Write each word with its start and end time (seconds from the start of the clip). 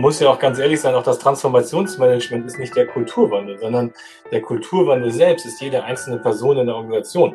man 0.00 0.06
muss 0.06 0.18
ja 0.18 0.30
auch 0.30 0.38
ganz 0.38 0.58
ehrlich 0.58 0.80
sein, 0.80 0.94
auch 0.94 1.02
das 1.02 1.18
Transformationsmanagement 1.18 2.46
ist 2.46 2.58
nicht 2.58 2.74
der 2.74 2.86
Kulturwandel, 2.86 3.58
sondern 3.58 3.92
der 4.32 4.40
Kulturwandel 4.40 5.12
selbst 5.12 5.44
ist 5.44 5.60
jede 5.60 5.84
einzelne 5.84 6.16
Person 6.16 6.56
in 6.56 6.66
der 6.68 6.74
Organisation. 6.74 7.34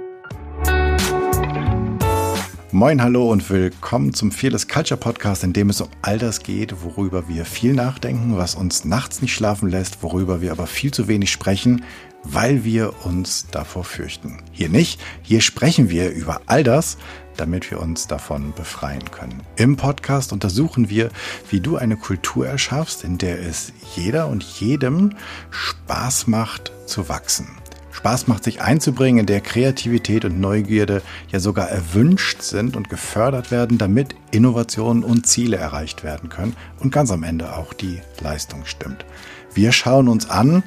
Moin, 2.71 3.03
hallo 3.03 3.29
und 3.29 3.47
willkommen 3.51 4.15
zum 4.15 4.31
Fearless 4.31 4.67
Culture 4.67 4.99
Podcast, 4.99 5.43
in 5.43 5.53
dem 5.53 5.69
es 5.69 5.79
um 5.79 5.89
all 6.01 6.17
das 6.17 6.41
geht, 6.41 6.83
worüber 6.83 7.27
wir 7.27 7.45
viel 7.45 7.73
nachdenken, 7.73 8.35
was 8.35 8.55
uns 8.55 8.83
nachts 8.83 9.21
nicht 9.21 9.35
schlafen 9.35 9.69
lässt, 9.69 10.01
worüber 10.01 10.41
wir 10.41 10.51
aber 10.51 10.65
viel 10.65 10.91
zu 10.91 11.07
wenig 11.07 11.31
sprechen, 11.31 11.85
weil 12.23 12.63
wir 12.63 12.93
uns 13.05 13.45
davor 13.51 13.83
fürchten. 13.83 14.41
Hier 14.51 14.69
nicht, 14.69 14.99
hier 15.21 15.41
sprechen 15.41 15.91
wir 15.91 16.09
über 16.09 16.41
all 16.47 16.63
das, 16.63 16.97
damit 17.37 17.69
wir 17.71 17.79
uns 17.79 18.07
davon 18.07 18.53
befreien 18.53 19.11
können. 19.11 19.41
Im 19.55 19.77
Podcast 19.77 20.33
untersuchen 20.33 20.89
wir, 20.89 21.09
wie 21.49 21.59
du 21.59 21.77
eine 21.77 21.97
Kultur 21.97 22.47
erschaffst, 22.47 23.03
in 23.03 23.17
der 23.17 23.39
es 23.39 23.73
jeder 23.95 24.27
und 24.27 24.43
jedem 24.43 25.13
Spaß 25.49 26.27
macht 26.27 26.71
zu 26.85 27.09
wachsen. 27.09 27.47
Spaß 27.91 28.27
macht 28.27 28.43
sich 28.43 28.61
einzubringen, 28.61 29.21
in 29.21 29.25
der 29.25 29.41
Kreativität 29.41 30.25
und 30.25 30.39
Neugierde 30.39 31.01
ja 31.31 31.39
sogar 31.39 31.69
erwünscht 31.69 32.41
sind 32.41 32.75
und 32.75 32.89
gefördert 32.89 33.51
werden, 33.51 33.77
damit 33.77 34.15
Innovationen 34.31 35.03
und 35.03 35.25
Ziele 35.25 35.57
erreicht 35.57 36.03
werden 36.03 36.29
können 36.29 36.55
und 36.79 36.91
ganz 36.91 37.09
am 37.09 37.23
Ende 37.23 37.55
auch 37.55 37.73
die 37.73 38.01
Leistung 38.21 38.65
stimmt. 38.65 39.05
Wir 39.53 39.71
schauen 39.71 40.09
uns 40.09 40.29
an, 40.29 40.63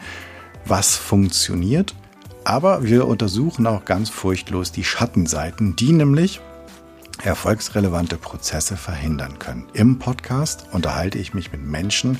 was 0.64 0.96
funktioniert, 0.96 1.94
aber 2.44 2.82
wir 2.82 3.06
untersuchen 3.06 3.66
auch 3.66 3.84
ganz 3.84 4.08
furchtlos 4.08 4.72
die 4.72 4.84
Schattenseiten, 4.84 5.76
die 5.76 5.92
nämlich 5.92 6.40
erfolgsrelevante 7.22 8.16
Prozesse 8.16 8.76
verhindern 8.76 9.38
können. 9.38 9.66
Im 9.72 9.98
Podcast 9.98 10.66
unterhalte 10.72 11.18
ich 11.18 11.34
mich 11.34 11.52
mit 11.52 11.64
Menschen, 11.64 12.18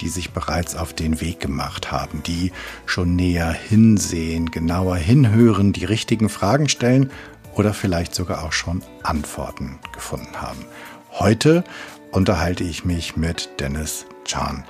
die 0.00 0.08
sich 0.08 0.32
bereits 0.32 0.76
auf 0.76 0.92
den 0.92 1.20
Weg 1.20 1.40
gemacht 1.40 1.90
haben, 1.90 2.22
die 2.22 2.52
schon 2.84 3.16
näher 3.16 3.50
hinsehen, 3.50 4.50
genauer 4.50 4.96
hinhören, 4.96 5.72
die 5.72 5.84
richtigen 5.84 6.28
Fragen 6.28 6.68
stellen 6.68 7.10
oder 7.54 7.74
vielleicht 7.74 8.14
sogar 8.14 8.44
auch 8.44 8.52
schon 8.52 8.82
Antworten 9.02 9.78
gefunden 9.92 10.40
haben. 10.40 10.64
Heute 11.12 11.64
unterhalte 12.12 12.64
ich 12.64 12.84
mich 12.84 13.16
mit 13.16 13.48
Dennis 13.58 14.06
Chan, 14.24 14.64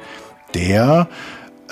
der 0.55 1.09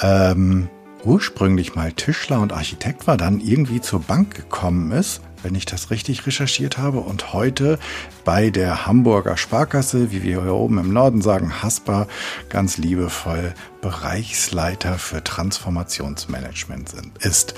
ähm, 0.01 0.69
ursprünglich 1.05 1.75
mal 1.75 1.93
Tischler 1.93 2.41
und 2.41 2.53
Architekt 2.53 3.07
war, 3.07 3.17
dann 3.17 3.41
irgendwie 3.41 3.81
zur 3.81 4.01
Bank 4.01 4.35
gekommen 4.35 4.91
ist, 4.93 5.21
wenn 5.45 5.55
ich 5.55 5.67
das 5.67 5.91
richtig 5.91 6.27
recherchiert 6.27 6.79
habe, 6.79 7.01
und 7.01 7.33
heute 7.33 7.79
bei 8.25 8.51
der 8.51 8.87
Hamburger 8.87 9.37
Sparkasse, 9.37 10.11
wie 10.11 10.23
wir 10.23 10.43
hier 10.43 10.55
oben 10.55 10.79
im 10.79 10.93
Norden 10.93 11.23
sagen, 11.23 11.63
Haspa, 11.63 12.07
ganz 12.49 12.79
liebevoll 12.79 13.55
Bereichsleiter 13.83 14.99
für 14.99 15.23
Transformationsmanagement 15.23 16.89
sind, 16.89 17.19
ist. 17.19 17.55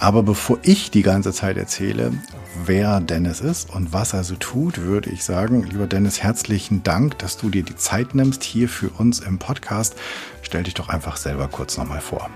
Aber 0.00 0.22
bevor 0.22 0.58
ich 0.62 0.92
die 0.92 1.02
ganze 1.02 1.32
Zeit 1.32 1.56
erzähle, 1.56 2.12
wer 2.64 3.00
Dennis 3.00 3.40
ist 3.40 3.68
und 3.74 3.92
was 3.92 4.12
er 4.12 4.22
so 4.22 4.36
tut, 4.36 4.78
würde 4.78 5.10
ich 5.10 5.24
sagen, 5.24 5.64
lieber 5.64 5.88
Dennis, 5.88 6.22
herzlichen 6.22 6.84
Dank, 6.84 7.18
dass 7.18 7.36
du 7.36 7.50
dir 7.50 7.64
die 7.64 7.74
Zeit 7.74 8.14
nimmst 8.14 8.44
hier 8.44 8.68
für 8.68 8.90
uns 8.90 9.18
im 9.18 9.40
Podcast. 9.40 9.96
Stell 10.42 10.62
dich 10.62 10.74
doch 10.74 10.88
einfach 10.88 11.16
selber 11.16 11.48
kurz 11.48 11.76
nochmal 11.76 12.00
vor. 12.00 12.30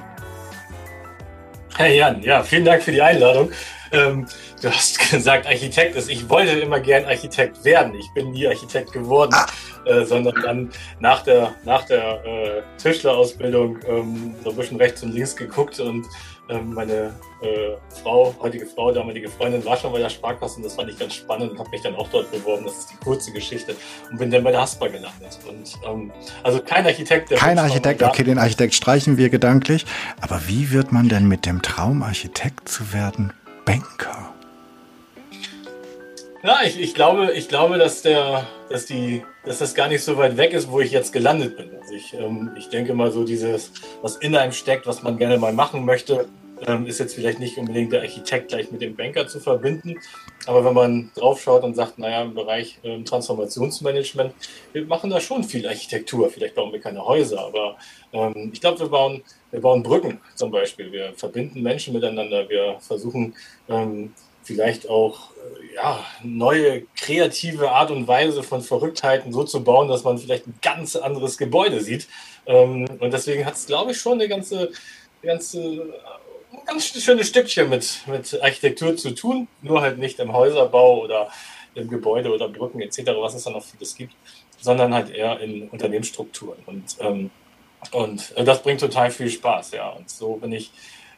Hey 1.76 1.98
Jan, 1.98 2.20
ja, 2.22 2.42
vielen 2.42 2.64
Dank 2.64 2.82
für 2.82 2.92
die 2.92 3.00
Einladung. 3.00 3.50
Ähm, 3.92 4.26
du 4.60 4.70
hast 4.70 4.98
gesagt, 5.10 5.46
Architekt 5.46 5.96
ist. 5.96 6.08
Ich 6.08 6.28
wollte 6.28 6.52
immer 6.58 6.80
gern 6.80 7.04
Architekt 7.04 7.64
werden. 7.64 7.94
Ich 7.94 8.10
bin 8.14 8.32
nie 8.32 8.46
Architekt 8.46 8.92
geworden, 8.92 9.34
ah. 9.34 9.46
äh, 9.86 10.04
sondern 10.04 10.34
dann 10.42 10.70
nach 11.00 11.22
der, 11.22 11.54
nach 11.64 11.84
der 11.84 12.24
äh, 12.24 12.62
Tischlerausbildung 12.78 13.78
ähm, 13.86 14.34
so 14.42 14.50
ein 14.50 14.56
bisschen 14.56 14.76
rechts 14.78 15.02
und 15.02 15.12
links 15.12 15.36
geguckt 15.36 15.78
und 15.80 16.06
ähm, 16.48 16.74
meine 16.74 17.14
äh, 17.40 17.76
Frau, 18.02 18.34
heutige 18.40 18.66
Frau, 18.66 18.92
damalige 18.92 19.28
Freundin, 19.28 19.64
war 19.64 19.76
schon 19.76 19.92
bei 19.92 20.00
der 20.00 20.08
Sparkasse 20.08 20.56
und 20.56 20.64
das 20.64 20.74
fand 20.74 20.90
ich 20.90 20.98
ganz 20.98 21.14
spannend 21.14 21.52
und 21.52 21.58
habe 21.58 21.70
mich 21.70 21.82
dann 21.82 21.94
auch 21.94 22.08
dort 22.08 22.30
beworben. 22.30 22.64
Das 22.64 22.78
ist 22.78 22.90
die 22.90 22.96
kurze 22.96 23.32
Geschichte 23.32 23.76
und 24.10 24.18
bin 24.18 24.30
dann 24.30 24.42
bei 24.42 24.50
der 24.50 24.60
Haspa 24.60 24.88
gelandet. 24.88 25.38
Und 25.48 25.78
ähm, 25.88 26.12
also 26.42 26.60
kein 26.60 26.84
Architekt. 26.84 27.30
kein 27.30 27.58
Architekt, 27.58 28.02
okay, 28.02 28.24
den 28.24 28.38
Architekt 28.38 28.74
streichen 28.74 29.16
wir 29.16 29.30
gedanklich. 29.30 29.86
Aber 30.20 30.42
wie 30.46 30.70
wird 30.70 30.92
man 30.92 31.08
denn 31.08 31.28
mit 31.28 31.46
dem 31.46 31.62
Traum, 31.62 32.02
Architekt 32.02 32.68
zu 32.68 32.92
werden, 32.92 33.32
Banker? 33.64 34.34
Ja, 36.42 36.58
ich, 36.64 36.80
ich, 36.80 36.94
glaube, 36.94 37.32
ich 37.32 37.48
glaube, 37.48 37.78
dass 37.78 38.02
der, 38.02 38.46
dass 38.68 38.86
die, 38.86 39.22
dass 39.44 39.58
das 39.58 39.74
gar 39.74 39.88
nicht 39.88 40.02
so 40.02 40.16
weit 40.16 40.36
weg 40.36 40.52
ist, 40.52 40.70
wo 40.70 40.80
ich 40.80 40.90
jetzt 40.90 41.12
gelandet 41.12 41.56
bin. 41.56 41.70
Also 41.80 41.94
ich, 41.94 42.14
ähm, 42.14 42.50
ich 42.58 42.68
denke 42.68 42.94
mal 42.94 43.12
so 43.12 43.24
dieses, 43.24 43.72
was 44.02 44.16
in 44.16 44.34
einem 44.34 44.52
steckt, 44.52 44.86
was 44.86 45.02
man 45.02 45.18
gerne 45.18 45.38
mal 45.38 45.52
machen 45.52 45.84
möchte, 45.84 46.26
ähm, 46.66 46.86
ist 46.86 46.98
jetzt 47.00 47.14
vielleicht 47.14 47.38
nicht 47.38 47.58
unbedingt 47.58 47.92
der 47.92 48.02
Architekt 48.02 48.48
gleich 48.48 48.70
mit 48.70 48.80
dem 48.80 48.96
Banker 48.96 49.26
zu 49.26 49.40
verbinden. 49.40 49.96
Aber 50.46 50.64
wenn 50.64 50.74
man 50.74 51.10
draufschaut 51.14 51.62
und 51.64 51.74
sagt, 51.74 51.98
naja, 51.98 52.22
im 52.22 52.34
Bereich 52.34 52.78
ähm, 52.84 53.04
Transformationsmanagement, 53.04 54.34
wir 54.72 54.86
machen 54.86 55.10
da 55.10 55.20
schon 55.20 55.44
viel 55.44 55.66
Architektur. 55.66 56.30
Vielleicht 56.30 56.54
bauen 56.54 56.72
wir 56.72 56.80
keine 56.80 57.04
Häuser, 57.04 57.40
aber 57.40 57.76
ähm, 58.12 58.50
ich 58.52 58.60
glaube, 58.60 58.80
wir 58.80 58.88
bauen, 58.88 59.22
wir 59.52 59.60
bauen 59.60 59.82
Brücken 59.82 60.20
zum 60.34 60.50
Beispiel. 60.50 60.90
Wir 60.90 61.12
verbinden 61.14 61.62
Menschen 61.62 61.92
miteinander. 61.92 62.48
Wir 62.48 62.78
versuchen 62.80 63.34
ähm, 63.68 64.14
vielleicht 64.42 64.88
auch 64.88 65.30
äh, 65.30 65.74
ja, 65.76 66.04
neue 66.22 66.86
kreative 66.96 67.70
Art 67.70 67.90
und 67.90 68.08
Weise 68.08 68.42
von 68.42 68.62
Verrücktheiten 68.62 69.32
so 69.32 69.44
zu 69.44 69.62
bauen, 69.62 69.88
dass 69.88 70.04
man 70.04 70.18
vielleicht 70.18 70.46
ein 70.46 70.54
ganz 70.62 70.96
anderes 70.96 71.38
Gebäude 71.38 71.80
sieht. 71.80 72.08
Ähm, 72.46 72.86
und 72.98 73.12
deswegen 73.12 73.44
hat 73.44 73.54
es, 73.54 73.66
glaube 73.66 73.92
ich, 73.92 73.98
schon 73.98 74.14
eine 74.14 74.28
ganze, 74.28 74.72
ganze 75.22 75.94
ein 76.52 76.66
ganz 76.66 76.86
schönes 76.86 77.28
Stückchen 77.28 77.68
mit, 77.68 78.00
mit 78.06 78.42
Architektur 78.42 78.96
zu 78.96 79.12
tun, 79.12 79.48
nur 79.60 79.82
halt 79.82 79.98
nicht 79.98 80.18
im 80.18 80.32
Häuserbau 80.32 81.02
oder 81.02 81.28
im 81.74 81.88
Gebäude 81.88 82.30
oder 82.30 82.48
Brücken 82.48 82.80
etc., 82.80 83.12
was 83.18 83.34
es 83.34 83.44
dann 83.44 83.54
noch 83.54 83.64
vieles 83.64 83.94
gibt, 83.94 84.14
sondern 84.60 84.94
halt 84.94 85.10
eher 85.10 85.40
in 85.40 85.68
Unternehmensstrukturen. 85.68 86.58
Und, 86.66 86.96
ähm, 87.00 87.30
und 87.90 88.32
das 88.36 88.62
bringt 88.62 88.80
total 88.80 89.10
viel 89.10 89.28
Spaß, 89.28 89.72
ja. 89.72 89.88
Und 89.90 90.08
so 90.08 90.36
bin 90.36 90.52
ich 90.52 90.70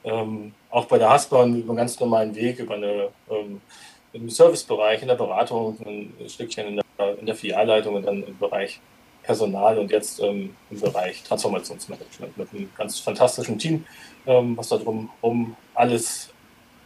ähm, 0.04 0.54
auch 0.70 0.86
bei 0.86 0.98
der 0.98 1.10
Hasbahn 1.10 1.56
über 1.56 1.70
einen 1.70 1.76
ganz 1.76 1.98
normalen 2.00 2.34
Weg, 2.34 2.58
über 2.58 2.75
eine, 2.75 3.08
ähm, 3.30 3.60
im 4.12 4.30
Servicebereich, 4.30 5.03
in 5.03 5.08
der 5.08 5.14
Beratung, 5.14 5.76
ein 5.84 6.12
Stückchen 6.28 6.66
in 6.69 6.76
der, 6.98 7.19
in 7.19 7.26
der 7.26 7.34
Filialleitung 7.34 7.97
und 7.97 8.06
dann 8.06 8.22
im 8.22 8.38
Bereich 8.38 8.80
Personal 9.22 9.78
und 9.78 9.91
jetzt 9.91 10.20
ähm, 10.20 10.54
im 10.70 10.80
Bereich 10.80 11.22
Transformationsmanagement 11.22 12.36
mit 12.36 12.48
einem 12.53 12.70
ganz 12.76 13.00
fantastischen 13.00 13.58
Team, 13.58 13.86
ähm, 14.26 14.56
was 14.56 14.69
da 14.69 14.76
drum 14.76 15.10
um 15.22 15.56
alles 15.74 16.30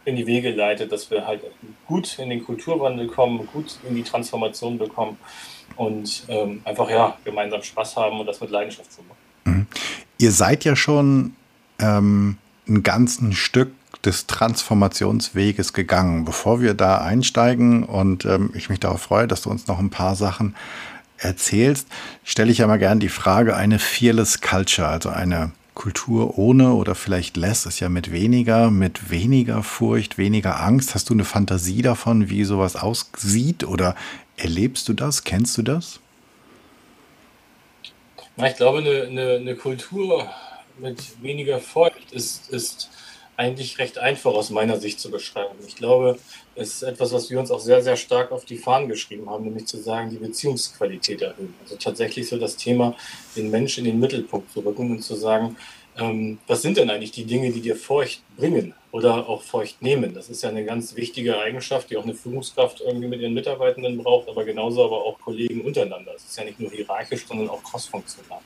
in 0.05 0.15
die 0.15 0.25
Wege 0.25 0.51
leitet, 0.51 0.91
dass 0.91 1.11
wir 1.11 1.27
halt 1.27 1.41
gut 1.85 2.17
in 2.17 2.29
den 2.29 2.43
Kulturwandel 2.43 3.07
kommen, 3.07 3.47
gut 3.51 3.77
in 3.87 3.95
die 3.95 4.03
Transformation 4.03 4.77
bekommen 4.77 5.19
und 5.75 6.23
ähm, 6.29 6.61
einfach 6.63 6.89
ja 6.89 7.17
gemeinsam 7.25 7.61
Spaß 7.61 7.97
haben 7.97 8.19
und 8.19 8.25
das 8.25 8.39
mit 8.39 8.49
Leidenschaft 8.49 8.91
zu 8.91 9.01
machen. 9.03 9.28
Mhm. 9.45 9.67
Ihr 10.17 10.31
seid 10.31 10.65
ja 10.65 10.75
schon 10.75 11.33
ähm, 11.79 12.37
ein 12.67 12.83
ganzes 12.83 13.35
Stück 13.35 13.71
des 14.03 14.27
Transformationsweges 14.27 15.73
gegangen. 15.73 16.25
Bevor 16.25 16.61
wir 16.61 16.73
da 16.73 16.99
einsteigen 16.99 17.83
und 17.83 18.25
ähm, 18.25 18.51
ich 18.53 18.69
mich 18.69 18.79
darauf 18.79 19.01
freue, 19.01 19.27
dass 19.27 19.41
du 19.41 19.49
uns 19.49 19.67
noch 19.67 19.79
ein 19.79 19.89
paar 19.89 20.15
Sachen 20.15 20.55
erzählst, 21.17 21.87
stelle 22.23 22.51
ich 22.51 22.59
ja 22.59 22.67
mal 22.67 22.79
gern 22.79 22.99
die 22.99 23.09
Frage, 23.09 23.55
eine 23.55 23.79
fearless 23.79 24.39
Culture, 24.41 24.87
also 24.87 25.09
eine 25.09 25.51
Kultur 25.73 26.37
ohne 26.37 26.73
oder 26.73 26.93
vielleicht 26.95 27.37
less 27.37 27.65
ist 27.65 27.79
ja 27.79 27.87
mit 27.87 28.11
weniger, 28.11 28.69
mit 28.69 29.11
weniger 29.11 29.63
Furcht, 29.63 30.17
weniger 30.17 30.61
Angst. 30.61 30.93
Hast 30.93 31.09
du 31.09 31.13
eine 31.13 31.23
Fantasie 31.23 31.81
davon, 31.81 32.29
wie 32.29 32.43
sowas 32.43 32.75
aussieht 32.75 33.63
oder 33.63 33.95
erlebst 34.35 34.89
du 34.89 34.93
das? 34.93 35.23
Kennst 35.23 35.57
du 35.57 35.61
das? 35.61 36.01
Na, 38.39 38.47
ich 38.47 38.55
glaube, 38.55 38.77
eine, 38.77 39.03
eine, 39.03 39.31
eine 39.33 39.55
Kultur 39.57 40.25
mit 40.77 41.21
weniger 41.21 41.59
Furcht 41.59 42.13
ist, 42.13 42.49
ist 42.49 42.89
eigentlich 43.35 43.79
recht 43.79 43.97
einfach 43.97 44.31
aus 44.31 44.49
meiner 44.49 44.77
Sicht 44.77 45.01
zu 45.01 45.11
beschreiben. 45.11 45.55
Ich 45.67 45.75
glaube, 45.75 46.17
es 46.55 46.75
ist 46.75 46.83
etwas, 46.83 47.11
was 47.11 47.29
wir 47.29 47.37
uns 47.37 47.51
auch 47.51 47.59
sehr, 47.59 47.81
sehr 47.81 47.97
stark 47.97 48.31
auf 48.31 48.45
die 48.45 48.57
Fahnen 48.57 48.87
geschrieben 48.87 49.29
haben, 49.29 49.43
nämlich 49.43 49.65
zu 49.65 49.77
sagen, 49.77 50.09
die 50.09 50.17
Beziehungsqualität 50.17 51.21
erhöhen. 51.21 51.53
Also 51.63 51.75
tatsächlich 51.75 52.29
so 52.29 52.37
das 52.37 52.55
Thema, 52.55 52.95
den 53.35 53.51
Menschen 53.51 53.85
in 53.85 53.91
den 53.91 53.99
Mittelpunkt 53.99 54.53
zu 54.53 54.61
rücken 54.61 54.89
und 54.91 55.01
zu 55.01 55.15
sagen, 55.15 55.57
ähm, 55.99 56.39
was 56.47 56.61
sind 56.61 56.77
denn 56.77 56.89
eigentlich 56.89 57.11
die 57.11 57.25
Dinge, 57.25 57.51
die 57.51 57.61
dir 57.61 57.75
Furcht 57.75 58.21
bringen 58.37 58.73
oder 58.91 59.27
auch 59.27 59.43
Furcht 59.43 59.81
nehmen? 59.81 60.13
Das 60.13 60.29
ist 60.29 60.43
ja 60.43 60.49
eine 60.49 60.65
ganz 60.65 60.95
wichtige 60.95 61.39
Eigenschaft, 61.39 61.89
die 61.89 61.97
auch 61.97 62.03
eine 62.03 62.13
Führungskraft 62.13 62.81
irgendwie 62.81 63.07
mit 63.07 63.21
ihren 63.21 63.33
Mitarbeitenden 63.33 63.97
braucht, 63.97 64.29
aber 64.29 64.43
genauso 64.45 64.85
aber 64.85 65.03
auch 65.03 65.19
Kollegen 65.19 65.61
untereinander. 65.61 66.13
Es 66.15 66.25
ist 66.25 66.37
ja 66.37 66.43
nicht 66.43 66.59
nur 66.59 66.71
hierarchisch, 66.71 67.25
sondern 67.27 67.49
auch 67.49 67.63
crossfunktional. 67.63 68.41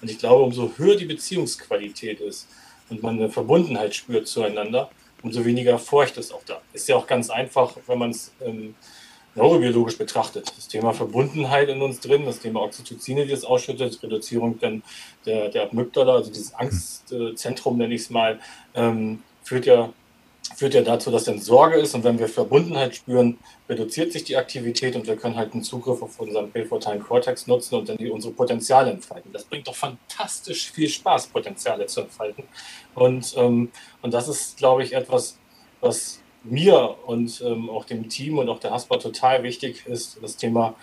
Und 0.00 0.10
ich 0.10 0.18
glaube, 0.18 0.44
umso 0.44 0.72
höher 0.76 0.96
die 0.96 1.06
Beziehungsqualität 1.06 2.20
ist, 2.20 2.46
und 2.90 3.02
man 3.02 3.16
eine 3.16 3.30
Verbundenheit 3.30 3.94
spürt 3.94 4.26
zueinander, 4.26 4.90
umso 5.22 5.44
weniger 5.44 5.78
Furcht 5.78 6.16
ist 6.16 6.32
auch 6.32 6.42
da. 6.44 6.60
Ist 6.72 6.88
ja 6.88 6.96
auch 6.96 7.06
ganz 7.06 7.30
einfach, 7.30 7.76
wenn 7.86 7.98
man 7.98 8.10
es 8.10 8.32
ähm, 8.44 8.74
neurobiologisch 9.34 9.96
betrachtet. 9.96 10.52
Das 10.56 10.68
Thema 10.68 10.92
Verbundenheit 10.92 11.68
in 11.68 11.80
uns 11.82 12.00
drin, 12.00 12.24
das 12.24 12.40
Thema 12.40 12.62
Oxytocin, 12.62 13.16
die 13.16 13.32
es 13.32 13.44
ausschüttet, 13.44 14.02
Reduzierung 14.02 14.58
dann 14.58 14.82
der, 15.26 15.48
der 15.48 15.70
Amygdala, 15.70 16.14
also 16.14 16.30
dieses 16.30 16.54
Angstzentrum, 16.54 17.78
nenne 17.78 17.94
ich 17.94 18.02
es 18.02 18.10
mal, 18.10 18.40
ähm, 18.74 19.22
führt 19.42 19.66
ja 19.66 19.92
führt 20.56 20.74
ja 20.74 20.82
dazu, 20.82 21.10
dass 21.10 21.24
dann 21.24 21.38
Sorge 21.38 21.76
ist 21.76 21.94
und 21.94 22.04
wenn 22.04 22.18
wir 22.18 22.28
Verbundenheit 22.28 22.96
spüren, 22.96 23.38
reduziert 23.68 24.12
sich 24.12 24.24
die 24.24 24.36
Aktivität 24.36 24.96
und 24.96 25.06
wir 25.06 25.16
können 25.16 25.36
halt 25.36 25.52
einen 25.52 25.62
Zugriff 25.62 26.02
auf 26.02 26.18
unseren 26.18 26.50
präfrontalen 26.50 27.02
Cortex 27.02 27.46
nutzen 27.46 27.76
und 27.76 27.88
dann 27.88 27.96
die, 27.96 28.10
unsere 28.10 28.34
Potenziale 28.34 28.90
entfalten. 28.90 29.32
Das 29.32 29.44
bringt 29.44 29.68
doch 29.68 29.76
fantastisch 29.76 30.70
viel 30.72 30.88
Spaß, 30.88 31.28
Potenziale 31.28 31.86
zu 31.86 32.02
entfalten. 32.02 32.44
Und, 32.94 33.34
ähm, 33.36 33.70
und 34.02 34.12
das 34.12 34.28
ist, 34.28 34.56
glaube 34.56 34.82
ich, 34.82 34.92
etwas, 34.92 35.38
was 35.80 36.20
mir 36.42 36.96
und 37.06 37.42
ähm, 37.44 37.68
auch 37.68 37.84
dem 37.84 38.08
Team 38.08 38.38
und 38.38 38.48
auch 38.48 38.60
der 38.60 38.70
Haspa 38.70 38.96
total 38.96 39.42
wichtig 39.42 39.86
ist, 39.86 40.18
das 40.22 40.36
Thema 40.36 40.74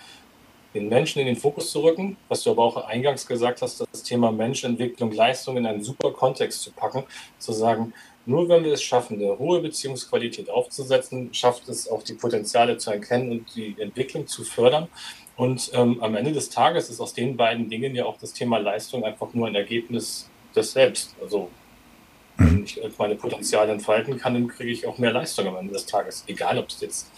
den 0.74 0.89
Menschen 0.89 1.19
in 1.19 1.25
den 1.25 1.36
Fokus 1.36 1.71
zu 1.71 1.81
rücken, 1.81 2.18
was 2.27 2.44
du 2.44 2.51
aber 2.51 2.63
auch 2.63 2.77
eingangs 2.88 3.25
gesagt 3.25 3.62
hast, 3.62 3.83
das 3.92 4.04
Thema 4.04 4.31
Menschentwicklung, 4.31 5.12
Leistung 5.12 5.57
in 5.57 5.65
einen 5.65 5.83
super 5.83 6.12
Kontext 6.12 6.62
zu 6.62 6.71
packen, 6.71 7.04
zu 7.39 7.51
sagen, 7.51 7.94
nur 8.27 8.50
wenn 8.50 8.63
wir 8.63 8.74
es 8.74 8.83
schaffen, 8.83 9.21
eine 9.21 9.39
hohe 9.39 9.62
Beziehungsqualität 9.62 10.50
aufzusetzen, 10.50 11.33
schafft 11.33 11.69
es 11.69 11.89
auch 11.89 12.03
die 12.03 12.13
Potenziale 12.13 12.77
zu 12.77 12.92
erkennen 12.92 13.31
und 13.31 13.56
die 13.56 13.75
Entwicklung 13.80 14.27
zu 14.27 14.44
fördern. 14.44 14.88
Und 15.38 15.71
ähm, 15.74 16.03
am 16.03 16.15
Ende 16.15 16.33
des 16.33 16.50
Tages 16.50 16.89
ist 16.89 17.00
aus 17.00 17.13
den 17.13 17.38
beiden 17.38 17.69
Dingen 17.69 17.95
ja 17.95 18.06
auch 18.06 18.18
das 18.18 18.33
Thema 18.33 18.57
Leistung 18.57 19.06
einfach 19.06 19.33
nur 19.33 19.48
ein 19.48 19.56
Ergebnis 19.56 20.30
des 20.53 20.74
Selbst. 20.74 21.15
Also 21.21 21.50
wenn 22.38 22.56
mhm. 22.56 22.63
ich 22.63 22.80
meine 22.98 23.16
Potenziale 23.16 23.72
entfalten 23.72 24.18
kann, 24.18 24.34
dann 24.34 24.48
kriege 24.48 24.72
ich 24.72 24.88
auch 24.88 24.98
mehr 24.98 25.12
Leistung 25.12 25.48
am 25.48 25.57
Ende 25.57 25.74
des 25.74 25.86
Tages. 25.86 26.24
Egal, 26.28 26.57
ob 26.57 26.69
es 26.69 26.81
jetzt 26.81 27.12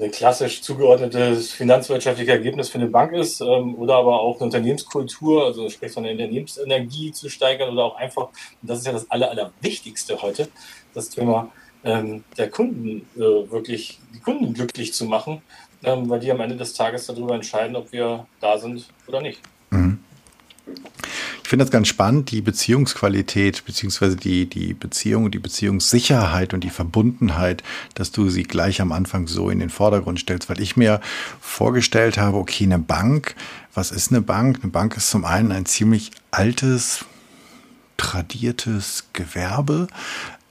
ein 0.00 0.10
klassisch 0.10 0.62
zugeordnetes 0.62 1.50
finanzwirtschaftliches 1.52 2.32
Ergebnis 2.32 2.68
für 2.68 2.78
eine 2.78 2.86
Bank 2.86 3.12
ist 3.12 3.40
ähm, 3.40 3.74
oder 3.74 3.96
aber 3.96 4.20
auch 4.20 4.36
eine 4.36 4.44
Unternehmenskultur, 4.44 5.44
also 5.44 5.68
sprich 5.68 5.92
so 5.92 6.00
eine 6.00 6.12
Unternehmensenergie 6.12 7.12
zu 7.12 7.28
steigern 7.28 7.70
oder 7.70 7.84
auch 7.84 7.96
einfach, 7.96 8.28
und 8.62 8.70
das 8.70 8.78
ist 8.78 8.86
ja 8.86 8.92
das 8.92 9.10
Aller, 9.10 9.30
Allerwichtigste 9.30 10.22
heute, 10.22 10.48
das 10.94 11.10
Thema 11.10 11.50
ähm, 11.84 12.24
der 12.36 12.50
Kunden 12.50 13.08
äh, 13.16 13.50
wirklich, 13.50 13.98
die 14.14 14.20
Kunden 14.20 14.54
glücklich 14.54 14.94
zu 14.94 15.04
machen, 15.04 15.42
ähm, 15.82 16.08
weil 16.08 16.20
die 16.20 16.30
am 16.30 16.40
Ende 16.40 16.56
des 16.56 16.74
Tages 16.74 17.06
darüber 17.06 17.34
entscheiden, 17.34 17.76
ob 17.76 17.92
wir 17.92 18.26
da 18.40 18.58
sind 18.58 18.86
oder 19.06 19.20
nicht. 19.20 19.40
Ich 21.48 21.50
finde 21.50 21.64
das 21.64 21.72
ganz 21.72 21.88
spannend, 21.88 22.30
die 22.30 22.42
Beziehungsqualität, 22.42 23.64
beziehungsweise 23.64 24.16
die, 24.16 24.44
die 24.44 24.74
Beziehung, 24.74 25.30
die 25.30 25.38
Beziehungssicherheit 25.38 26.52
und 26.52 26.62
die 26.62 26.68
Verbundenheit, 26.68 27.62
dass 27.94 28.12
du 28.12 28.28
sie 28.28 28.42
gleich 28.42 28.82
am 28.82 28.92
Anfang 28.92 29.26
so 29.28 29.48
in 29.48 29.58
den 29.58 29.70
Vordergrund 29.70 30.20
stellst, 30.20 30.50
weil 30.50 30.60
ich 30.60 30.76
mir 30.76 31.00
vorgestellt 31.40 32.18
habe, 32.18 32.36
okay, 32.36 32.64
eine 32.64 32.78
Bank, 32.78 33.34
was 33.72 33.92
ist 33.92 34.10
eine 34.10 34.20
Bank? 34.20 34.58
Eine 34.62 34.72
Bank 34.72 34.94
ist 34.98 35.08
zum 35.08 35.24
einen 35.24 35.50
ein 35.50 35.64
ziemlich 35.64 36.10
altes, 36.32 37.06
tradiertes 37.96 39.04
Gewerbe. 39.14 39.86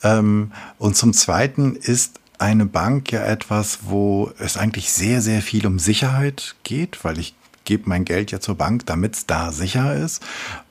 Ähm, 0.02 0.52
und 0.80 0.98
zum 0.98 1.14
zweiten 1.14 1.76
ist 1.76 2.20
eine 2.40 2.66
Bank 2.66 3.12
ja 3.12 3.24
etwas, 3.24 3.82
wo 3.84 4.32
es 4.40 4.58
eigentlich 4.58 4.92
sehr, 4.92 5.22
sehr 5.22 5.44
viel 5.44 5.68
um 5.68 5.78
Sicherheit 5.78 6.56
geht, 6.64 7.04
weil 7.06 7.20
ich 7.20 7.36
gebe 7.66 7.88
mein 7.88 8.06
Geld 8.06 8.32
ja 8.32 8.40
zur 8.40 8.56
Bank, 8.56 8.88
damit 8.88 9.14
es 9.14 9.26
da 9.28 9.52
sicher 9.52 9.96
ist. 9.96 10.24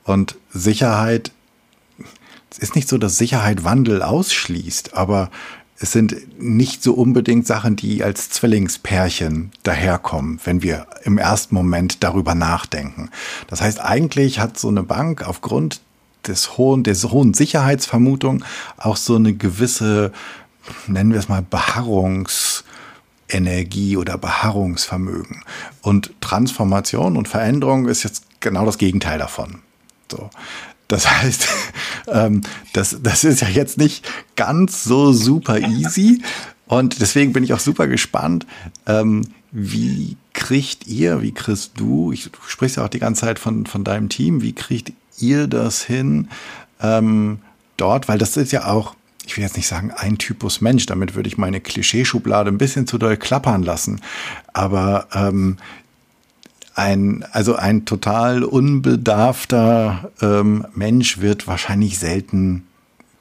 Und 0.07 0.35
Sicherheit, 0.51 1.31
es 2.49 2.57
ist 2.57 2.75
nicht 2.75 2.87
so, 2.87 2.97
dass 2.97 3.17
Sicherheit 3.17 3.63
Wandel 3.63 4.01
ausschließt, 4.01 4.95
aber 4.95 5.29
es 5.79 5.91
sind 5.91 6.41
nicht 6.41 6.81
so 6.81 6.93
unbedingt 6.93 7.45
Sachen, 7.45 7.75
die 7.75 8.03
als 8.03 8.31
Zwillingspärchen 8.31 9.51
daherkommen, 9.61 10.39
wenn 10.45 10.63
wir 10.63 10.87
im 11.03 11.19
ersten 11.19 11.53
Moment 11.53 12.03
darüber 12.03 12.33
nachdenken. 12.33 13.11
Das 13.47 13.61
heißt, 13.61 13.79
eigentlich 13.79 14.39
hat 14.39 14.57
so 14.57 14.69
eine 14.69 14.81
Bank 14.81 15.27
aufgrund 15.27 15.81
des 16.25 16.57
hohen, 16.57 16.83
der 16.83 16.95
hohen 16.95 17.33
Sicherheitsvermutung 17.33 18.43
auch 18.77 18.97
so 18.97 19.17
eine 19.17 19.33
gewisse, 19.33 20.11
nennen 20.87 21.11
wir 21.11 21.19
es 21.19 21.29
mal, 21.29 21.43
Beharrungs- 21.47 22.63
Energie 23.29 23.97
oder 23.97 24.17
Beharrungsvermögen. 24.17 25.43
Und 25.81 26.13
Transformation 26.21 27.17
und 27.17 27.27
Veränderung 27.27 27.89
ist 27.89 28.03
jetzt 28.03 28.23
genau 28.39 28.65
das 28.65 28.77
Gegenteil 28.77 29.19
davon. 29.19 29.59
So. 30.11 30.29
Das 30.87 31.09
heißt, 31.09 31.47
ähm, 32.07 32.41
das, 32.73 32.97
das 33.01 33.23
ist 33.23 33.41
ja 33.41 33.49
jetzt 33.49 33.77
nicht 33.77 34.09
ganz 34.35 34.83
so 34.83 35.11
super 35.13 35.59
easy. 35.59 36.21
Und 36.65 37.01
deswegen 37.01 37.33
bin 37.33 37.43
ich 37.43 37.53
auch 37.53 37.59
super 37.59 37.87
gespannt, 37.87 38.45
ähm, 38.85 39.23
wie 39.51 40.17
kriegt 40.33 40.87
ihr, 40.87 41.21
wie 41.21 41.33
kriegst 41.33 41.71
du, 41.75 42.11
ich, 42.11 42.25
du 42.25 42.39
sprichst 42.47 42.77
ja 42.77 42.85
auch 42.85 42.89
die 42.89 42.99
ganze 42.99 43.21
Zeit 43.21 43.39
von, 43.39 43.65
von 43.65 43.83
deinem 43.83 44.09
Team, 44.09 44.41
wie 44.41 44.53
kriegt 44.53 44.91
ihr 45.17 45.47
das 45.47 45.81
hin 45.81 46.27
ähm, 46.81 47.39
dort, 47.77 48.07
weil 48.07 48.17
das 48.17 48.37
ist 48.37 48.51
ja 48.51 48.65
auch, 48.67 48.95
ich 49.25 49.35
will 49.37 49.43
jetzt 49.43 49.57
nicht 49.57 49.67
sagen 49.67 49.91
ein 49.91 50.17
Typus 50.17 50.61
Mensch, 50.61 50.85
damit 50.85 51.15
würde 51.15 51.27
ich 51.27 51.37
meine 51.37 51.61
Klischeeschublade 51.61 52.49
ein 52.49 52.57
bisschen 52.57 52.87
zu 52.87 52.97
doll 52.97 53.17
klappern 53.17 53.63
lassen. 53.63 54.01
Aber 54.53 55.07
ähm, 55.13 55.57
ein, 56.77 57.25
also 57.31 57.55
ein 57.55 57.85
total 57.85 58.43
unbedarfter 58.43 60.11
ähm, 60.21 60.65
Mensch 60.73 61.19
wird 61.19 61.47
wahrscheinlich 61.47 61.97
selten 61.97 62.67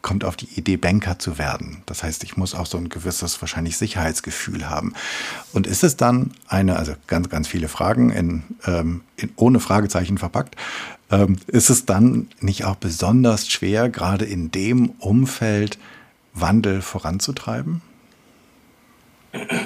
kommt 0.03 0.25
auf 0.25 0.37
die 0.37 0.47
Idee, 0.57 0.77
Banker 0.77 1.19
zu 1.19 1.37
werden. 1.37 1.79
Das 1.87 2.05
heißt, 2.05 2.23
ich 2.23 2.37
muss 2.37 2.55
auch 2.55 2.67
so 2.67 2.79
ein 2.79 2.91
gewisses 2.91 3.43
wahrscheinlich 3.43 3.77
Sicherheitsgefühl 3.77 4.71
haben. 4.71 4.93
Und 5.53 5.67
ist 5.67 5.83
es 5.83 5.97
dann 5.97 6.31
eine, 6.47 6.77
also 6.77 6.93
ganz, 7.09 7.29
ganz 7.29 7.49
viele 7.49 7.67
Fragen 7.67 8.11
in, 8.11 8.45
ähm, 8.67 9.01
in 9.17 9.31
ohne 9.35 9.59
Fragezeichen 9.59 10.17
verpackt, 10.17 10.55
ähm, 11.11 11.39
ist 11.49 11.71
es 11.71 11.87
dann 11.87 12.29
nicht 12.41 12.65
auch 12.65 12.77
besonders 12.77 13.49
schwer, 13.49 13.89
gerade 13.89 14.27
in 14.27 14.53
dem 14.53 14.91
Umfeld 15.01 15.77
Wandel 16.35 16.83
voranzutreiben? 16.83 17.83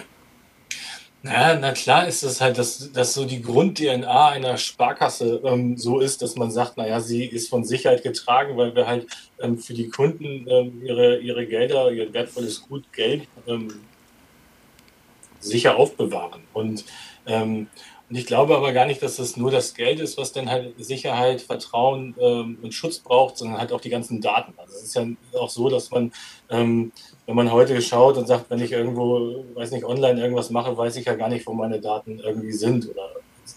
Na, 1.22 1.55
na 1.55 1.72
klar 1.72 2.08
ist 2.08 2.22
es 2.22 2.40
halt, 2.40 2.56
dass, 2.56 2.93
dass 2.93 3.12
so 3.12 3.26
die 3.26 3.43
Grund-DNA 3.43 4.28
einer 4.31 4.56
Sparkasse 4.56 5.43
ähm, 5.44 5.76
so 5.76 6.00
ist, 6.00 6.22
dass 6.22 6.37
man 6.37 6.50
sagt, 6.50 6.78
naja, 6.78 7.00
sie 7.00 7.26
ist 7.26 7.50
von 7.50 7.62
Sicherheit 7.62 8.02
getragen, 8.02 8.56
weil 8.56 8.75
wir 8.75 8.87
halt 8.87 9.06
ähm, 9.38 9.58
für 9.58 9.75
die 9.75 9.90
Kunden 9.90 10.46
ähm, 10.49 10.81
ihre, 10.82 11.19
ihre 11.19 11.46
Gelder, 11.46 11.93
ihr 11.93 12.11
wertvolles 12.14 12.62
Gut 12.62 12.90
Geld 12.94 13.28
ähm, 13.46 13.81
sicher 15.40 15.76
aufbewahren. 15.76 16.40
Und 16.55 16.87
ähm, 17.26 17.69
und 18.10 18.17
ich 18.17 18.26
glaube 18.26 18.56
aber 18.56 18.72
gar 18.72 18.86
nicht, 18.86 19.00
dass 19.02 19.20
es 19.20 19.36
nur 19.36 19.52
das 19.52 19.74
Geld 19.74 20.00
ist, 20.00 20.19
was 20.19 20.32
dann 20.32 20.50
halt 20.50 20.74
Sicherheit, 20.84 21.40
Vertrauen 21.40 22.17
ähm, 22.20 22.58
und 22.60 22.74
Schutz 22.74 22.98
braucht, 22.98 23.38
sondern 23.38 23.58
halt 23.58 23.72
auch 23.72 23.81
die 23.81 23.88
ganzen 23.88 24.20
Daten. 24.20 24.52
Also 24.56 24.74
es 24.74 24.82
ist 24.82 24.96
ja 24.96 25.06
auch 25.38 25.48
so, 25.48 25.69
dass 25.69 25.93
man, 25.93 26.12
ähm, 26.50 26.90
wenn 27.26 27.36
man 27.36 27.52
heute 27.52 27.81
schaut 27.81 28.17
und 28.17 28.26
sagt, 28.26 28.50
wenn 28.50 28.60
ich 28.60 28.72
irgendwo, 28.72 29.44
weiß 29.55 29.70
nicht, 29.70 29.84
online 29.84 30.20
irgendwas 30.20 30.50
mache, 30.50 30.76
weiß 30.76 30.96
ich 30.96 31.05
ja 31.05 31.14
gar 31.14 31.29
nicht, 31.29 31.46
wo 31.46 31.52
meine 31.52 31.81
Daten 31.81 32.19
irgendwie 32.19 32.50
sind 32.50 32.90
oder 32.90 33.10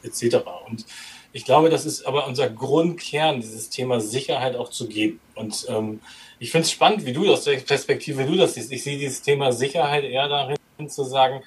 etc. 0.04 0.46
Und 0.70 0.86
ich 1.32 1.46
glaube, 1.46 1.72
das 1.72 1.88
ist 1.88 2.06
aber 2.06 2.28
unser 2.28 2.48
Grundkern, 2.48 3.42
dieses 3.42 3.72
Thema 3.72 4.00
Sicherheit 4.00 4.56
auch 4.56 4.70
zu 4.70 4.88
geben. 4.88 5.20
Und 5.34 5.66
ähm, 5.68 6.00
ich 6.38 6.52
finde 6.52 6.66
es 6.66 6.72
spannend, 6.72 7.08
wie 7.08 7.14
du 7.14 7.32
aus 7.34 7.46
der 7.46 7.58
Perspektive 7.58 8.24
du 8.24 8.36
das 8.36 8.54
siehst. 8.54 8.72
Ich 8.72 8.84
sehe 8.84 9.00
dieses 9.00 9.24
Thema 9.24 9.52
Sicherheit 9.52 10.04
eher 10.04 10.28
darin 10.28 10.58
zu 10.90 11.04
sagen, 11.06 11.42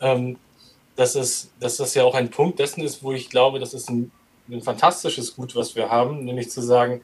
ähm, 0.00 0.38
dass, 0.98 1.14
es, 1.14 1.52
dass 1.60 1.76
das 1.76 1.94
ja 1.94 2.02
auch 2.02 2.16
ein 2.16 2.28
Punkt 2.28 2.58
dessen 2.58 2.80
ist, 2.82 3.04
wo 3.04 3.12
ich 3.12 3.30
glaube, 3.30 3.60
das 3.60 3.72
ist 3.72 3.88
ein, 3.88 4.10
ein 4.50 4.62
fantastisches 4.62 5.36
Gut, 5.36 5.54
was 5.54 5.76
wir 5.76 5.90
haben, 5.90 6.24
nämlich 6.24 6.50
zu 6.50 6.60
sagen, 6.60 7.02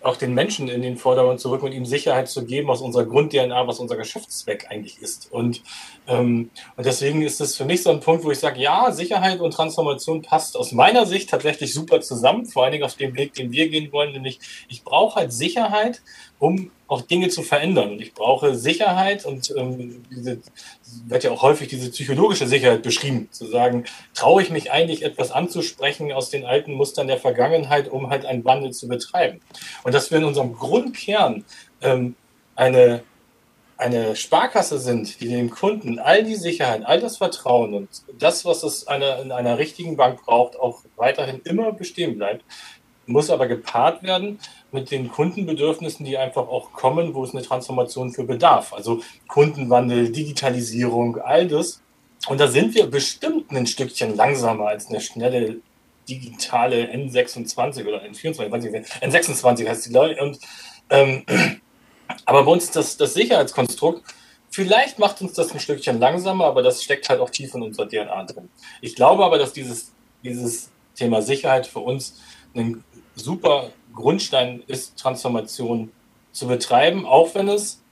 auch 0.00 0.16
den 0.16 0.32
Menschen 0.32 0.68
in 0.68 0.80
den 0.80 0.96
Vordergrund 0.96 1.38
zu 1.38 1.50
rücken 1.50 1.66
und 1.66 1.72
ihm 1.72 1.84
Sicherheit 1.84 2.28
zu 2.28 2.46
geben 2.46 2.70
aus 2.70 2.80
unserer 2.80 3.04
Grund-DNA, 3.04 3.66
was 3.68 3.78
unser 3.78 3.96
Geschäftszweck 3.96 4.68
eigentlich 4.70 5.00
ist. 5.02 5.30
Und, 5.30 5.62
ähm, 6.08 6.50
und 6.76 6.86
deswegen 6.86 7.20
ist 7.20 7.42
es 7.42 7.56
für 7.56 7.66
mich 7.66 7.82
so 7.82 7.90
ein 7.90 8.00
Punkt, 8.00 8.24
wo 8.24 8.30
ich 8.30 8.38
sage, 8.38 8.58
ja, 8.58 8.90
Sicherheit 8.90 9.40
und 9.40 9.52
Transformation 9.52 10.22
passt 10.22 10.56
aus 10.56 10.72
meiner 10.72 11.04
Sicht 11.04 11.28
tatsächlich 11.28 11.74
super 11.74 12.00
zusammen, 12.00 12.46
vor 12.46 12.64
allen 12.64 12.72
Dingen 12.72 12.84
auf 12.84 12.94
dem 12.94 13.14
Weg, 13.16 13.34
den 13.34 13.52
wir 13.52 13.68
gehen 13.68 13.92
wollen, 13.92 14.12
nämlich 14.12 14.40
ich 14.68 14.82
brauche 14.82 15.16
halt 15.16 15.32
Sicherheit, 15.32 16.00
um 16.38 16.70
auch 16.88 17.02
Dinge 17.02 17.28
zu 17.28 17.42
verändern. 17.42 17.92
Und 17.92 18.00
ich 18.00 18.14
brauche 18.14 18.54
Sicherheit 18.54 19.24
und 19.24 19.52
ähm, 19.56 20.04
diese 20.10 20.38
wird 21.06 21.24
ja 21.24 21.30
auch 21.32 21.42
häufig 21.42 21.68
diese 21.68 21.90
psychologische 21.90 22.46
Sicherheit 22.46 22.82
beschrieben, 22.82 23.28
zu 23.32 23.46
sagen, 23.46 23.84
traue 24.14 24.42
ich 24.42 24.50
mich 24.50 24.70
eigentlich 24.70 25.02
etwas 25.02 25.32
anzusprechen 25.32 26.12
aus 26.12 26.30
den 26.30 26.44
alten 26.44 26.74
Mustern 26.74 27.08
der 27.08 27.18
Vergangenheit, 27.18 27.88
um 27.88 28.10
halt 28.10 28.24
einen 28.24 28.44
Wandel 28.44 28.72
zu 28.72 28.86
betreiben. 28.88 29.40
Und 29.82 29.94
dass 29.94 30.10
wir 30.10 30.18
in 30.18 30.24
unserem 30.24 30.54
Grundkern 30.54 31.44
ähm, 31.80 32.14
eine, 32.54 33.02
eine 33.76 34.14
Sparkasse 34.14 34.78
sind, 34.78 35.20
die 35.20 35.28
dem 35.28 35.50
Kunden 35.50 35.98
all 35.98 36.22
die 36.22 36.36
Sicherheit, 36.36 36.84
all 36.84 37.00
das 37.00 37.16
Vertrauen 37.16 37.74
und 37.74 37.88
das, 38.18 38.44
was 38.44 38.62
es 38.62 38.86
eine, 38.86 39.20
in 39.22 39.32
einer 39.32 39.58
richtigen 39.58 39.96
Bank 39.96 40.24
braucht, 40.24 40.58
auch 40.58 40.82
weiterhin 40.96 41.40
immer 41.44 41.72
bestehen 41.72 42.16
bleibt, 42.16 42.44
muss 43.06 43.30
aber 43.30 43.46
gepaart 43.46 44.02
werden 44.02 44.38
mit 44.72 44.90
den 44.90 45.10
Kundenbedürfnissen, 45.10 46.04
die 46.04 46.18
einfach 46.18 46.48
auch 46.48 46.72
kommen, 46.72 47.14
wo 47.14 47.24
es 47.24 47.32
eine 47.32 47.42
Transformation 47.42 48.12
für 48.12 48.24
bedarf. 48.24 48.72
Also 48.72 49.00
Kundenwandel, 49.28 50.10
Digitalisierung, 50.10 51.18
all 51.18 51.46
das. 51.46 51.80
Und 52.28 52.40
da 52.40 52.48
sind 52.48 52.74
wir 52.74 52.86
bestimmt 52.86 53.50
ein 53.52 53.66
Stückchen 53.66 54.16
langsamer 54.16 54.68
als 54.68 54.88
eine 54.88 55.00
schnelle 55.00 55.60
digitale 56.08 56.92
N26 56.92 57.86
oder 57.86 58.02
N24, 58.02 58.50
weiß 58.50 58.64
ich 58.64 58.72
nicht, 58.72 58.92
N26 59.02 59.68
heißt 59.68 59.86
die 59.86 59.92
Leute. 59.92 60.22
Und, 60.22 60.38
ähm, 60.90 61.24
aber 62.24 62.44
bei 62.44 62.52
uns 62.52 62.70
das, 62.70 62.96
das 62.96 63.14
Sicherheitskonstrukt, 63.14 64.02
vielleicht 64.50 64.98
macht 64.98 65.20
uns 65.20 65.34
das 65.34 65.52
ein 65.52 65.60
Stückchen 65.60 65.98
langsamer, 65.98 66.46
aber 66.46 66.62
das 66.62 66.82
steckt 66.82 67.08
halt 67.08 67.20
auch 67.20 67.30
tief 67.30 67.54
in 67.54 67.62
unserer 67.62 67.88
DNA 67.88 68.24
drin. 68.24 68.48
Ich 68.80 68.94
glaube 68.94 69.24
aber, 69.24 69.38
dass 69.38 69.52
dieses, 69.52 69.92
dieses 70.22 70.70
Thema 70.94 71.22
Sicherheit 71.22 71.66
für 71.66 71.80
uns 71.80 72.20
ein 72.54 72.82
super 73.14 73.70
Grundstein 73.96 74.62
ist, 74.68 74.96
Transformation 74.96 75.90
zu 76.30 76.46
betreiben, 76.46 77.04
auch 77.04 77.34
wenn 77.34 77.48
es 77.48 77.82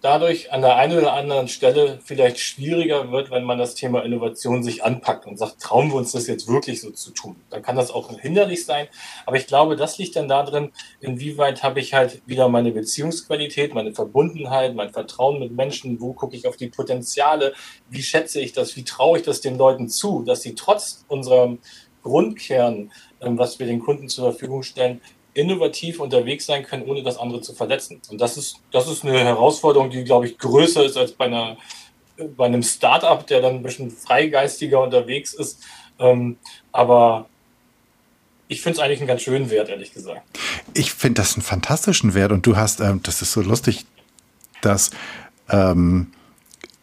dadurch 0.00 0.52
an 0.52 0.60
der 0.60 0.76
einen 0.76 0.96
oder 0.96 1.12
anderen 1.12 1.48
Stelle 1.48 1.98
vielleicht 2.04 2.38
schwieriger 2.38 3.10
wird, 3.10 3.30
wenn 3.30 3.44
man 3.44 3.58
das 3.58 3.74
Thema 3.74 4.04
Innovation 4.04 4.62
sich 4.62 4.84
anpackt 4.84 5.26
und 5.26 5.38
sagt, 5.38 5.60
trauen 5.60 5.88
wir 5.88 5.96
uns 5.96 6.12
das 6.12 6.26
jetzt 6.28 6.46
wirklich 6.48 6.80
so 6.80 6.90
zu 6.90 7.10
tun. 7.10 7.36
Dann 7.50 7.62
kann 7.62 7.76
das 7.76 7.90
auch 7.90 8.16
hinderlich 8.20 8.64
sein. 8.64 8.86
Aber 9.26 9.36
ich 9.36 9.46
glaube, 9.46 9.76
das 9.76 9.98
liegt 9.98 10.14
dann 10.16 10.28
darin, 10.28 10.70
inwieweit 11.00 11.62
habe 11.62 11.80
ich 11.80 11.94
halt 11.94 12.22
wieder 12.26 12.48
meine 12.48 12.70
Beziehungsqualität, 12.70 13.74
meine 13.74 13.92
Verbundenheit, 13.92 14.74
mein 14.74 14.90
Vertrauen 14.90 15.40
mit 15.40 15.52
Menschen, 15.52 16.00
wo 16.00 16.12
gucke 16.12 16.36
ich 16.36 16.46
auf 16.46 16.56
die 16.56 16.68
Potenziale, 16.68 17.54
wie 17.90 18.02
schätze 18.02 18.40
ich 18.40 18.52
das, 18.52 18.76
wie 18.76 18.84
traue 18.84 19.18
ich 19.18 19.24
das 19.24 19.40
den 19.40 19.58
Leuten 19.58 19.88
zu, 19.88 20.22
dass 20.22 20.42
sie 20.42 20.54
trotz 20.54 21.04
unserem 21.08 21.58
Grundkern, 22.02 22.92
ähm, 23.20 23.36
was 23.38 23.58
wir 23.58 23.66
den 23.66 23.80
Kunden 23.80 24.08
zur 24.08 24.30
Verfügung 24.30 24.62
stellen, 24.62 25.00
innovativ 25.38 26.00
unterwegs 26.00 26.46
sein 26.46 26.64
können, 26.64 26.84
ohne 26.84 27.02
das 27.02 27.16
andere 27.16 27.40
zu 27.40 27.54
verletzen. 27.54 28.02
Und 28.10 28.20
das 28.20 28.36
ist, 28.36 28.56
das 28.72 28.88
ist 28.88 29.04
eine 29.04 29.18
Herausforderung, 29.18 29.88
die, 29.88 30.02
glaube 30.02 30.26
ich, 30.26 30.36
größer 30.36 30.84
ist 30.84 30.96
als 30.96 31.12
bei, 31.12 31.26
einer, 31.26 31.56
bei 32.36 32.46
einem 32.46 32.62
Startup, 32.64 33.24
der 33.24 33.40
dann 33.40 33.56
ein 33.56 33.62
bisschen 33.62 33.90
freigeistiger 33.90 34.82
unterwegs 34.82 35.34
ist. 35.34 35.62
Ähm, 36.00 36.38
aber 36.72 37.28
ich 38.48 38.62
finde 38.62 38.78
es 38.78 38.84
eigentlich 38.84 38.98
einen 38.98 39.06
ganz 39.06 39.22
schönen 39.22 39.48
Wert, 39.50 39.68
ehrlich 39.68 39.92
gesagt. 39.92 40.22
Ich 40.74 40.92
finde 40.92 41.22
das 41.22 41.34
einen 41.34 41.42
fantastischen 41.42 42.14
Wert 42.14 42.32
und 42.32 42.44
du 42.44 42.56
hast, 42.56 42.80
ähm, 42.80 43.00
das 43.04 43.22
ist 43.22 43.32
so 43.32 43.40
lustig, 43.40 43.86
dass 44.60 44.90
ähm, 45.48 46.10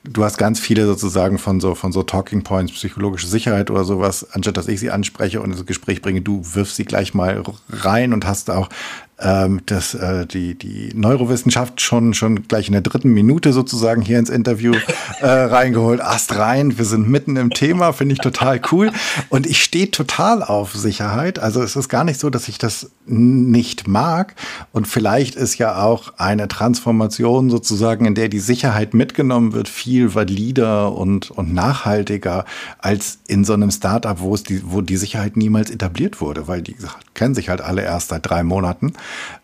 du 0.10 0.24
hast 0.24 0.38
ganz 0.38 0.60
viele 0.60 0.86
sozusagen 0.86 1.38
von 1.38 1.60
so, 1.60 1.76
von 1.76 1.92
so 1.92 2.04
Talking 2.04 2.44
Points, 2.44 2.74
psychologische 2.74 3.28
Sicherheit 3.28 3.72
oder 3.72 3.84
sowas, 3.84 4.28
anstatt 4.32 4.58
dass 4.58 4.68
ich 4.68 4.80
sie 4.80 4.92
anspreche 4.92 5.42
und 5.42 5.52
ins 5.52 5.66
Gespräch 5.66 6.02
bringe, 6.02 6.22
du 6.22 6.42
wirfst 6.54 6.76
sie 6.76 6.86
gleich 6.86 7.14
mal 7.14 7.44
rein 7.70 8.14
und 8.14 8.26
hast 8.26 8.50
auch 8.50 8.70
ähm, 9.19 9.62
das, 9.65 9.93
äh, 9.93 10.25
die, 10.25 10.55
die 10.55 10.91
Neurowissenschaft 10.93 11.79
schon, 11.79 12.13
schon 12.13 12.48
gleich 12.48 12.67
in 12.67 12.74
der 12.74 12.81
dritten 12.81 13.10
Minute 13.10 13.53
sozusagen 13.53 14.01
hier 14.01 14.19
ins 14.19 14.29
Interview 14.29 14.74
äh, 15.22 15.27
reingeholt. 15.27 16.01
Ast 16.01 16.36
rein, 16.36 16.77
wir 16.77 16.86
sind 16.86 17.10
mitten 17.10 17.38
im 17.38 17.51
Thema, 17.51 17.93
finde 17.93 18.13
ich 18.13 18.19
total 18.19 18.60
cool. 18.72 18.91
Und 19.29 19.48
ich 19.48 19.63
stehe 19.63 19.89
total 19.89 20.43
auf 20.43 20.74
Sicherheit. 20.74 21.39
Also 21.39 21.63
es 21.63 21.75
ist 21.75 21.88
gar 21.88 22.03
nicht 22.03 22.19
so, 22.19 22.29
dass 22.29 22.50
ich 22.50 22.57
das 22.57 22.91
nicht 23.05 23.88
mag. 23.88 24.36
Und 24.74 24.88
vielleicht 24.88 25.36
ist 25.36 25.57
ja 25.57 25.81
auch 25.81 26.13
eine 26.17 26.48
Transformation 26.48 27.50
sozusagen, 27.50 28.05
in 28.05 28.15
der 28.15 28.27
die 28.27 28.39
Sicherheit 28.39 28.93
mitgenommen 28.93 29.53
wird, 29.53 29.69
viel 29.69 30.13
valider 30.13 30.91
und, 30.91 31.31
und 31.31 31.53
nachhaltiger 31.53 32.45
als 32.79 33.19
in 33.27 33.45
so 33.45 33.53
einem 33.53 33.72
Startup, 33.72 34.19
wo 34.19 34.34
es 34.36 34.43
die, 34.43 34.62
wo 34.65 34.81
die 34.81 34.98
Sicherheit 34.98 35.38
niemals 35.38 35.69
etabliert 35.69 36.19
wurde, 36.19 36.48
weil 36.48 36.62
die 36.62 36.75
kennen 37.13 37.34
sich 37.36 37.50
halt 37.50 37.62
alle 37.62 37.84
erst 37.84 38.10
seit 38.10 38.27
drei 38.29 38.43
Monaten. 38.43 38.93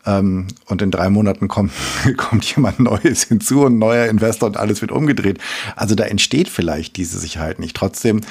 Ähm, 0.06 0.48
und 0.65 0.82
in 0.82 0.91
drei 0.91 1.10
Monaten 1.10 1.48
kommt, 1.48 1.72
kommt 2.18 2.46
jemand 2.56 2.80
Neues 2.80 3.24
hinzu 3.24 3.62
und 3.62 3.75
ein 3.75 3.80
neuer 3.80 4.08
Investor 4.08 4.48
und 4.48 4.58
alles 4.58 4.82
wird 4.82 4.91
umgedreht. 4.91 5.39
Also 5.75 5.96
da 5.96 6.06
entsteht 6.06 6.50
vielleicht 6.50 6.98
diese 6.98 7.20
Sicherheit 7.20 7.60
nicht. 7.60 7.75
Trotzdem 7.75 8.22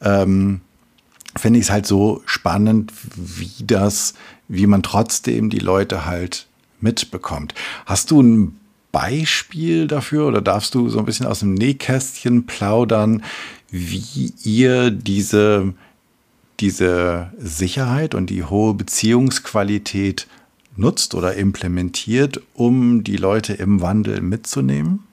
ähm, 0.00 0.60
finde 1.36 1.58
ich 1.58 1.66
es 1.66 1.70
halt 1.70 1.86
so 1.86 2.22
spannend, 2.26 2.92
wie 3.16 3.64
das, 3.64 4.14
wie 4.48 4.66
man 4.66 4.82
trotzdem 4.82 5.50
die 5.50 5.58
Leute 5.58 6.06
halt 6.06 6.46
mitbekommt. 6.80 7.54
Hast 7.84 8.10
du 8.10 8.22
ein 8.22 8.60
Beispiel 8.92 9.86
dafür 9.86 10.26
oder 10.26 10.40
darfst 10.40 10.74
du 10.74 10.88
so 10.88 10.98
ein 10.98 11.04
bisschen 11.04 11.26
aus 11.26 11.40
dem 11.40 11.54
Nähkästchen 11.54 12.46
plaudern, 12.46 13.22
wie 13.70 14.32
ihr 14.42 14.90
diese, 14.90 15.74
diese 16.60 17.30
Sicherheit 17.38 18.14
und 18.14 18.30
die 18.30 18.44
hohe 18.44 18.74
Beziehungsqualität 18.74 20.26
nutzt 20.76 21.14
oder 21.14 21.34
implementiert, 21.34 22.40
um 22.54 23.04
die 23.04 23.16
Leute 23.16 23.54
im 23.54 23.80
Wandel 23.80 24.20
mitzunehmen? 24.20 25.06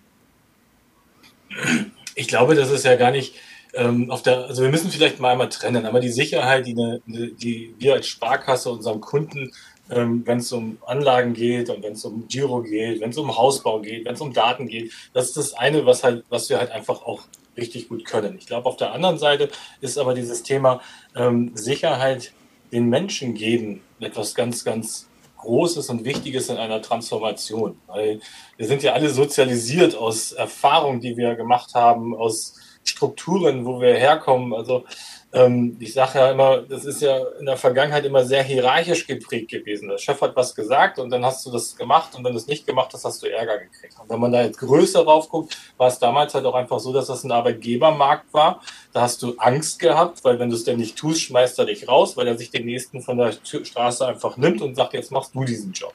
Ich 2.16 2.28
glaube, 2.28 2.56
das 2.56 2.72
ist 2.72 2.86
ja 2.86 2.96
gar 2.96 3.12
nicht 3.12 3.36
ähm, 3.74 4.12
auf 4.12 4.22
der, 4.22 4.46
also 4.46 4.62
wir 4.62 4.70
müssen 4.70 4.92
vielleicht 4.92 5.20
mal 5.20 5.32
einmal 5.32 5.50
trennen, 5.50 5.86
aber 5.86 6.00
die 6.00 6.12
Sicherheit, 6.12 6.68
die, 6.68 6.74
eine, 6.74 7.02
die 7.08 7.74
wir 7.80 7.94
als 7.94 8.08
Sparkasse 8.08 8.70
unserem 8.70 9.02
Kunden, 9.02 9.52
ähm, 9.90 10.24
wenn 10.26 10.38
es 10.38 10.52
um 10.52 10.78
Anlagen 10.86 11.34
geht 11.34 11.70
und 11.70 11.84
wenn 11.84 11.94
es 11.94 12.06
um 12.06 12.28
Giro 12.28 12.62
geht, 12.62 13.02
wenn 13.02 13.10
es 13.10 13.18
um 13.18 13.36
Hausbau 13.36 13.80
geht, 13.82 14.06
wenn 14.06 14.14
es 14.14 14.22
um 14.22 14.34
Daten 14.34 14.68
geht, 14.68 14.92
das 15.14 15.28
ist 15.28 15.38
das 15.38 15.54
eine, 15.54 15.86
was 15.86 16.04
halt, 16.04 16.24
was 16.30 16.50
wir 16.50 16.60
halt 16.60 16.72
einfach 16.72 17.02
auch 17.04 17.24
richtig 17.58 17.90
gut 17.90 18.06
können. 18.06 18.36
Ich 18.38 18.48
glaube, 18.48 18.68
auf 18.68 18.78
der 18.78 18.94
anderen 18.94 19.18
Seite 19.18 19.50
ist 19.82 19.98
aber 19.98 20.14
dieses 20.14 20.44
Thema 20.44 20.82
ähm, 21.16 21.52
Sicherheit 21.56 22.32
den 22.72 22.90
Menschen 22.90 23.36
geben 23.36 23.82
etwas 24.00 24.34
ganz, 24.34 24.64
ganz 24.64 25.08
Großes 25.44 25.90
und 25.90 26.06
Wichtiges 26.06 26.50
in 26.50 26.58
einer 26.58 26.82
Transformation. 26.82 27.78
Weil 27.88 28.22
wir 28.58 28.68
sind 28.68 28.82
ja 28.82 28.94
alle 28.94 29.10
sozialisiert 29.10 29.96
aus 29.96 30.32
Erfahrungen, 30.32 31.02
die 31.02 31.18
wir 31.18 31.36
gemacht 31.36 31.76
haben, 31.76 32.16
aus 32.16 32.56
Strukturen, 32.86 33.66
wo 33.66 33.82
wir 33.82 33.96
herkommen. 33.96 34.54
Also 34.54 34.86
ähm, 35.34 35.76
ich 35.80 35.94
sage 35.94 36.20
ja 36.20 36.32
immer, 36.32 36.62
das 36.62 36.86
ist 36.86 37.02
ja 37.02 37.18
in 37.40 37.48
der 37.48 37.58
Vergangenheit 37.58 38.06
immer 38.06 38.24
sehr 38.24 38.44
hierarchisch 38.44 39.08
geprägt 39.08 39.50
gewesen. 39.50 39.90
Der 39.90 39.98
Chef 39.98 40.22
hat 40.22 40.36
was 40.36 40.54
gesagt 40.54 41.00
und 41.00 41.10
dann 41.10 41.26
hast 41.26 41.44
du 41.46 41.52
das 41.52 41.76
gemacht 41.76 42.14
und 42.16 42.24
wenn 42.24 42.34
du 42.34 42.38
es 42.38 42.46
nicht 42.46 42.68
gemacht 42.68 42.92
hast, 42.94 43.04
hast 43.04 43.24
du 43.24 43.28
Ärger 43.28 43.58
gekriegt. 43.58 43.96
Und 44.00 44.10
wenn 44.12 44.20
man 44.20 44.32
da 44.32 44.44
jetzt 44.44 44.60
größer 44.60 45.04
drauf 45.04 45.30
guckt, 45.30 45.58
war 45.78 45.88
es 45.88 45.98
damals 45.98 46.36
halt 46.36 46.46
auch 46.46 46.54
einfach 46.54 46.80
so, 46.80 46.94
dass 46.94 47.08
das 47.08 47.24
ein 47.24 47.32
Arbeitgebermarkt 47.32 48.32
war. 48.32 48.62
Da 48.94 49.02
hast 49.02 49.24
du 49.24 49.36
Angst 49.38 49.80
gehabt, 49.80 50.24
weil 50.24 50.38
wenn 50.38 50.50
du 50.50 50.56
es 50.56 50.66
denn 50.66 50.78
nicht 50.78 50.96
tust, 50.98 51.22
schmeißt 51.22 51.58
er 51.58 51.66
dich 51.66 51.88
raus, 51.88 52.16
weil 52.16 52.28
er 52.28 52.38
sich 52.38 52.52
den 52.52 52.66
nächsten 52.66 53.02
von 53.02 53.18
der 53.18 53.32
Straße 53.32 54.06
einfach 54.06 54.38
nimmt 54.38 54.62
und 54.62 54.76
sagt, 54.76 54.94
jetzt 54.94 55.12
machst 55.12 55.34
du 55.34 55.44
diesen 55.44 55.74
Job. 55.74 55.94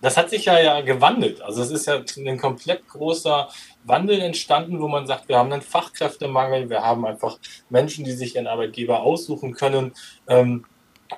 Das 0.00 0.16
hat 0.16 0.30
sich 0.30 0.46
ja, 0.46 0.58
ja 0.58 0.80
gewandelt. 0.80 1.42
Also 1.42 1.62
es 1.62 1.70
ist 1.70 1.86
ja 1.86 2.02
ein 2.16 2.38
komplett 2.38 2.88
großer 2.88 3.48
Wandel 3.84 4.20
entstanden, 4.20 4.80
wo 4.80 4.88
man 4.88 5.06
sagt, 5.06 5.28
wir 5.28 5.38
haben 5.38 5.52
einen 5.52 5.62
Fachkräftemangel, 5.62 6.68
wir 6.70 6.82
haben 6.82 7.06
einfach 7.06 7.38
Menschen, 7.68 8.04
die 8.04 8.12
sich 8.12 8.34
ihren 8.34 8.46
Arbeitgeber 8.46 9.02
aussuchen 9.02 9.54
können. 9.54 9.92
Ähm, 10.28 10.64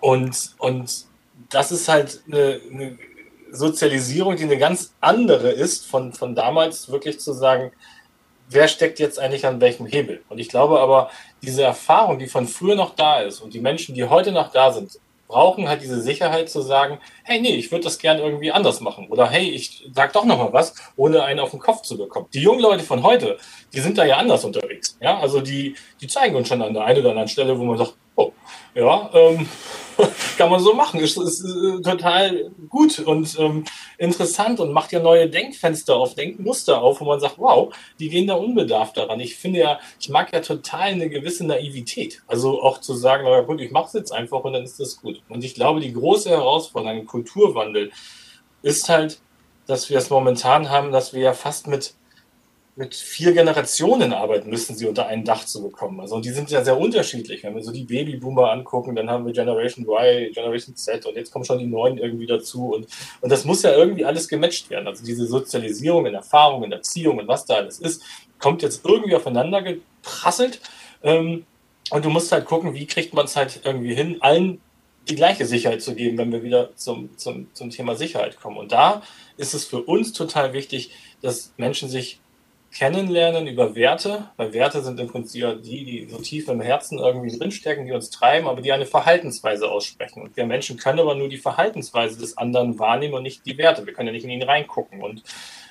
und, 0.00 0.54
und 0.58 1.06
das 1.50 1.72
ist 1.72 1.88
halt 1.88 2.22
eine, 2.26 2.60
eine 2.70 2.98
Sozialisierung, 3.50 4.36
die 4.36 4.44
eine 4.44 4.58
ganz 4.58 4.94
andere 5.00 5.50
ist, 5.50 5.86
von, 5.86 6.12
von 6.12 6.34
damals 6.34 6.90
wirklich 6.90 7.20
zu 7.20 7.32
sagen, 7.32 7.72
wer 8.48 8.68
steckt 8.68 8.98
jetzt 8.98 9.18
eigentlich 9.18 9.46
an 9.46 9.60
welchem 9.60 9.86
Hebel? 9.86 10.22
Und 10.28 10.38
ich 10.38 10.48
glaube 10.48 10.80
aber, 10.80 11.10
diese 11.42 11.62
Erfahrung, 11.62 12.18
die 12.18 12.28
von 12.28 12.46
früher 12.46 12.76
noch 12.76 12.94
da 12.94 13.20
ist 13.20 13.40
und 13.40 13.54
die 13.54 13.60
Menschen, 13.60 13.94
die 13.94 14.04
heute 14.04 14.32
noch 14.32 14.52
da 14.52 14.72
sind, 14.72 14.98
brauchen 15.32 15.66
halt 15.66 15.82
diese 15.82 16.00
Sicherheit 16.02 16.50
zu 16.50 16.60
sagen, 16.60 16.98
hey, 17.24 17.40
nee, 17.40 17.56
ich 17.56 17.72
würde 17.72 17.84
das 17.84 17.98
gerne 17.98 18.20
irgendwie 18.20 18.52
anders 18.52 18.82
machen. 18.82 19.08
Oder 19.08 19.30
hey, 19.30 19.48
ich 19.48 19.88
sag 19.94 20.12
doch 20.12 20.26
noch 20.26 20.36
mal 20.36 20.52
was, 20.52 20.74
ohne 20.96 21.22
einen 21.22 21.40
auf 21.40 21.52
den 21.52 21.58
Kopf 21.58 21.82
zu 21.82 21.96
bekommen. 21.96 22.26
Die 22.34 22.40
jungen 22.40 22.60
Leute 22.60 22.84
von 22.84 23.02
heute, 23.02 23.38
die 23.72 23.80
sind 23.80 23.96
da 23.96 24.04
ja 24.04 24.18
anders 24.18 24.44
unterwegs. 24.44 24.98
Ja, 25.00 25.18
also 25.18 25.40
die, 25.40 25.74
die 26.02 26.06
zeigen 26.06 26.36
uns 26.36 26.48
schon 26.48 26.60
an 26.60 26.74
der 26.74 26.84
einen 26.84 27.00
oder 27.00 27.10
anderen 27.10 27.28
Stelle, 27.28 27.58
wo 27.58 27.64
man 27.64 27.78
sagt, 27.78 27.94
oh, 28.16 28.32
ja, 28.74 29.10
ähm, 29.12 29.48
kann 30.38 30.50
man 30.50 30.60
so 30.60 30.74
machen. 30.74 31.00
Ist, 31.00 31.16
ist, 31.16 31.40
ist 31.40 31.54
äh, 31.54 31.82
total 31.82 32.50
gut 32.68 32.98
und 33.00 33.38
ähm, 33.38 33.64
interessant 33.98 34.60
und 34.60 34.72
macht 34.72 34.92
ja 34.92 35.00
neue 35.00 35.28
Denkfenster 35.28 35.96
auf, 35.96 36.14
Denkmuster 36.14 36.80
auf, 36.80 37.00
wo 37.00 37.04
man 37.04 37.20
sagt, 37.20 37.38
wow, 37.38 37.74
die 37.98 38.08
gehen 38.08 38.26
da 38.26 38.34
unbedarft 38.34 38.96
daran. 38.96 39.20
Ich 39.20 39.36
finde 39.36 39.60
ja, 39.60 39.80
ich 40.00 40.08
mag 40.08 40.32
ja 40.32 40.40
total 40.40 40.92
eine 40.92 41.08
gewisse 41.08 41.46
Naivität. 41.46 42.22
Also 42.26 42.62
auch 42.62 42.78
zu 42.78 42.94
sagen, 42.94 43.24
na 43.26 43.40
gut, 43.42 43.60
ich 43.60 43.70
mache 43.70 43.86
es 43.86 43.92
jetzt 43.92 44.12
einfach 44.12 44.44
und 44.44 44.54
dann 44.54 44.64
ist 44.64 44.80
das 44.80 45.00
gut. 45.00 45.22
Und 45.28 45.44
ich 45.44 45.54
glaube, 45.54 45.80
die 45.80 45.92
große 45.92 46.30
Herausforderung, 46.30 47.00
ein 47.00 47.06
Kulturwandel, 47.06 47.90
ist 48.62 48.88
halt, 48.88 49.20
dass 49.66 49.90
wir 49.90 49.98
es 49.98 50.10
momentan 50.10 50.70
haben, 50.70 50.92
dass 50.92 51.12
wir 51.12 51.22
ja 51.22 51.32
fast 51.32 51.66
mit 51.66 51.94
mit 52.74 52.94
vier 52.94 53.32
Generationen 53.32 54.14
arbeiten 54.14 54.48
müssen, 54.48 54.74
sie 54.74 54.86
unter 54.86 55.06
ein 55.06 55.24
Dach 55.24 55.44
zu 55.44 55.62
bekommen. 55.62 56.00
Also 56.00 56.20
die 56.20 56.30
sind 56.30 56.50
ja 56.50 56.64
sehr 56.64 56.78
unterschiedlich. 56.78 57.44
Wenn 57.44 57.54
wir 57.54 57.62
so 57.62 57.70
die 57.70 57.84
Babyboomer 57.84 58.50
angucken, 58.50 58.96
dann 58.96 59.10
haben 59.10 59.26
wir 59.26 59.34
Generation 59.34 59.84
Y, 59.84 60.32
Generation 60.32 60.74
Z 60.74 61.04
und 61.04 61.14
jetzt 61.16 61.30
kommen 61.30 61.44
schon 61.44 61.58
die 61.58 61.66
neuen 61.66 61.98
irgendwie 61.98 62.26
dazu. 62.26 62.72
Und, 62.72 62.86
und 63.20 63.30
das 63.30 63.44
muss 63.44 63.62
ja 63.62 63.72
irgendwie 63.72 64.06
alles 64.06 64.26
gematcht 64.26 64.70
werden. 64.70 64.86
Also 64.86 65.04
diese 65.04 65.26
Sozialisierung 65.26 66.06
in 66.06 66.14
Erfahrung, 66.14 66.64
in 66.64 66.72
Erziehung 66.72 67.18
und 67.18 67.28
was 67.28 67.44
da 67.44 67.56
alles 67.56 67.78
ist, 67.78 68.02
kommt 68.38 68.62
jetzt 68.62 68.86
irgendwie 68.86 69.14
aufeinander 69.14 69.60
geprasselt. 69.60 70.60
Ähm, 71.02 71.44
und 71.90 72.04
du 72.06 72.08
musst 72.08 72.32
halt 72.32 72.46
gucken, 72.46 72.72
wie 72.72 72.86
kriegt 72.86 73.12
man 73.12 73.26
es 73.26 73.36
halt 73.36 73.60
irgendwie 73.64 73.94
hin, 73.94 74.16
allen 74.20 74.62
die 75.08 75.16
gleiche 75.16 75.44
Sicherheit 75.44 75.82
zu 75.82 75.94
geben, 75.94 76.16
wenn 76.16 76.32
wir 76.32 76.42
wieder 76.42 76.74
zum, 76.76 77.18
zum, 77.18 77.48
zum 77.52 77.68
Thema 77.68 77.96
Sicherheit 77.96 78.40
kommen. 78.40 78.56
Und 78.56 78.72
da 78.72 79.02
ist 79.36 79.52
es 79.52 79.66
für 79.66 79.82
uns 79.82 80.12
total 80.12 80.54
wichtig, 80.54 80.92
dass 81.20 81.52
Menschen 81.58 81.90
sich 81.90 82.20
kennenlernen 82.72 83.46
über 83.46 83.74
Werte, 83.74 84.30
weil 84.36 84.54
Werte 84.54 84.82
sind 84.82 84.98
im 84.98 85.08
Prinzip 85.08 85.62
die, 85.62 85.84
die 85.84 86.08
so 86.10 86.18
tief 86.18 86.48
im 86.48 86.60
Herzen 86.60 86.98
irgendwie 86.98 87.36
drinstecken, 87.36 87.84
die 87.84 87.92
uns 87.92 88.08
treiben, 88.10 88.48
aber 88.48 88.62
die 88.62 88.72
eine 88.72 88.86
Verhaltensweise 88.86 89.70
aussprechen. 89.70 90.22
Und 90.22 90.36
wir 90.36 90.46
Menschen 90.46 90.78
können 90.78 90.98
aber 90.98 91.14
nur 91.14 91.28
die 91.28 91.36
Verhaltensweise 91.36 92.18
des 92.18 92.38
anderen 92.38 92.78
wahrnehmen 92.78 93.14
und 93.14 93.24
nicht 93.24 93.44
die 93.44 93.58
Werte. 93.58 93.84
Wir 93.86 93.92
können 93.92 94.08
ja 94.08 94.12
nicht 94.12 94.24
in 94.24 94.30
ihn 94.30 94.42
reingucken. 94.42 95.02
Und, 95.02 95.22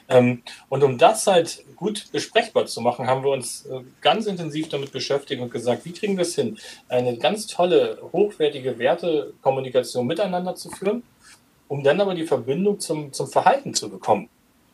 ähm, 0.10 0.43
und 0.70 0.84
um 0.84 1.00
das 1.00 1.25
halt 1.25 1.65
gut 1.75 2.12
besprechbar 2.12 2.67
zu 2.67 2.81
machen, 2.81 3.08
haben 3.08 3.24
wir 3.24 3.31
uns 3.31 3.65
äh, 3.65 3.79
ganz 4.01 4.27
intensiv 4.27 4.70
damit 4.70 4.91
beschäftigt 4.91 5.41
und 5.41 5.51
gesagt, 5.51 5.86
wie 5.86 5.93
kriegen 5.93 6.17
wir 6.17 6.24
es 6.24 6.36
hin, 6.36 6.60
eine 6.88 7.17
ganz 7.17 7.48
tolle, 7.48 7.98
hochwertige 8.13 8.77
Wertekommunikation 8.77 10.05
miteinander 10.05 10.53
zu 10.53 10.70
führen, 10.70 11.01
um 11.67 11.84
dann 11.84 12.00
aber 12.00 12.13
die 12.13 12.27
Verbindung 12.27 12.79
zum, 12.79 13.12
zum 13.12 13.27
Verhalten 13.27 13.74
zu 13.74 13.89
bekommen 13.89 14.29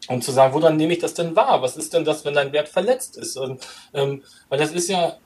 und 0.08 0.24
zu 0.24 0.32
sagen, 0.32 0.54
woran 0.54 0.78
nehme 0.78 0.94
ich 0.94 1.00
das 1.00 1.14
denn 1.14 1.36
wahr? 1.36 1.62
Was 1.62 1.78
ist 1.78 1.94
denn 1.94 2.06
das, 2.06 2.26
wenn 2.26 2.34
dein 2.34 2.54
Wert 2.54 2.70
verletzt 2.70 3.18
ist? 3.18 3.38
Und, 3.38 3.66
ähm, 3.94 4.24
weil 4.50 4.60
das 4.60 4.72
ist 4.72 4.90
ja 4.90 5.18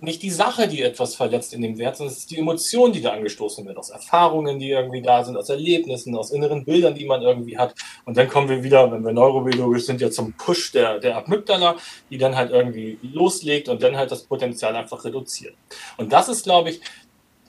nicht 0.00 0.22
die 0.22 0.30
Sache, 0.30 0.68
die 0.68 0.82
etwas 0.82 1.14
verletzt 1.14 1.54
in 1.54 1.62
dem 1.62 1.78
Wert, 1.78 1.96
sondern 1.96 2.12
es 2.12 2.20
ist 2.20 2.30
die 2.30 2.38
Emotion, 2.38 2.92
die 2.92 3.00
da 3.00 3.12
angestoßen 3.12 3.64
wird, 3.66 3.78
aus 3.78 3.88
Erfahrungen, 3.88 4.58
die 4.58 4.70
irgendwie 4.70 5.00
da 5.00 5.24
sind, 5.24 5.36
aus 5.36 5.48
Erlebnissen, 5.48 6.14
aus 6.14 6.30
inneren 6.30 6.64
Bildern, 6.64 6.94
die 6.94 7.06
man 7.06 7.22
irgendwie 7.22 7.56
hat. 7.56 7.74
Und 8.04 8.16
dann 8.16 8.28
kommen 8.28 8.50
wir 8.50 8.62
wieder, 8.62 8.92
wenn 8.92 9.04
wir 9.04 9.12
neurobiologisch 9.12 9.86
sind, 9.86 10.00
ja 10.00 10.10
zum 10.10 10.34
Push 10.34 10.72
der, 10.72 10.98
der 10.98 11.16
Amygdala, 11.16 11.76
die 12.10 12.18
dann 12.18 12.36
halt 12.36 12.50
irgendwie 12.50 12.98
loslegt 13.02 13.68
und 13.70 13.82
dann 13.82 13.96
halt 13.96 14.10
das 14.10 14.24
Potenzial 14.24 14.76
einfach 14.76 15.04
reduziert. 15.04 15.54
Und 15.96 16.12
das 16.12 16.28
ist, 16.28 16.44
glaube 16.44 16.70
ich, 16.70 16.80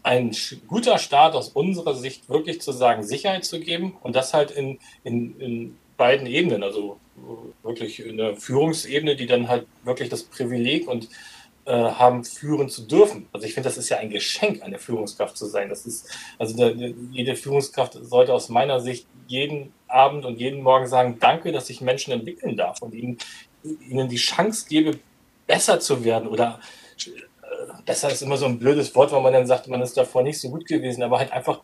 ein 0.04 0.34
guter 0.68 0.98
Start 0.98 1.36
aus 1.36 1.50
unserer 1.50 1.94
Sicht, 1.94 2.30
wirklich 2.30 2.62
zu 2.62 2.72
sagen, 2.72 3.04
Sicherheit 3.04 3.44
zu 3.44 3.60
geben 3.60 3.98
und 4.02 4.16
das 4.16 4.34
halt 4.34 4.52
in, 4.52 4.80
in, 5.04 5.38
in 5.40 5.78
beiden 6.00 6.26
Ebenen, 6.26 6.64
also 6.64 6.98
wirklich 7.62 8.04
eine 8.08 8.36
Führungsebene, 8.36 9.16
die 9.16 9.28
dann 9.28 9.50
halt 9.50 9.68
wirklich 9.84 10.10
das 10.10 10.24
Privileg 10.24 10.88
und 10.88 11.10
äh, 11.66 11.74
haben, 11.74 12.24
führen 12.24 12.70
zu 12.70 12.88
dürfen. 12.88 13.28
Also 13.34 13.46
ich 13.46 13.54
finde, 13.54 13.70
das 13.70 13.78
ist 13.78 13.90
ja 13.90 13.98
ein 13.98 14.10
Geschenk, 14.10 14.64
eine 14.64 14.80
Führungskraft 14.80 15.38
zu 15.38 15.46
sein. 15.46 15.70
Das 15.70 15.86
ist, 15.86 16.10
also 16.40 16.56
der, 16.56 16.72
jede 17.12 17.36
Führungskraft 17.36 17.94
sollte 18.02 18.34
aus 18.34 18.50
meiner 18.50 18.80
Sicht 18.80 19.06
jeden 19.28 19.74
Abend 19.88 20.26
und 20.26 20.40
jeden 20.40 20.64
Morgen 20.64 20.88
sagen, 20.88 21.18
danke, 21.20 21.52
dass 21.52 21.70
ich 21.70 21.82
Menschen 21.82 22.14
entwickeln 22.14 22.56
darf 22.56 22.82
und 22.82 22.96
ihnen, 22.96 23.18
ihnen 23.64 24.08
die 24.08 24.16
Chance 24.16 24.66
gebe, 24.70 25.00
besser 25.46 25.80
zu 25.80 26.04
werden 26.06 26.30
oder 26.30 26.62
äh, 27.06 27.10
besser 27.86 28.10
ist 28.10 28.22
immer 28.22 28.38
so 28.38 28.46
ein 28.46 28.58
blödes 28.58 28.96
Wort, 28.96 29.12
weil 29.12 29.22
man 29.22 29.34
dann 29.34 29.48
sagt, 29.48 29.68
man 29.68 29.82
ist 29.82 29.98
davor 29.98 30.24
nicht 30.24 30.40
so 30.40 30.50
gut 30.50 30.66
gewesen, 30.66 31.04
aber 31.04 31.20
halt 31.20 31.34
einfach 31.34 31.62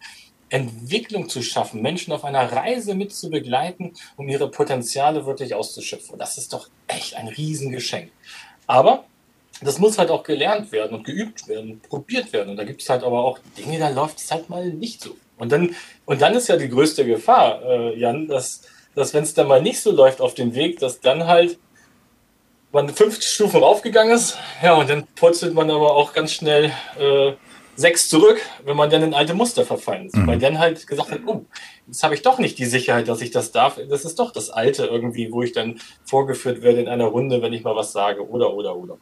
Entwicklung 0.50 1.28
zu 1.28 1.42
schaffen, 1.42 1.82
Menschen 1.82 2.14
auf 2.14 2.24
einer 2.24 2.52
Reise 2.52 2.96
mit 2.96 3.14
zu 3.14 3.30
begleiten, 3.30 3.94
um 4.16 4.30
ihre 4.30 4.50
Potenziale 4.50 5.26
wirklich 5.26 5.56
auszuschöpfen. 5.56 6.20
Das 6.20 6.38
ist 6.38 6.54
doch 6.54 6.70
echt 6.88 7.16
ein 7.16 7.28
Riesengeschenk. 7.28 8.12
Aber 8.68 9.06
das 9.62 9.80
muss 9.80 9.98
halt 9.98 10.12
auch 10.12 10.24
gelernt 10.24 10.72
werden 10.72 10.98
und 10.98 11.04
geübt 11.04 11.48
werden, 11.48 11.82
probiert 11.82 12.34
werden. 12.34 12.50
Und 12.50 12.58
da 12.58 12.64
gibt 12.64 12.82
es 12.82 12.90
halt 12.90 13.04
aber 13.04 13.24
auch 13.24 13.40
Dinge, 13.58 13.80
da 13.80 13.90
läuft 13.90 14.20
es 14.20 14.32
halt 14.32 14.50
mal 14.50 14.68
nicht 14.68 15.02
so. 15.02 15.16
Und 15.38 15.52
dann, 15.52 15.76
und 16.06 16.22
dann 16.22 16.34
ist 16.36 16.48
ja 16.48 16.58
die 16.58 16.70
größte 16.70 17.06
Gefahr, 17.06 17.62
äh, 17.64 18.00
Jan, 18.00 18.28
dass, 18.28 18.62
dass 18.94 19.14
wenn 19.14 19.24
es 19.24 19.34
dann 19.34 19.48
mal 19.48 19.62
nicht 19.62 19.80
so 19.80 19.92
läuft 19.92 20.22
auf 20.22 20.34
dem 20.34 20.56
Weg, 20.56 20.80
dass 20.80 21.00
dann 21.00 21.26
halt 21.26 21.58
man 22.72 22.90
fünf 22.90 23.22
Stufen 23.22 23.62
raufgegangen 23.62 24.14
ist, 24.14 24.38
ja, 24.62 24.74
und 24.74 24.90
dann 24.90 25.08
purzelt 25.16 25.54
man 25.54 25.72
aber 25.72 25.96
auch 25.96 26.12
ganz 26.12 26.34
schnell 26.34 26.74
äh, 27.00 27.34
sechs 27.76 28.10
zurück, 28.10 28.40
wenn 28.64 28.78
man 28.78 28.90
dann 28.90 29.04
in 29.04 29.14
alte 29.14 29.34
Muster 29.34 29.66
verfallen 29.66 30.08
ist. 30.08 30.16
Mhm. 30.16 30.28
Weil 30.28 30.40
dann 30.40 30.60
halt 30.60 30.86
gesagt 30.86 31.12
hat, 31.12 31.22
oh, 31.26 31.46
jetzt 31.88 32.04
habe 32.04 32.16
ich 32.16 32.22
doch 32.22 32.40
nicht 32.40 32.58
die 32.58 32.66
Sicherheit, 32.66 33.08
dass 33.08 33.22
ich 33.22 33.32
das 33.32 33.52
darf. 33.52 33.80
Das 33.90 34.06
ist 34.06 34.20
doch 34.20 34.32
das 34.32 34.50
Alte 34.50 34.86
irgendwie, 34.86 35.32
wo 35.32 35.44
ich 35.44 35.52
dann 35.52 35.80
vorgeführt 36.04 36.62
werde 36.62 36.82
in 36.82 36.88
einer 36.88 37.06
Runde, 37.06 37.42
wenn 37.42 37.54
ich 37.54 37.64
mal 37.64 37.76
was 37.76 37.92
sage 37.92 38.28
oder, 38.28 38.54
oder, 38.54 38.76
oder. 38.76 38.98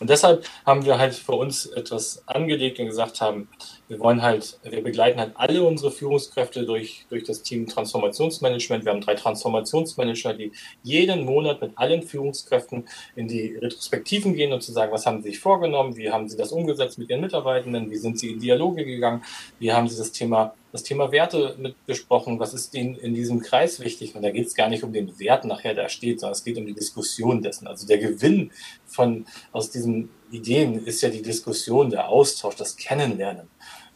Und 0.00 0.10
deshalb 0.10 0.44
haben 0.64 0.84
wir 0.84 0.98
halt 0.98 1.14
für 1.14 1.32
uns 1.32 1.66
etwas 1.66 2.22
angelegt 2.26 2.78
und 2.78 2.86
gesagt 2.86 3.20
haben, 3.20 3.48
wir 3.88 3.98
wollen 4.00 4.22
halt, 4.22 4.58
wir 4.62 4.82
begleiten 4.82 5.18
halt 5.18 5.32
alle 5.34 5.62
unsere 5.62 5.90
Führungskräfte 5.90 6.64
durch, 6.64 7.06
durch 7.08 7.24
das 7.24 7.42
Team 7.42 7.66
Transformationsmanagement. 7.66 8.84
Wir 8.84 8.92
haben 8.92 9.00
drei 9.00 9.14
Transformationsmanager, 9.14 10.34
die 10.34 10.52
jeden 10.82 11.24
Monat 11.24 11.60
mit 11.60 11.72
allen 11.76 12.02
Führungskräften 12.02 12.88
in 13.16 13.28
die 13.28 13.56
Retrospektiven 13.56 14.34
gehen 14.34 14.52
und 14.52 14.62
zu 14.62 14.72
sagen, 14.72 14.92
was 14.92 15.06
haben 15.06 15.22
sie 15.22 15.30
sich 15.30 15.40
vorgenommen, 15.40 15.96
wie 15.96 16.10
haben 16.10 16.28
sie 16.28 16.36
das 16.36 16.52
umgesetzt 16.52 16.98
mit 16.98 17.10
ihren 17.10 17.20
Mitarbeitenden, 17.20 17.90
wie 17.90 17.96
sind 17.96 18.18
sie 18.18 18.32
in 18.32 18.40
Dialoge 18.40 18.84
gegangen, 18.84 19.22
wie 19.58 19.72
haben 19.72 19.88
sie 19.88 19.98
das 19.98 20.12
Thema 20.12 20.54
das 20.72 20.82
Thema 20.82 21.12
Werte 21.12 21.56
mit 21.58 21.74
besprochen. 21.86 22.38
Was 22.38 22.54
ist 22.54 22.74
Ihnen 22.74 22.96
in 22.96 23.14
diesem 23.14 23.40
Kreis 23.40 23.80
wichtig? 23.80 24.14
Und 24.14 24.22
da 24.22 24.30
geht 24.30 24.46
es 24.46 24.54
gar 24.54 24.68
nicht 24.68 24.82
um 24.82 24.92
den 24.92 25.18
Wert 25.18 25.44
nachher, 25.44 25.74
der 25.74 25.88
steht, 25.88 26.20
sondern 26.20 26.34
es 26.34 26.44
geht 26.44 26.58
um 26.58 26.66
die 26.66 26.74
Diskussion 26.74 27.42
dessen. 27.42 27.66
Also 27.66 27.86
der 27.86 27.98
Gewinn 27.98 28.50
von, 28.86 29.26
aus 29.52 29.70
diesen 29.70 30.10
Ideen 30.30 30.84
ist 30.84 31.00
ja 31.00 31.08
die 31.08 31.22
Diskussion, 31.22 31.90
der 31.90 32.08
Austausch, 32.08 32.56
das 32.56 32.76
Kennenlernen. 32.76 33.48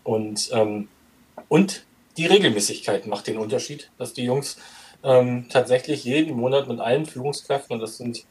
Und, 0.05 0.51
ähm, 0.53 0.89
und 1.49 1.85
die 2.17 2.27
Regelmäßigkeit 2.27 3.07
macht 3.07 3.27
den 3.27 3.39
Unterschied, 3.39 3.91
dass 3.99 4.13
die 4.13 4.25
Jungs 4.25 4.57
ähm, 5.03 5.47
tatsächlich 5.49 6.05
jeden 6.05 6.37
Monat 6.37 6.69
mit 6.69 6.81
allen 6.81 7.07
Führungskräften, 7.07 7.75
und 7.75 7.81
das 7.81 7.99
sind 7.99 8.25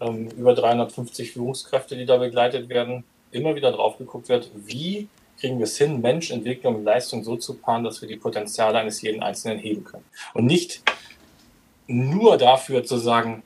ähm, 0.00 0.28
über 0.36 0.54
350 0.54 1.32
Führungskräfte, 1.32 1.96
die 1.96 2.06
da 2.06 2.16
begleitet 2.16 2.68
werden, 2.68 3.04
immer 3.30 3.54
wieder 3.54 3.72
drauf 3.72 3.98
geguckt 3.98 4.28
wird, 4.28 4.50
wie 4.54 5.08
kriegen 5.38 5.58
wir 5.58 5.64
es 5.64 5.78
hin, 5.78 6.00
Mensch, 6.00 6.30
Entwicklung 6.30 6.76
und 6.76 6.84
Leistung 6.84 7.24
so 7.24 7.36
zu 7.36 7.54
paaren, 7.54 7.84
dass 7.84 8.00
wir 8.00 8.08
die 8.08 8.16
Potenziale 8.16 8.78
eines 8.78 9.00
jeden 9.02 9.22
Einzelnen 9.22 9.58
heben 9.58 9.84
können. 9.84 10.04
Und 10.34 10.46
nicht 10.46 10.82
nur 11.86 12.36
dafür 12.36 12.84
zu 12.84 12.98
sagen, 12.98 13.42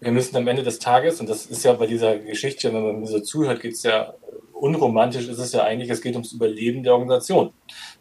wir 0.00 0.12
müssen 0.12 0.36
am 0.36 0.48
Ende 0.48 0.62
des 0.62 0.78
Tages, 0.78 1.20
und 1.20 1.28
das 1.28 1.46
ist 1.46 1.64
ja 1.64 1.74
bei 1.74 1.86
dieser 1.86 2.16
Geschichte, 2.18 2.72
wenn 2.72 2.82
man 2.82 3.06
so 3.06 3.20
zuhört, 3.20 3.60
geht 3.60 3.74
es 3.74 3.82
ja 3.82 4.14
unromantisch, 4.60 5.28
ist 5.28 5.38
es 5.38 5.52
ja 5.52 5.64
eigentlich, 5.64 5.90
es 5.90 6.02
geht 6.02 6.14
ums 6.14 6.32
Überleben 6.32 6.82
der 6.82 6.92
Organisation. 6.92 7.52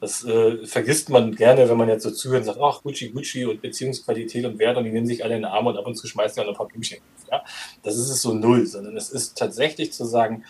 Das 0.02 0.24
äh, 0.26 0.66
vergisst 0.66 1.10
man 1.10 1.36
gerne, 1.36 1.70
wenn 1.70 1.78
man 1.78 1.88
jetzt 1.88 2.04
so 2.04 2.12
zuhört 2.12 2.42
und 2.42 2.46
sagt, 2.46 2.60
ach, 2.62 2.82
Gucci, 2.84 3.10
Gucci 3.10 3.46
und 3.46 3.62
Beziehungsqualität 3.62 4.46
und 4.46 4.60
Wert 4.60 4.78
und 4.78 4.84
die 4.84 4.92
nehmen 4.92 5.08
sich 5.08 5.24
alle 5.24 5.36
in 5.36 5.44
den 5.44 5.52
Arm 5.52 5.68
und 5.68 5.78
ab 5.78 5.88
und 5.88 5.96
zu 5.96 6.08
schmeißen 6.08 6.42
auch 6.42 6.48
noch 6.48 6.54
ein 6.54 6.58
paar 6.58 6.68
Blümchen. 6.68 7.00
Ja? 7.32 7.44
Das 7.84 7.96
ist 7.96 8.10
es 8.10 8.22
so 8.22 8.34
null, 8.34 8.66
sondern 8.66 8.98
es 8.98 9.10
ist 9.10 9.38
tatsächlich 9.38 9.94
zu 9.94 10.06
sagen, 10.06 10.44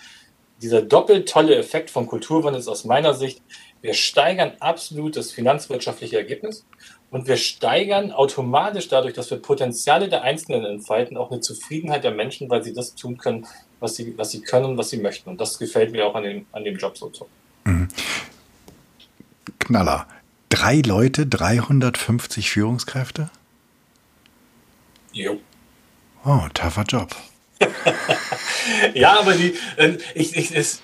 dieser 0.62 0.82
doppelt 0.82 1.30
tolle 1.30 1.56
Effekt 1.56 1.90
vom 1.90 2.08
Kulturwandel 2.08 2.60
ist 2.60 2.68
aus 2.68 2.86
meiner 2.86 3.14
Sicht, 3.14 3.42
wir 3.82 3.94
steigern 3.94 4.54
absolut 4.60 5.16
das 5.16 5.32
finanzwirtschaftliche 5.32 6.18
Ergebnis 6.18 6.66
und 7.12 7.28
wir 7.28 7.38
steigern 7.38 8.12
automatisch 8.12 8.90
dadurch, 8.90 9.14
dass 9.14 9.32
wir 9.32 9.38
Potenziale 9.38 10.10
der 10.10 10.24
Einzelnen 10.24 10.66
entfalten, 10.66 11.18
auch 11.18 11.32
eine 11.32 11.40
Zufriedenheit 11.40 12.04
der 12.04 12.12
Menschen, 12.12 12.50
weil 12.50 12.64
sie 12.64 12.74
das 12.74 12.96
tun 12.96 13.18
können, 13.18 13.48
was 13.80 13.96
sie, 13.96 14.18
was 14.18 14.32
sie 14.32 14.42
können 14.42 14.66
und 14.66 14.78
was 14.78 14.90
sie 14.90 14.98
möchten. 14.98 15.30
Und 15.30 15.40
das 15.40 15.58
gefällt 15.58 15.92
mir 15.92 16.06
auch 16.06 16.16
an 16.16 16.24
dem, 16.24 16.46
an 16.52 16.64
dem 16.64 16.78
Job 16.78 16.98
so. 16.98 17.12
Mhm. 17.64 17.88
Knaller. 19.60 20.08
Drei 20.50 20.82
Leute, 20.86 21.26
350 21.26 22.50
Führungskräfte? 22.50 23.30
Jo. 25.14 25.40
Oh, 26.26 26.48
tougher 26.54 26.84
Job. 26.84 27.16
ja, 28.94 29.20
aber 29.20 29.34
die, 29.34 29.54
äh, 29.78 29.98
ich, 30.14 30.36
ich, 30.36 30.56
es, 30.56 30.82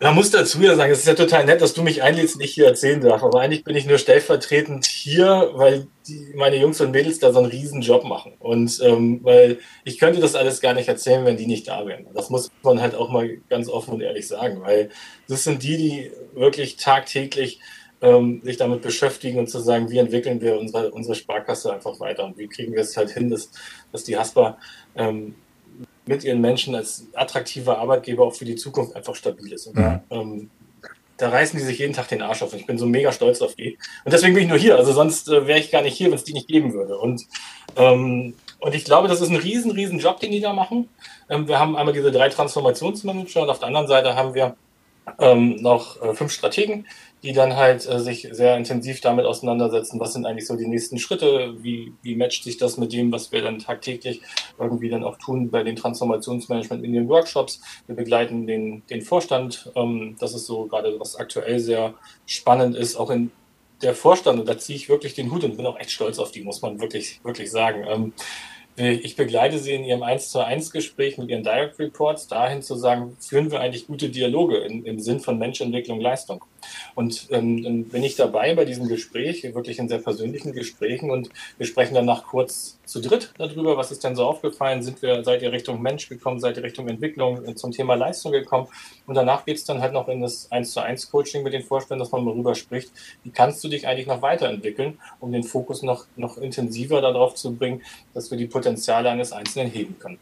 man 0.00 0.14
muss 0.14 0.30
dazu 0.30 0.60
ja 0.60 0.74
sagen, 0.74 0.92
es 0.92 0.98
ist 0.98 1.06
ja 1.06 1.14
total 1.14 1.46
nett, 1.46 1.60
dass 1.60 1.72
du 1.72 1.82
mich 1.82 2.02
einlädst 2.02 2.36
und 2.36 2.42
ich 2.42 2.52
hier 2.52 2.66
erzählen 2.66 3.00
darf. 3.00 3.22
Aber 3.22 3.40
eigentlich 3.40 3.64
bin 3.64 3.74
ich 3.74 3.86
nur 3.86 3.98
stellvertretend 3.98 4.86
hier, 4.86 5.50
weil 5.54 5.86
die, 6.06 6.32
meine 6.34 6.56
Jungs 6.56 6.80
und 6.80 6.90
Mädels 6.90 7.20
da 7.20 7.32
so 7.32 7.38
einen 7.38 7.48
riesen 7.48 7.80
Job 7.80 8.04
machen. 8.04 8.34
Und 8.38 8.80
ähm, 8.82 9.20
weil 9.22 9.58
ich 9.84 9.98
könnte 9.98 10.20
das 10.20 10.34
alles 10.34 10.60
gar 10.60 10.74
nicht 10.74 10.88
erzählen, 10.88 11.24
wenn 11.24 11.36
die 11.36 11.46
nicht 11.46 11.68
da 11.68 11.86
wären. 11.86 12.06
Das 12.12 12.28
muss 12.28 12.50
man 12.62 12.80
halt 12.80 12.94
auch 12.94 13.10
mal 13.10 13.28
ganz 13.48 13.68
offen 13.68 13.94
und 13.94 14.00
ehrlich 14.02 14.28
sagen, 14.28 14.60
weil 14.62 14.90
das 15.28 15.44
sind 15.44 15.62
die, 15.62 15.76
die 15.76 16.10
wirklich 16.34 16.76
tagtäglich 16.76 17.60
ähm, 18.02 18.42
sich 18.44 18.58
damit 18.58 18.82
beschäftigen 18.82 19.38
und 19.38 19.48
zu 19.48 19.60
sagen, 19.60 19.90
wie 19.90 19.98
entwickeln 19.98 20.42
wir 20.42 20.58
unsere, 20.58 20.90
unsere 20.90 21.14
Sparkasse 21.14 21.72
einfach 21.72 21.98
weiter 22.00 22.26
und 22.26 22.36
wie 22.36 22.48
kriegen 22.48 22.74
wir 22.74 22.82
es 22.82 22.96
halt 22.96 23.10
hin, 23.10 23.30
dass, 23.30 23.50
dass 23.92 24.04
die 24.04 24.18
Haspa 24.18 24.58
ähm, 24.96 25.34
mit 26.06 26.24
ihren 26.24 26.40
Menschen 26.40 26.74
als 26.74 27.06
attraktiver 27.14 27.78
Arbeitgeber 27.78 28.24
auch 28.24 28.34
für 28.34 28.44
die 28.44 28.56
Zukunft 28.56 28.94
einfach 28.94 29.14
stabil 29.14 29.52
ist. 29.52 29.66
Und 29.66 29.78
da, 29.78 30.02
mhm. 30.10 30.16
ähm, 30.16 30.50
da 31.16 31.28
reißen 31.28 31.58
die 31.58 31.64
sich 31.64 31.78
jeden 31.78 31.94
Tag 31.94 32.08
den 32.08 32.22
Arsch 32.22 32.42
auf. 32.42 32.52
Und 32.52 32.58
ich 32.58 32.66
bin 32.66 32.78
so 32.78 32.86
mega 32.86 33.12
stolz 33.12 33.40
auf 33.40 33.54
die. 33.54 33.78
Und 34.04 34.12
deswegen 34.12 34.34
bin 34.34 34.44
ich 34.44 34.48
nur 34.48 34.58
hier. 34.58 34.76
Also 34.76 34.92
sonst 34.92 35.28
äh, 35.28 35.46
wäre 35.46 35.58
ich 35.58 35.70
gar 35.70 35.82
nicht 35.82 35.96
hier, 35.96 36.08
wenn 36.08 36.14
es 36.16 36.24
die 36.24 36.32
nicht 36.32 36.48
geben 36.48 36.74
würde. 36.74 36.98
Und, 36.98 37.22
ähm, 37.76 38.34
und 38.58 38.74
ich 38.74 38.84
glaube, 38.84 39.08
das 39.08 39.20
ist 39.20 39.30
ein 39.30 39.36
riesen, 39.36 39.70
riesen 39.70 39.98
Job, 39.98 40.20
den 40.20 40.32
die 40.32 40.40
da 40.40 40.52
machen. 40.52 40.88
Ähm, 41.30 41.48
wir 41.48 41.58
haben 41.58 41.76
einmal 41.76 41.94
diese 41.94 42.12
drei 42.12 42.28
Transformationsmanager 42.28 43.42
und 43.42 43.50
auf 43.50 43.58
der 43.58 43.68
anderen 43.68 43.86
Seite 43.86 44.16
haben 44.16 44.34
wir 44.34 44.56
ähm, 45.18 45.56
noch 45.56 46.00
äh, 46.02 46.14
fünf 46.14 46.32
Strategen, 46.32 46.86
die 47.22 47.32
dann 47.32 47.56
halt 47.56 47.88
äh, 47.88 48.00
sich 48.00 48.28
sehr 48.32 48.56
intensiv 48.56 49.00
damit 49.00 49.26
auseinandersetzen, 49.26 50.00
was 50.00 50.12
sind 50.12 50.26
eigentlich 50.26 50.46
so 50.46 50.56
die 50.56 50.66
nächsten 50.66 50.98
Schritte, 50.98 51.54
wie, 51.62 51.92
wie 52.02 52.16
matcht 52.16 52.44
sich 52.44 52.56
das 52.56 52.76
mit 52.76 52.92
dem, 52.92 53.12
was 53.12 53.32
wir 53.32 53.42
dann 53.42 53.58
tagtäglich 53.58 54.20
irgendwie 54.58 54.90
dann 54.90 55.04
auch 55.04 55.18
tun 55.18 55.50
bei 55.50 55.62
den 55.62 55.76
Transformationsmanagement 55.76 56.84
in 56.84 56.92
den 56.92 57.08
Workshops. 57.08 57.60
Wir 57.86 57.96
begleiten 57.96 58.46
den, 58.46 58.82
den 58.88 59.02
Vorstand. 59.02 59.70
Ähm, 59.74 60.16
das 60.18 60.34
ist 60.34 60.46
so 60.46 60.66
gerade, 60.66 60.98
was 60.98 61.16
aktuell 61.16 61.60
sehr 61.60 61.94
spannend 62.26 62.76
ist, 62.76 62.96
auch 62.96 63.10
in 63.10 63.30
der 63.82 63.94
Vorstand, 63.94 64.40
und 64.40 64.48
da 64.48 64.56
ziehe 64.56 64.76
ich 64.76 64.88
wirklich 64.88 65.14
den 65.14 65.30
Hut 65.30 65.44
und 65.44 65.56
bin 65.56 65.66
auch 65.66 65.78
echt 65.78 65.90
stolz 65.90 66.18
auf 66.18 66.30
die, 66.30 66.42
muss 66.42 66.62
man 66.62 66.80
wirklich, 66.80 67.20
wirklich 67.22 67.50
sagen. 67.50 67.84
Ähm, 67.86 68.12
ich 68.76 69.14
begleite 69.14 69.58
Sie 69.58 69.72
in 69.72 69.84
Ihrem 69.84 70.02
1 70.02 70.30
zu 70.30 70.44
1 70.44 70.72
Gespräch 70.72 71.16
mit 71.16 71.28
Ihren 71.28 71.44
Direct 71.44 71.78
Reports 71.78 72.26
dahin 72.26 72.60
zu 72.60 72.74
sagen, 72.74 73.16
führen 73.20 73.52
wir 73.52 73.60
eigentlich 73.60 73.86
gute 73.86 74.08
Dialoge 74.08 74.58
in, 74.58 74.84
im 74.84 74.98
Sinn 74.98 75.20
von 75.20 75.38
Menschentwicklung, 75.38 76.00
Leistung. 76.00 76.44
Und 76.94 77.28
ähm, 77.30 77.84
bin 77.84 78.02
ich 78.02 78.16
dabei 78.16 78.54
bei 78.54 78.64
diesem 78.64 78.88
Gespräch, 78.88 79.44
wirklich 79.54 79.78
in 79.78 79.88
sehr 79.88 79.98
persönlichen 79.98 80.52
Gesprächen 80.52 81.10
und 81.10 81.28
wir 81.56 81.66
sprechen 81.66 81.94
danach 81.94 82.24
kurz 82.24 82.78
zu 82.84 83.00
dritt 83.00 83.32
darüber, 83.38 83.76
was 83.76 83.90
ist 83.90 84.04
denn 84.04 84.16
so 84.16 84.24
aufgefallen, 84.24 84.82
sind 84.82 85.00
wir, 85.02 85.24
seid 85.24 85.42
ihr 85.42 85.52
Richtung 85.52 85.80
Mensch 85.80 86.08
gekommen, 86.08 86.40
seid 86.40 86.56
ihr 86.56 86.62
Richtung 86.62 86.88
Entwicklung 86.88 87.56
zum 87.56 87.72
Thema 87.72 87.94
Leistung 87.94 88.32
gekommen? 88.32 88.68
Und 89.06 89.14
danach 89.14 89.44
geht 89.44 89.56
es 89.56 89.64
dann 89.64 89.80
halt 89.80 89.92
noch 89.92 90.08
in 90.08 90.20
das 90.20 90.50
1 90.52 90.72
zu 90.72 90.80
1 90.80 91.10
Coaching 91.10 91.42
mit 91.42 91.52
den 91.52 91.62
Vorständen, 91.62 92.00
dass 92.00 92.12
man 92.12 92.24
mal 92.24 92.34
rüber 92.34 92.54
spricht, 92.54 92.90
wie 93.22 93.30
kannst 93.30 93.62
du 93.64 93.68
dich 93.68 93.86
eigentlich 93.86 94.06
noch 94.06 94.22
weiterentwickeln, 94.22 94.98
um 95.20 95.32
den 95.32 95.44
Fokus 95.44 95.82
noch, 95.82 96.06
noch 96.16 96.36
intensiver 96.38 97.00
darauf 97.00 97.34
zu 97.34 97.54
bringen, 97.54 97.82
dass 98.12 98.30
wir 98.30 98.38
die 98.38 98.46
Potenziale 98.46 99.10
eines 99.10 99.32
Einzelnen 99.32 99.70
heben 99.70 99.98
können. 99.98 100.18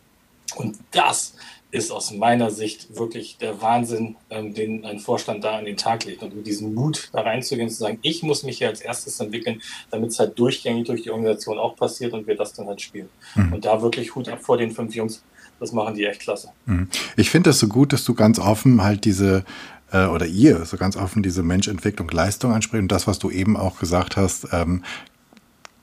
Und 0.56 0.78
das 0.90 1.34
ist 1.72 1.90
aus 1.90 2.12
meiner 2.12 2.50
Sicht 2.50 2.96
wirklich 2.96 3.38
der 3.38 3.60
Wahnsinn, 3.62 4.16
ähm, 4.28 4.54
den 4.54 4.84
ein 4.84 5.00
Vorstand 5.00 5.42
da 5.42 5.56
an 5.56 5.64
den 5.64 5.78
Tag 5.78 6.04
legt. 6.04 6.22
Und 6.22 6.36
mit 6.36 6.46
diesem 6.46 6.74
Mut 6.74 7.08
da 7.12 7.22
reinzugehen, 7.22 7.70
zu 7.70 7.76
sagen, 7.76 7.98
ich 8.02 8.22
muss 8.22 8.42
mich 8.42 8.58
hier 8.58 8.68
als 8.68 8.82
erstes 8.82 9.18
entwickeln, 9.20 9.60
damit 9.90 10.10
es 10.10 10.18
halt 10.18 10.38
durchgängig 10.38 10.86
durch 10.86 11.02
die 11.02 11.10
Organisation 11.10 11.58
auch 11.58 11.74
passiert 11.74 12.12
und 12.12 12.26
wir 12.26 12.36
das 12.36 12.52
dann 12.52 12.66
halt 12.66 12.82
spielen. 12.82 13.08
Mhm. 13.34 13.54
Und 13.54 13.64
da 13.64 13.80
wirklich 13.80 14.14
Hut 14.14 14.28
ab 14.28 14.40
vor 14.42 14.58
den 14.58 14.70
fünf 14.70 14.94
Jungs. 14.94 15.24
Das 15.58 15.72
machen 15.72 15.94
die 15.94 16.04
echt 16.04 16.20
klasse. 16.20 16.48
Mhm. 16.66 16.88
Ich 17.16 17.30
finde 17.30 17.50
das 17.50 17.58
so 17.58 17.68
gut, 17.68 17.92
dass 17.92 18.04
du 18.04 18.14
ganz 18.14 18.38
offen 18.38 18.82
halt 18.82 19.06
diese 19.06 19.44
äh, 19.92 20.06
oder 20.06 20.26
ihr 20.26 20.64
so 20.66 20.76
ganz 20.76 20.96
offen 20.96 21.22
diese 21.22 21.42
Menschentwicklung, 21.42 22.08
Leistung 22.10 22.52
anspricht 22.52 22.82
und 22.82 22.92
das, 22.92 23.06
was 23.06 23.18
du 23.18 23.30
eben 23.30 23.56
auch 23.56 23.78
gesagt 23.78 24.16
hast, 24.16 24.48
ähm, 24.52 24.82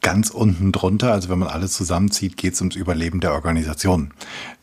ganz 0.01 0.29
unten 0.29 0.71
drunter, 0.71 1.11
also 1.11 1.29
wenn 1.29 1.39
man 1.39 1.49
alles 1.49 1.73
zusammenzieht, 1.73 2.37
geht 2.37 2.53
es 2.53 2.61
ums 2.61 2.75
Überleben 2.75 3.19
der 3.19 3.33
Organisation. 3.33 4.11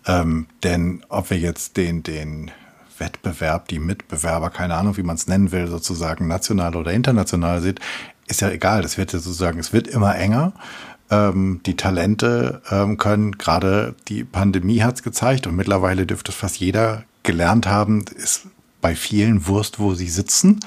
Ähm, 0.07 0.47
denn 0.63 1.05
ob 1.09 1.31
wir 1.31 1.39
jetzt 1.39 1.77
den, 1.77 2.03
den 2.03 2.51
Wettbewerb, 2.99 3.69
die 3.69 3.79
Mitbewerber, 3.79 4.51
keine 4.51 4.77
Ahnung, 4.77 4.97
wie 4.97 5.03
man 5.03 5.17
es 5.17 5.27
nennen 5.27 5.53
will, 5.53 5.67
sozusagen 5.67 6.27
national 6.27 6.77
oder 6.77 6.93
international 6.93 7.61
sieht, 7.61 7.81
ist 8.27 8.41
ja 8.41 8.51
egal. 8.51 8.83
Das 8.83 8.99
wird 8.99 9.13
ja 9.13 9.19
sozusagen, 9.19 9.59
es 9.59 9.73
wird 9.73 9.87
immer 9.87 10.17
enger. 10.17 10.53
Ähm, 11.11 11.61
die 11.67 11.77
Talente 11.77 12.63
ähm, 12.71 12.97
können, 12.97 13.39
gerade 13.39 13.95
die 14.09 14.25
Pandemie 14.25 14.83
hat 14.83 14.97
es 14.97 15.03
gezeigt 15.03 15.47
und 15.47 15.55
mittlerweile 15.55 16.07
dürfte 16.07 16.33
fast 16.33 16.59
jeder 16.59 17.05
gelernt 17.23 17.67
haben, 17.67 18.05
ist 18.17 18.47
bei 18.81 18.95
vielen 18.95 19.47
Wurst, 19.47 19.79
wo 19.79 19.95
sie 19.95 20.09
sitzen, 20.09 20.61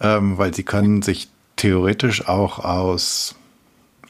ähm, 0.00 0.38
weil 0.38 0.54
sie 0.54 0.62
können 0.62 1.02
sich 1.02 1.28
theoretisch 1.56 2.26
auch 2.28 2.58
aus 2.58 3.34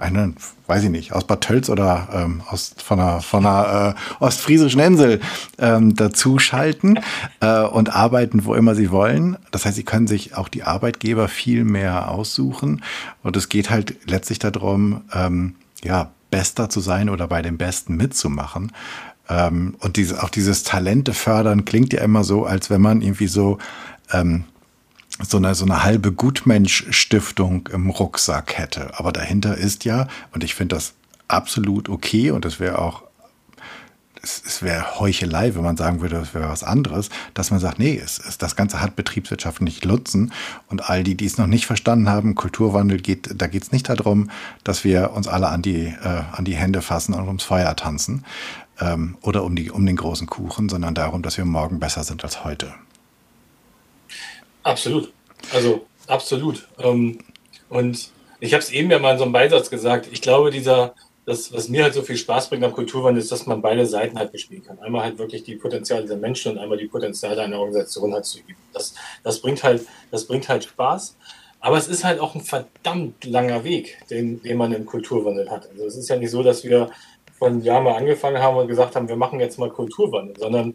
eine, 0.01 0.33
weiß 0.67 0.85
ich 0.85 0.91
nicht, 0.91 1.13
aus 1.13 1.27
Bad 1.27 1.43
Tölz 1.43 1.69
oder 1.69 2.09
ähm, 2.13 2.43
aus, 2.49 2.75
von 2.83 2.99
einer, 2.99 3.21
von 3.21 3.45
einer 3.45 3.97
äh, 3.97 4.23
ostfriesischen 4.25 4.81
Insel 4.81 5.21
ähm, 5.59 5.95
dazu 5.95 6.39
schalten 6.39 6.99
äh, 7.41 7.63
und 7.63 7.95
arbeiten, 7.95 8.45
wo 8.45 8.55
immer 8.55 8.75
sie 8.75 8.91
wollen. 8.91 9.37
Das 9.51 9.67
heißt, 9.67 9.77
sie 9.77 9.85
können 9.85 10.07
sich 10.07 10.35
auch 10.37 10.49
die 10.49 10.63
Arbeitgeber 10.63 11.29
viel 11.29 11.65
mehr 11.65 12.11
aussuchen. 12.11 12.83
Und 13.23 13.37
es 13.37 13.49
geht 13.49 13.71
halt 13.71 13.97
letztlich 14.09 14.39
darum, 14.39 15.03
ähm, 15.13 15.55
ja, 15.83 16.11
bester 16.31 16.69
zu 16.69 16.81
sein 16.81 17.09
oder 17.09 17.27
bei 17.27 17.43
den 17.43 17.59
Besten 17.59 17.97
mitzumachen. 17.97 18.73
Ähm, 19.29 19.77
und 19.81 19.97
diese, 19.97 20.23
auch 20.23 20.29
dieses 20.29 20.63
Talente 20.63 21.13
fördern 21.13 21.65
klingt 21.65 21.93
ja 21.93 22.03
immer 22.03 22.25
so, 22.25 22.45
als 22.45 22.71
wenn 22.71 22.81
man 22.81 23.03
irgendwie 23.03 23.29
so 23.29 23.59
ähm, 24.13 24.45
so 25.23 25.37
eine, 25.37 25.55
so 25.55 25.65
eine 25.65 25.83
halbe 25.83 26.13
Gutmensch-Stiftung 26.13 27.69
im 27.73 27.91
Rucksack 27.91 28.59
hätte. 28.59 28.99
Aber 28.99 29.13
dahinter 29.13 29.57
ist 29.57 29.85
ja, 29.85 30.09
und 30.33 30.45
ich 30.45 30.55
finde 30.55 30.77
das 30.77 30.95
absolut 31.29 31.89
okay 31.89 32.31
und 32.31 32.45
das 32.45 32.59
wäre 32.61 32.79
auch 32.79 33.05
es, 34.23 34.43
es 34.45 34.63
wäre 34.63 34.99
Heuchelei, 35.01 35.55
wenn 35.55 35.63
man 35.63 35.77
sagen 35.77 36.01
würde, 36.01 36.17
das 36.17 36.35
wäre 36.35 36.49
was 36.49 36.63
anderes, 36.63 37.09
dass 37.35 37.51
man 37.51 37.61
sagt, 37.61 37.79
nee, 37.79 37.99
es, 38.03 38.19
es, 38.19 38.39
das 38.39 38.57
Ganze 38.57 38.81
hat 38.81 38.97
betriebswirtschaftlich 38.97 39.85
Nutzen 39.85 40.33
und 40.69 40.89
all 40.91 41.03
die, 41.03 41.15
die 41.15 41.27
es 41.27 41.39
noch 41.39 41.47
nicht 41.47 41.67
verstanden 41.67 42.09
haben, 42.09 42.35
Kulturwandel 42.35 43.01
geht, 43.01 43.31
da 43.35 43.47
geht 43.47 43.63
es 43.63 43.73
nicht 43.73 43.89
darum, 43.89 44.31
dass 44.65 44.85
wir 44.85 45.13
uns 45.13 45.29
alle 45.29 45.49
an 45.49 45.63
die, 45.63 45.87
äh, 45.87 46.23
an 46.33 46.45
die 46.45 46.57
Hände 46.57 46.83
fassen 46.83 47.15
und 47.15 47.27
ums 47.27 47.45
Feuer 47.45 47.75
tanzen 47.77 48.25
ähm, 48.81 49.17
oder 49.23 49.45
um, 49.45 49.57
die, 49.57 49.71
um 49.71 49.87
den 49.87 49.97
großen 49.97 50.27
Kuchen, 50.27 50.69
sondern 50.69 50.95
darum, 50.95 51.23
dass 51.23 51.37
wir 51.37 51.45
morgen 51.45 51.81
besser 51.81 52.05
sind 52.05 52.23
als 52.25 52.45
heute. 52.45 52.75
Absolut. 54.63 55.13
Also 55.53 55.87
absolut. 56.07 56.69
Ähm, 56.79 57.19
und 57.69 58.11
ich 58.41 58.53
habe 58.53 58.63
es 58.63 58.71
eben 58.71 58.91
ja 58.91 58.99
mal 58.99 59.13
in 59.13 59.19
so 59.19 59.25
einem 59.25 59.33
Beisatz 59.33 59.71
gesagt. 59.71 60.09
Ich 60.11 60.23
glaube, 60.23 60.51
dieser, 60.51 60.95
das, 61.27 61.53
was 61.53 61.69
mir 61.69 61.85
halt 61.85 61.95
so 61.95 62.03
viel 62.03 62.17
Spaß 62.17 62.49
bringt 62.49 62.65
am 62.65 62.73
Kulturwandel, 62.73 63.23
ist, 63.23 63.33
dass 63.33 63.47
man 63.47 63.63
beide 63.63 63.87
Seiten 63.87 64.19
halt 64.19 64.33
bespielen 64.33 64.65
kann. 64.65 64.79
Einmal 64.81 65.05
halt 65.05 65.19
wirklich 65.19 65.45
die 65.45 65.57
Potenziale 65.57 66.07
der 66.07 66.17
Menschen 66.17 66.53
und 66.53 66.59
einmal 66.59 66.79
die 66.79 66.87
Potenziale 66.89 67.43
einer 67.43 67.59
Organisation 67.59 68.13
halt 68.13 68.25
zu 68.25 68.39
üben. 68.39 68.57
Das, 68.73 68.95
das 69.23 69.41
bringt 69.41 69.63
halt, 69.63 69.87
das 70.11 70.27
bringt 70.27 70.49
halt 70.49 70.65
Spaß. 70.65 71.17
Aber 71.61 71.77
es 71.77 71.89
ist 71.89 72.05
halt 72.05 72.21
auch 72.21 72.35
ein 72.35 72.41
verdammt 72.41 73.25
langer 73.25 73.65
Weg, 73.65 73.99
den, 74.09 74.43
den 74.43 74.57
man 74.57 74.73
im 74.73 74.87
Kulturwandel 74.87 75.51
hat. 75.51 75.69
Also 75.71 75.85
es 75.85 75.97
ist 75.97 76.09
ja 76.09 76.17
nicht 76.17 76.31
so, 76.31 76.43
dass 76.43 76.65
wir 76.65 76.91
von 77.39 77.63
Jahr 77.63 77.83
mal 77.83 77.97
angefangen 77.97 78.43
haben 78.43 78.57
und 78.57 78.67
gesagt 78.67 78.97
haben, 78.97 79.09
wir 79.09 79.17
machen 79.17 79.41
jetzt 79.41 79.59
mal 79.59 79.71
Kulturwandel, 79.71 80.37
sondern 80.39 80.75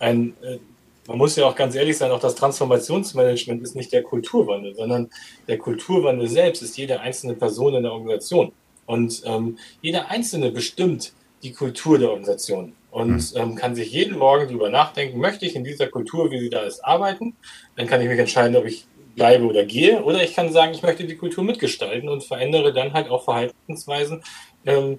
ein, 0.00 0.34
äh, 0.42 0.58
man 1.06 1.18
muss 1.18 1.36
ja 1.36 1.46
auch 1.46 1.56
ganz 1.56 1.74
ehrlich 1.74 1.96
sein, 1.96 2.10
auch 2.10 2.20
das 2.20 2.34
Transformationsmanagement 2.34 3.62
ist 3.62 3.74
nicht 3.74 3.92
der 3.92 4.02
Kulturwandel, 4.02 4.74
sondern 4.74 5.10
der 5.48 5.58
Kulturwandel 5.58 6.28
selbst 6.28 6.62
ist 6.62 6.76
jede 6.76 7.00
einzelne 7.00 7.34
Person 7.34 7.74
in 7.74 7.82
der 7.82 7.92
Organisation. 7.92 8.52
Und 8.86 9.22
ähm, 9.24 9.58
jeder 9.82 10.10
Einzelne 10.10 10.50
bestimmt 10.50 11.12
die 11.42 11.52
Kultur 11.52 11.98
der 11.98 12.10
Organisation 12.10 12.74
und 12.90 13.34
mhm. 13.34 13.40
ähm, 13.40 13.54
kann 13.54 13.74
sich 13.74 13.92
jeden 13.92 14.18
Morgen 14.18 14.46
darüber 14.46 14.68
nachdenken, 14.68 15.18
möchte 15.18 15.46
ich 15.46 15.56
in 15.56 15.64
dieser 15.64 15.86
Kultur, 15.86 16.30
wie 16.30 16.40
sie 16.40 16.50
da 16.50 16.62
ist, 16.62 16.84
arbeiten? 16.84 17.36
Dann 17.76 17.86
kann 17.86 18.00
ich 18.00 18.08
mich 18.08 18.18
entscheiden, 18.18 18.56
ob 18.56 18.66
ich 18.66 18.86
bleibe 19.14 19.44
oder 19.44 19.64
gehe. 19.64 20.02
Oder 20.02 20.22
ich 20.22 20.34
kann 20.34 20.52
sagen, 20.52 20.72
ich 20.74 20.82
möchte 20.82 21.04
die 21.04 21.16
Kultur 21.16 21.44
mitgestalten 21.44 22.08
und 22.08 22.24
verändere 22.24 22.72
dann 22.72 22.92
halt 22.92 23.08
auch 23.10 23.24
Verhaltensweisen, 23.24 24.22
ähm, 24.66 24.98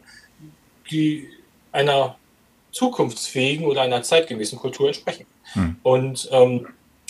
die 0.90 1.28
einer 1.72 2.18
zukunftsfähigen 2.72 3.66
oder 3.66 3.82
einer 3.82 4.04
zeitgemäßen 4.04 4.58
Kultur 4.58 4.88
entsprechen. 4.88 5.26
Hm. 5.54 5.76
Und 5.84 6.30
ähm, 6.32 6.68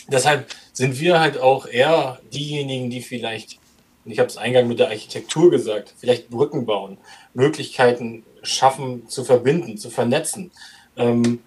deshalb 0.08 0.48
sind 0.74 1.00
wir 1.00 1.20
halt 1.20 1.38
auch 1.40 1.68
eher 1.68 2.20
diejenigen, 2.34 2.90
die 2.90 3.02
vielleicht, 3.02 3.60
ich 4.06 4.20
habe 4.20 4.30
es 4.30 4.38
eingang 4.38 4.68
mit 4.68 4.80
der 4.80 4.90
Architektur 4.90 5.52
gesagt, 5.52 5.94
vielleicht 5.98 6.30
Brücken 6.30 6.66
bauen, 6.66 6.98
Möglichkeiten 7.34 8.24
schaffen, 8.44 9.08
zu 9.08 9.24
verbinden, 9.24 9.78
zu 9.78 9.90
vernetzen. 9.90 10.52
Ähm, 10.98 11.40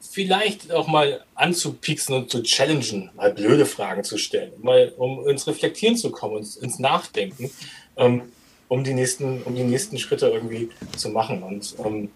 vielleicht 0.00 0.72
auch 0.72 0.86
mal 0.86 1.24
anzupixen 1.34 2.14
und 2.14 2.30
zu 2.30 2.42
challengen, 2.42 3.10
mal 3.16 3.32
blöde 3.32 3.66
Fragen 3.66 4.04
zu 4.04 4.18
stellen, 4.18 4.52
mal 4.62 4.92
um 4.96 5.26
ins 5.28 5.46
Reflektieren 5.46 5.96
zu 5.96 6.10
kommen, 6.10 6.38
ins, 6.38 6.56
ins 6.56 6.78
Nachdenken, 6.78 7.50
ähm, 7.96 8.22
um, 8.68 8.84
die 8.84 8.94
nächsten, 8.94 9.42
um 9.42 9.54
die 9.54 9.64
nächsten 9.64 9.98
Schritte 9.98 10.28
irgendwie 10.28 10.70
zu 10.96 11.10
machen. 11.10 11.42
Und 11.42 11.74
ähm, 11.84 12.10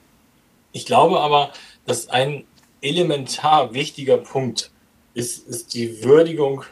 ich 0.73 0.87
glaube 0.87 1.21
aber, 1.21 1.53
dass 1.87 2.09
ein 2.09 2.45
elementar 2.83 3.73
wichtiger 3.73 4.19
Punkt 4.19 4.71
ist, 5.15 5.47
ist 5.49 5.75
die 5.75 6.03
Würdigung 6.05 6.65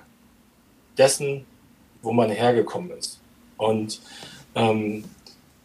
dessen, 0.98 1.46
wo 2.02 2.12
man 2.12 2.30
hergekommen 2.30 2.90
ist. 2.90 3.20
Und 3.56 4.00
ähm, 4.54 5.04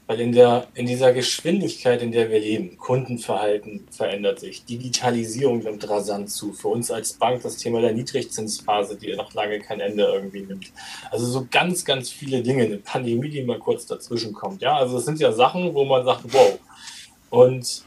weil 0.08 0.20
in, 0.20 0.34
der, 0.34 0.68
in 0.76 0.86
dieser 0.86 1.14
Geschwindigkeit, 1.14 2.04
in 2.04 2.12
der 2.12 2.30
wir 2.30 2.40
leben, 2.40 2.78
Kundenverhalten 2.78 3.88
verändert 3.90 4.40
sich, 4.40 4.64
Digitalisierung 4.64 5.64
nimmt 5.64 5.90
rasant 5.90 6.30
zu. 6.30 6.54
Für 6.54 6.68
uns 6.68 6.92
als 6.92 7.14
Bank 7.14 7.42
das 7.42 7.58
Thema 7.58 7.82
der 7.82 7.94
Niedrigzinsphase, 7.94 8.98
die 8.98 9.16
noch 9.16 9.34
lange 9.34 9.60
kein 9.60 9.80
Ende 9.80 10.04
irgendwie 10.04 10.42
nimmt. 10.42 10.72
Also 11.10 11.26
so 11.26 11.48
ganz, 11.50 11.86
ganz 11.86 12.12
viele 12.12 12.44
Dinge, 12.44 12.66
eine 12.66 12.78
Pandemie, 12.78 13.30
die 13.30 13.44
mal 13.44 13.58
kurz 13.58 13.88
dazwischen 13.88 14.34
kommt. 14.34 14.62
Ja, 14.62 14.78
also 14.78 14.98
das 14.98 15.06
sind 15.06 15.20
ja 15.20 15.32
Sachen, 15.32 15.74
wo 15.74 15.86
man 15.86 16.06
sagt, 16.06 16.22
wow. 16.32 16.60
Und 17.32 17.84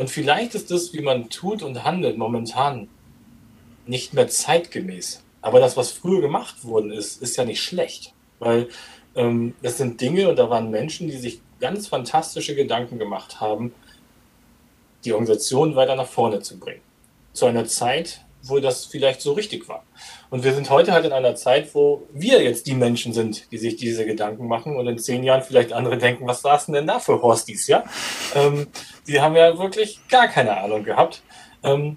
und 0.00 0.08
vielleicht 0.08 0.54
ist 0.54 0.70
das, 0.70 0.94
wie 0.94 1.02
man 1.02 1.28
tut 1.28 1.62
und 1.62 1.84
handelt, 1.84 2.16
momentan 2.16 2.88
nicht 3.84 4.14
mehr 4.14 4.28
zeitgemäß. 4.28 5.22
Aber 5.42 5.60
das, 5.60 5.76
was 5.76 5.92
früher 5.92 6.22
gemacht 6.22 6.64
worden 6.64 6.90
ist, 6.90 7.20
ist 7.20 7.36
ja 7.36 7.44
nicht 7.44 7.62
schlecht. 7.62 8.14
Weil 8.38 8.70
ähm, 9.14 9.54
das 9.60 9.76
sind 9.76 10.00
Dinge 10.00 10.30
und 10.30 10.38
da 10.38 10.48
waren 10.48 10.70
Menschen, 10.70 11.08
die 11.08 11.18
sich 11.18 11.42
ganz 11.60 11.86
fantastische 11.86 12.54
Gedanken 12.54 12.98
gemacht 12.98 13.42
haben, 13.42 13.74
die 15.04 15.12
Organisation 15.12 15.76
weiter 15.76 15.96
nach 15.96 16.08
vorne 16.08 16.40
zu 16.40 16.58
bringen. 16.58 16.80
Zu 17.34 17.44
einer 17.44 17.66
Zeit, 17.66 18.24
wo 18.42 18.58
das 18.58 18.86
vielleicht 18.86 19.20
so 19.20 19.32
richtig 19.32 19.68
war. 19.68 19.84
Und 20.30 20.44
wir 20.44 20.54
sind 20.54 20.70
heute 20.70 20.92
halt 20.92 21.04
in 21.04 21.12
einer 21.12 21.34
Zeit, 21.34 21.74
wo 21.74 22.06
wir 22.12 22.42
jetzt 22.42 22.66
die 22.66 22.74
Menschen 22.74 23.12
sind, 23.12 23.50
die 23.52 23.58
sich 23.58 23.76
diese 23.76 24.06
Gedanken 24.06 24.46
machen 24.46 24.76
und 24.76 24.86
in 24.86 24.98
zehn 24.98 25.24
Jahren 25.24 25.42
vielleicht 25.42 25.72
andere 25.72 25.98
denken, 25.98 26.26
was 26.26 26.42
saßen 26.42 26.72
denn 26.72 26.86
da 26.86 26.98
für 26.98 27.20
Horsties, 27.20 27.66
ja? 27.66 27.84
Ähm, 28.34 28.68
die 29.06 29.20
haben 29.20 29.36
ja 29.36 29.58
wirklich 29.58 30.00
gar 30.08 30.28
keine 30.28 30.56
Ahnung 30.56 30.84
gehabt. 30.84 31.22
Ähm, 31.62 31.96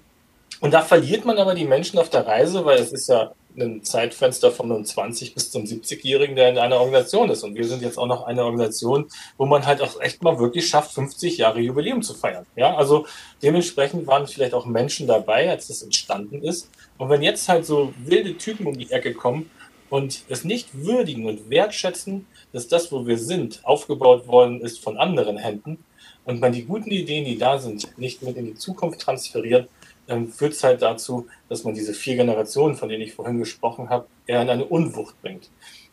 und 0.60 0.72
da 0.72 0.82
verliert 0.82 1.24
man 1.24 1.38
aber 1.38 1.54
die 1.54 1.64
Menschen 1.64 1.98
auf 1.98 2.10
der 2.10 2.26
Reise, 2.26 2.64
weil 2.64 2.78
es 2.78 2.92
ist 2.92 3.08
ja 3.08 3.32
ein 3.56 3.82
Zeitfenster 3.84 4.50
von 4.50 4.70
einem 4.70 4.84
20 4.84 5.34
bis 5.34 5.50
zum 5.50 5.64
70-Jährigen, 5.64 6.36
der 6.36 6.50
in 6.50 6.58
einer 6.58 6.76
Organisation 6.76 7.30
ist. 7.30 7.42
Und 7.42 7.54
wir 7.54 7.66
sind 7.66 7.82
jetzt 7.82 7.98
auch 7.98 8.06
noch 8.06 8.24
eine 8.24 8.44
Organisation, 8.44 9.06
wo 9.36 9.46
man 9.46 9.66
halt 9.66 9.80
auch 9.80 10.00
echt 10.00 10.22
mal 10.22 10.38
wirklich 10.38 10.68
schafft, 10.68 10.92
50 10.92 11.38
Jahre 11.38 11.60
Jubiläum 11.60 12.02
zu 12.02 12.14
feiern. 12.14 12.46
Ja, 12.56 12.74
also 12.74 13.06
dementsprechend 13.42 14.06
waren 14.06 14.26
vielleicht 14.26 14.54
auch 14.54 14.66
Menschen 14.66 15.06
dabei, 15.06 15.50
als 15.50 15.68
das 15.68 15.82
entstanden 15.82 16.42
ist. 16.42 16.70
Und 16.98 17.08
wenn 17.10 17.22
jetzt 17.22 17.48
halt 17.48 17.66
so 17.66 17.92
wilde 18.04 18.36
Typen 18.36 18.66
um 18.66 18.76
die 18.76 18.90
Ecke 18.90 19.14
kommen 19.14 19.50
und 19.90 20.22
es 20.28 20.44
nicht 20.44 20.74
würdigen 20.74 21.26
und 21.26 21.50
wertschätzen, 21.50 22.26
dass 22.52 22.68
das, 22.68 22.90
wo 22.90 23.06
wir 23.06 23.18
sind, 23.18 23.60
aufgebaut 23.64 24.26
worden 24.26 24.60
ist 24.60 24.82
von 24.82 24.96
anderen 24.96 25.36
Händen 25.36 25.84
und 26.24 26.40
man 26.40 26.52
die 26.52 26.64
guten 26.64 26.90
Ideen, 26.90 27.24
die 27.24 27.38
da 27.38 27.58
sind, 27.58 27.96
nicht 27.98 28.22
mit 28.22 28.36
in 28.36 28.46
die 28.46 28.54
Zukunft 28.54 29.00
transferiert, 29.00 29.68
ähm, 30.08 30.28
führt 30.28 30.52
es 30.52 30.64
halt 30.64 30.82
dazu, 30.82 31.26
dass 31.48 31.64
man 31.64 31.74
diese 31.74 31.94
vier 31.94 32.16
Generationen, 32.16 32.76
von 32.76 32.88
denen 32.88 33.02
ich 33.02 33.14
vorhin 33.14 33.38
gesprochen 33.38 33.88
habe, 33.88 34.06
eher 34.26 34.42
in 34.42 34.50
eine 34.50 34.64
Unwucht 34.64 35.20
bringt. 35.22 35.50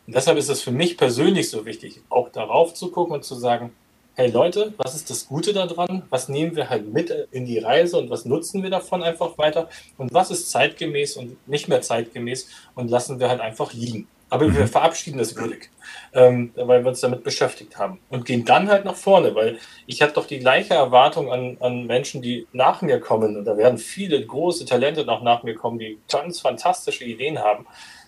Und 0.07 0.15
deshalb 0.15 0.37
ist 0.37 0.49
es 0.49 0.61
für 0.61 0.71
mich 0.71 0.97
persönlich 0.97 1.49
so 1.49 1.65
wichtig, 1.65 2.01
auch 2.09 2.29
darauf 2.29 2.73
zu 2.73 2.91
gucken 2.91 3.13
und 3.13 3.23
zu 3.23 3.35
sagen, 3.35 3.71
hey 4.15 4.29
Leute, 4.29 4.73
was 4.77 4.95
ist 4.95 5.09
das 5.09 5.27
Gute 5.27 5.53
daran? 5.53 6.03
Was 6.09 6.27
nehmen 6.27 6.55
wir 6.55 6.69
halt 6.69 6.91
mit 6.91 7.09
in 7.31 7.45
die 7.45 7.59
Reise 7.59 7.97
und 7.97 8.09
was 8.09 8.25
nutzen 8.25 8.61
wir 8.61 8.69
davon 8.69 9.03
einfach 9.03 9.37
weiter? 9.37 9.69
Und 9.97 10.13
was 10.13 10.31
ist 10.31 10.51
zeitgemäß 10.51 11.17
und 11.17 11.47
nicht 11.47 11.67
mehr 11.67 11.81
zeitgemäß 11.81 12.47
und 12.75 12.89
lassen 12.89 13.19
wir 13.19 13.29
halt 13.29 13.39
einfach 13.39 13.73
liegen. 13.73 14.07
Aber 14.31 14.47
mhm. 14.47 14.55
wir 14.55 14.67
verabschieden 14.67 15.19
das 15.19 15.35
würdig, 15.35 15.69
ähm, 16.13 16.51
weil 16.55 16.83
wir 16.83 16.89
uns 16.89 17.01
damit 17.01 17.23
beschäftigt 17.23 17.77
haben. 17.77 17.99
Und 18.09 18.25
gehen 18.25 18.45
dann 18.45 18.69
halt 18.69 18.85
nach 18.85 18.95
vorne, 18.95 19.35
weil 19.35 19.59
ich 19.85 20.01
habe 20.01 20.13
doch 20.13 20.25
die 20.25 20.39
gleiche 20.39 20.73
Erwartung 20.73 21.31
an, 21.31 21.57
an 21.59 21.85
Menschen, 21.85 22.21
die 22.21 22.47
nach 22.53 22.81
mir 22.81 23.01
kommen. 23.01 23.35
Und 23.35 23.43
da 23.43 23.57
werden 23.57 23.77
viele 23.77 24.25
große 24.25 24.65
Talente 24.65 25.05
noch 25.05 25.21
nach 25.21 25.43
mir 25.43 25.53
kommen, 25.53 25.77
die 25.79 25.99
ganz 26.09 26.39
fantastische 26.39 27.03
Ideen 27.03 27.39
haben, 27.39 27.67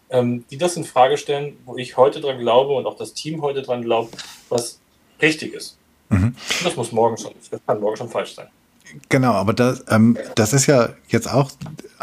ähm, 0.10 0.46
die 0.50 0.58
das 0.58 0.78
in 0.78 0.86
Frage 0.86 1.18
stellen, 1.18 1.58
wo 1.66 1.76
ich 1.76 1.98
heute 1.98 2.22
dran 2.22 2.40
glaube 2.40 2.74
und 2.74 2.86
auch 2.86 2.96
das 2.96 3.14
Team 3.14 3.42
heute 3.42 3.62
dran 3.62 3.82
glaubt, 3.82 4.16
was 4.48 4.80
richtig 5.22 5.54
ist. 5.54 5.78
Mhm. 6.08 6.36
Das 6.64 6.78
muss 6.78 6.94
morgen 6.94 7.18
schon, 7.18 7.34
das 7.52 7.60
kann 7.68 7.82
morgen 7.82 7.98
schon 7.98 8.10
falsch 8.10 8.36
sein. 8.36 8.48
Genau, 9.10 9.34
aber 9.34 9.54
das, 9.54 9.84
ähm, 9.90 10.18
das 10.36 10.54
ist 10.54 10.68
ja 10.68 10.90
jetzt 11.08 11.28
auch, 11.28 11.52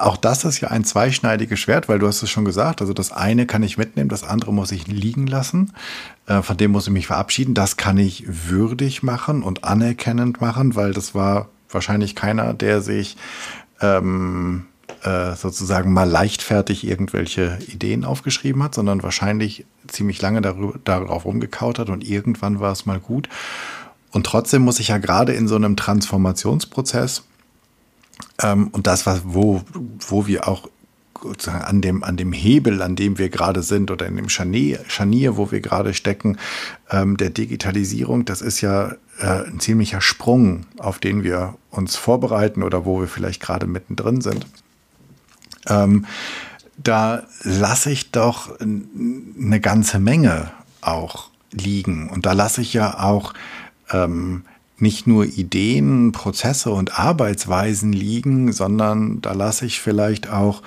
auch 0.01 0.17
das 0.17 0.45
ist 0.45 0.61
ja 0.61 0.69
ein 0.69 0.85
zweischneidiges 0.85 1.59
Schwert, 1.59 1.89
weil 1.89 1.99
du 1.99 2.07
hast 2.07 2.23
es 2.23 2.31
schon 2.31 2.45
gesagt, 2.45 2.81
also 2.81 2.93
das 2.93 3.13
eine 3.13 3.47
kann 3.47 3.63
ich 3.63 3.79
mitnehmen, 3.79 4.09
das 4.09 4.25
andere 4.25 4.53
muss 4.53 4.73
ich 4.73 4.87
liegen 4.87 5.27
lassen, 5.27 5.73
äh, 6.27 6.43
von 6.43 6.57
dem 6.57 6.71
muss 6.73 6.87
ich 6.87 6.93
mich 6.93 7.07
verabschieden, 7.07 7.55
das 7.55 7.77
kann 7.77 7.99
ich 7.99 8.25
würdig 8.27 9.03
machen 9.03 9.43
und 9.43 9.65
anerkennend 9.65 10.41
machen, 10.41 10.75
weil 10.75 10.93
das 10.93 11.15
war 11.15 11.49
wahrscheinlich 11.69 12.17
keiner, 12.17 12.55
der 12.55 12.81
sich 12.81 13.17
ähm, 13.81 14.67
äh, 15.03 15.35
sozusagen 15.35 15.93
mal 15.93 16.09
leichtfertig 16.09 16.87
irgendwelche 16.87 17.59
Ideen 17.69 18.05
aufgeschrieben 18.05 18.63
hat, 18.63 18.75
sondern 18.75 19.03
wahrscheinlich 19.03 19.67
ziemlich 19.87 20.21
lange 20.21 20.41
darüber, 20.41 20.79
darauf 20.85 21.25
rumgekaut 21.25 21.79
hat 21.79 21.91
und 21.91 22.05
irgendwann 22.05 22.61
war 22.61 22.73
es 22.73 22.87
mal 22.87 22.99
gut. 22.99 23.29
Und 24.13 24.27
trotzdem 24.27 24.63
muss 24.63 24.81
ich 24.81 24.89
ja 24.89 24.99
gerade 24.99 25.33
in 25.33 25.47
so 25.47 25.55
einem 25.55 25.77
Transformationsprozess 25.77 27.23
ähm, 28.43 28.69
und 28.69 28.87
das, 28.87 29.07
was, 29.07 29.23
wo, 29.25 29.63
wo 30.01 30.27
wir 30.27 30.49
auch 30.49 30.69
an 31.47 31.83
dem, 31.83 32.03
an 32.03 32.17
dem 32.17 32.33
Hebel, 32.33 32.81
an 32.83 32.97
dem 32.97 33.19
wir 33.19 33.29
gerade 33.29 33.63
sind 33.63 33.91
oder 33.91 34.07
in 34.07 34.17
dem 34.17 34.29
Scharnier, 34.29 34.81
Scharnier 34.89 35.37
wo 35.37 35.51
wir 35.51 35.61
gerade 35.61 35.93
stecken, 35.93 36.39
ähm, 36.91 37.17
der 37.17 37.31
Digitalisierung, 37.31 38.25
das 38.25 38.41
ist 38.41 38.61
ja 38.63 38.93
äh, 39.19 39.45
ein 39.47 39.61
ziemlicher 39.61 40.01
Sprung, 40.01 40.67
auf 40.79 40.99
den 40.99 41.23
wir 41.23 41.57
uns 41.71 41.97
vorbereiten 41.97 42.63
oder 42.63 42.85
wo 42.85 43.01
wir 43.01 43.09
vielleicht 43.09 43.43
gerade 43.43 43.67
mittendrin 43.67 44.21
sind. 44.21 44.47
Ähm, 45.67 46.07
da 46.79 47.25
lasse 47.43 47.91
ich 47.91 48.11
doch 48.11 48.59
eine 48.59 49.61
ganze 49.61 49.99
Menge 49.99 50.51
auch 50.81 51.29
liegen. 51.53 52.09
Und 52.09 52.25
da 52.25 52.33
lasse 52.33 52.63
ich 52.63 52.73
ja 52.73 53.01
auch 53.01 53.35
ähm, 53.93 54.45
nicht 54.81 55.07
nur 55.07 55.25
Ideen, 55.25 56.13
Prozesse 56.13 56.71
und 56.71 56.99
Arbeitsweisen 56.99 57.93
liegen, 57.93 58.53
sondern 58.53 59.21
da 59.21 59.33
lasse 59.33 59.67
ich 59.67 59.81
vielleicht 59.81 60.31
auch 60.31 60.63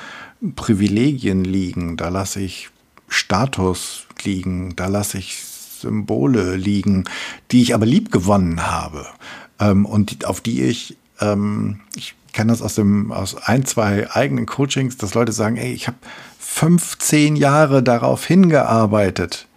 Privilegien 0.55 1.43
liegen, 1.43 1.97
da 1.97 2.09
lasse 2.09 2.41
ich 2.41 2.69
Status 3.07 4.07
liegen, 4.23 4.75
da 4.75 4.87
lasse 4.87 5.17
ich 5.17 5.43
Symbole 5.43 6.55
liegen, 6.55 7.05
die 7.51 7.61
ich 7.61 7.73
aber 7.73 7.85
lieb 7.85 8.11
gewonnen 8.11 8.65
habe 8.65 9.05
ähm, 9.59 9.85
und 9.85 10.25
auf 10.25 10.41
die 10.41 10.63
ich, 10.63 10.97
ähm, 11.19 11.81
ich 11.95 12.15
kenne 12.33 12.51
das 12.51 12.61
aus 12.61 12.75
dem 12.75 13.11
aus 13.11 13.35
ein 13.35 13.65
zwei 13.65 14.09
eigenen 14.11 14.45
Coachings, 14.45 14.97
dass 14.97 15.13
Leute 15.13 15.31
sagen, 15.31 15.57
ey, 15.57 15.73
ich 15.73 15.87
habe 15.87 15.97
15 16.39 17.35
Jahre 17.35 17.83
darauf 17.83 18.25
hingearbeitet 18.25 19.47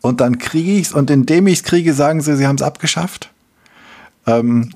und 0.00 0.20
dann 0.20 0.38
kriege 0.38 0.72
ich 0.72 0.88
es 0.88 0.92
und 0.92 1.10
indem 1.10 1.46
ich 1.46 1.58
es 1.58 1.64
kriege, 1.64 1.94
sagen 1.94 2.20
sie, 2.20 2.36
sie 2.36 2.46
haben 2.46 2.56
es 2.56 2.62
abgeschafft. 2.62 3.31
Ähm, 4.26 4.70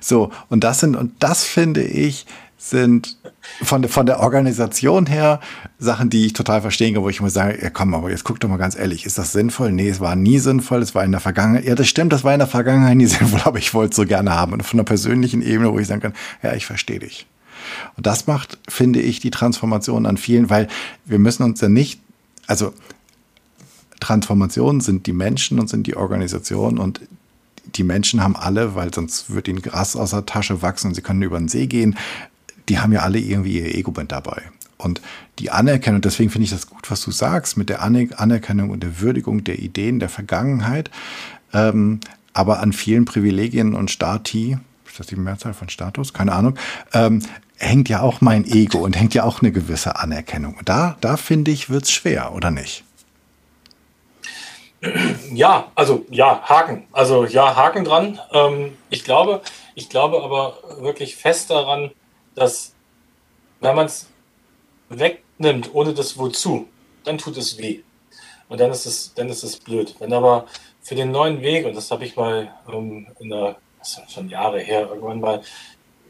so, 0.00 0.30
und 0.48 0.64
das 0.64 0.80
sind, 0.80 0.96
und 0.96 1.12
das 1.18 1.44
finde 1.44 1.82
ich, 1.82 2.26
sind 2.58 3.16
von 3.62 3.82
der, 3.82 3.90
von 3.90 4.06
der 4.06 4.20
Organisation 4.20 5.06
her 5.06 5.40
Sachen, 5.78 6.10
die 6.10 6.26
ich 6.26 6.32
total 6.32 6.62
verstehen 6.62 6.94
kann, 6.94 7.02
wo 7.02 7.08
ich 7.08 7.20
immer 7.20 7.30
sage, 7.30 7.58
ja 7.62 7.70
komm, 7.70 7.94
aber 7.94 8.10
jetzt 8.10 8.24
guck 8.24 8.40
doch 8.40 8.48
mal 8.48 8.56
ganz 8.56 8.76
ehrlich, 8.76 9.06
ist 9.06 9.18
das 9.18 9.32
sinnvoll? 9.32 9.72
Nee, 9.72 9.88
es 9.88 10.00
war 10.00 10.16
nie 10.16 10.38
sinnvoll, 10.38 10.82
es 10.82 10.94
war 10.94 11.04
in 11.04 11.12
der 11.12 11.20
Vergangenheit, 11.20 11.64
ja 11.64 11.74
das 11.74 11.86
stimmt, 11.86 12.12
das 12.12 12.24
war 12.24 12.32
in 12.32 12.40
der 12.40 12.48
Vergangenheit 12.48 12.96
nie 12.96 13.06
sinnvoll, 13.06 13.40
aber 13.44 13.58
ich 13.58 13.74
wollte 13.74 13.90
es 13.90 13.96
so 13.96 14.06
gerne 14.06 14.34
haben. 14.34 14.52
Und 14.52 14.62
von 14.64 14.78
der 14.78 14.84
persönlichen 14.84 15.42
Ebene, 15.42 15.72
wo 15.72 15.78
ich 15.78 15.86
sagen 15.86 16.00
kann, 16.00 16.14
ja, 16.42 16.54
ich 16.54 16.66
verstehe 16.66 16.98
dich. 16.98 17.26
Und 17.96 18.06
das 18.06 18.26
macht, 18.26 18.58
finde 18.68 19.00
ich, 19.00 19.20
die 19.20 19.30
Transformation 19.30 20.06
an 20.06 20.16
vielen, 20.16 20.50
weil 20.50 20.68
wir 21.04 21.18
müssen 21.18 21.42
uns 21.42 21.60
ja 21.60 21.68
nicht, 21.68 22.00
also 22.46 22.72
Transformationen 24.00 24.80
sind 24.80 25.06
die 25.06 25.12
Menschen 25.12 25.58
und 25.58 25.68
sind 25.68 25.86
die 25.86 25.96
Organisation 25.96 26.78
und 26.78 27.00
die 27.74 27.84
Menschen 27.84 28.22
haben 28.22 28.36
alle, 28.36 28.74
weil 28.74 28.92
sonst 28.94 29.32
wird 29.32 29.48
ihnen 29.48 29.62
Gras 29.62 29.96
aus 29.96 30.10
der 30.10 30.26
Tasche 30.26 30.62
wachsen 30.62 30.88
und 30.88 30.94
sie 30.94 31.02
können 31.02 31.22
über 31.22 31.38
den 31.38 31.48
See 31.48 31.66
gehen, 31.66 31.96
die 32.68 32.78
haben 32.78 32.92
ja 32.92 33.00
alle 33.00 33.18
irgendwie 33.18 33.60
ihr 33.60 33.74
Ego-Band 33.74 34.12
dabei. 34.12 34.42
Und 34.78 35.00
die 35.38 35.50
Anerkennung, 35.50 36.00
deswegen 36.00 36.30
finde 36.30 36.44
ich 36.44 36.50
das 36.50 36.66
gut, 36.66 36.90
was 36.90 37.02
du 37.02 37.10
sagst, 37.10 37.56
mit 37.56 37.68
der 37.68 37.82
Anerkennung 37.82 38.70
und 38.70 38.82
der 38.82 39.00
Würdigung 39.00 39.44
der 39.44 39.58
Ideen 39.58 40.00
der 40.00 40.08
Vergangenheit, 40.08 40.90
ähm, 41.52 42.00
aber 42.32 42.60
an 42.60 42.72
vielen 42.72 43.06
Privilegien 43.06 43.74
und 43.74 43.90
Stati, 43.90 44.58
ist 44.86 45.00
das 45.00 45.06
die 45.06 45.16
Mehrzahl 45.16 45.54
von 45.54 45.70
Status? 45.70 46.12
Keine 46.12 46.32
Ahnung, 46.32 46.58
ähm, 46.92 47.22
hängt 47.56 47.88
ja 47.88 48.00
auch 48.00 48.20
mein 48.20 48.44
Ego 48.44 48.78
und 48.78 48.98
hängt 48.98 49.14
ja 49.14 49.24
auch 49.24 49.40
eine 49.40 49.52
gewisse 49.52 49.96
Anerkennung. 49.96 50.56
Da, 50.64 50.96
da 51.00 51.16
finde 51.16 51.50
ich, 51.50 51.70
wird 51.70 51.84
es 51.84 51.90
schwer, 51.90 52.34
oder 52.34 52.50
nicht? 52.50 52.84
Ja, 55.32 55.72
also 55.74 56.04
ja, 56.10 56.42
Haken. 56.42 56.86
Also 56.92 57.24
ja, 57.24 57.56
Haken 57.56 57.84
dran. 57.84 58.20
Ähm, 58.32 58.76
ich 58.90 59.04
glaube, 59.04 59.40
ich 59.74 59.88
glaube 59.88 60.22
aber 60.22 60.58
wirklich 60.80 61.16
fest 61.16 61.50
daran, 61.50 61.90
dass 62.34 62.74
wenn 63.60 63.74
man 63.74 63.86
es 63.86 64.08
wegnimmt, 64.88 65.74
ohne 65.74 65.94
das 65.94 66.18
Wozu, 66.18 66.68
dann 67.04 67.18
tut 67.18 67.36
es 67.36 67.58
weh. 67.58 67.82
Und 68.48 68.60
dann 68.60 68.70
ist 68.70 68.86
es, 68.86 69.14
dann 69.14 69.28
ist 69.28 69.42
es 69.42 69.56
blöd. 69.58 69.96
Wenn 69.98 70.12
aber 70.12 70.46
für 70.80 70.94
den 70.94 71.10
neuen 71.10 71.40
Weg, 71.40 71.66
und 71.66 71.74
das 71.74 71.90
habe 71.90 72.04
ich 72.04 72.16
mal 72.16 72.52
ähm, 72.72 73.08
in 73.18 73.30
der, 73.30 73.56
das 73.78 73.98
ist 73.98 74.12
schon 74.12 74.28
Jahre 74.28 74.60
her, 74.60 74.88
irgendwann 74.88 75.20
mal 75.20 75.42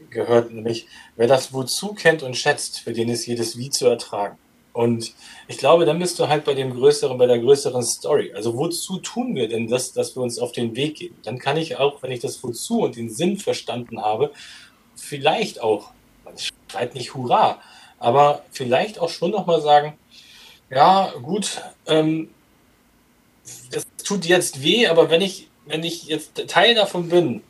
gehört, 0.09 0.51
nämlich, 0.51 0.87
wer 1.15 1.27
das 1.27 1.51
Wozu 1.53 1.93
kennt 1.93 2.21
und 2.21 2.37
schätzt, 2.37 2.79
für 2.79 2.93
den 2.93 3.09
ist 3.09 3.25
jedes 3.25 3.57
Wie 3.57 3.69
zu 3.69 3.87
ertragen. 3.87 4.37
Und 4.77 5.15
ich 5.47 5.57
glaube, 5.57 5.85
dann 5.85 5.97
bist 5.97 6.19
du 6.19 6.27
halt 6.27 6.45
bei 6.45 6.53
dem 6.53 6.71
größeren, 6.71 7.17
bei 7.17 7.25
der 7.25 7.39
größeren 7.39 7.81
Story. 7.81 8.31
Also 8.35 8.55
wozu 8.55 8.99
tun 8.99 9.33
wir 9.33 9.47
denn 9.49 9.67
das, 9.67 9.91
dass 9.91 10.15
wir 10.15 10.21
uns 10.21 10.37
auf 10.37 10.51
den 10.51 10.75
Weg 10.75 10.97
geben? 10.97 11.15
Dann 11.23 11.39
kann 11.39 11.57
ich 11.57 11.77
auch, 11.77 12.03
wenn 12.03 12.11
ich 12.11 12.19
das 12.19 12.43
wozu 12.43 12.83
und 12.83 12.95
den 12.95 13.09
Sinn 13.09 13.37
verstanden 13.37 14.03
habe, 14.03 14.31
vielleicht 14.95 15.63
auch, 15.63 15.89
ich 16.35 16.51
schreit 16.69 16.93
nicht 16.93 17.15
Hurra, 17.15 17.59
aber 17.97 18.43
vielleicht 18.51 18.99
auch 18.99 19.09
schon 19.09 19.31
nochmal 19.31 19.63
sagen, 19.63 19.97
ja, 20.69 21.11
gut, 21.23 21.59
ähm, 21.87 22.29
das 23.71 23.87
tut 24.05 24.25
jetzt 24.25 24.61
weh, 24.61 24.85
aber 24.85 25.09
wenn 25.09 25.23
ich, 25.23 25.49
wenn 25.65 25.83
ich 25.83 26.03
jetzt 26.03 26.35
Teil 26.49 26.75
davon 26.75 27.09
bin, 27.09 27.41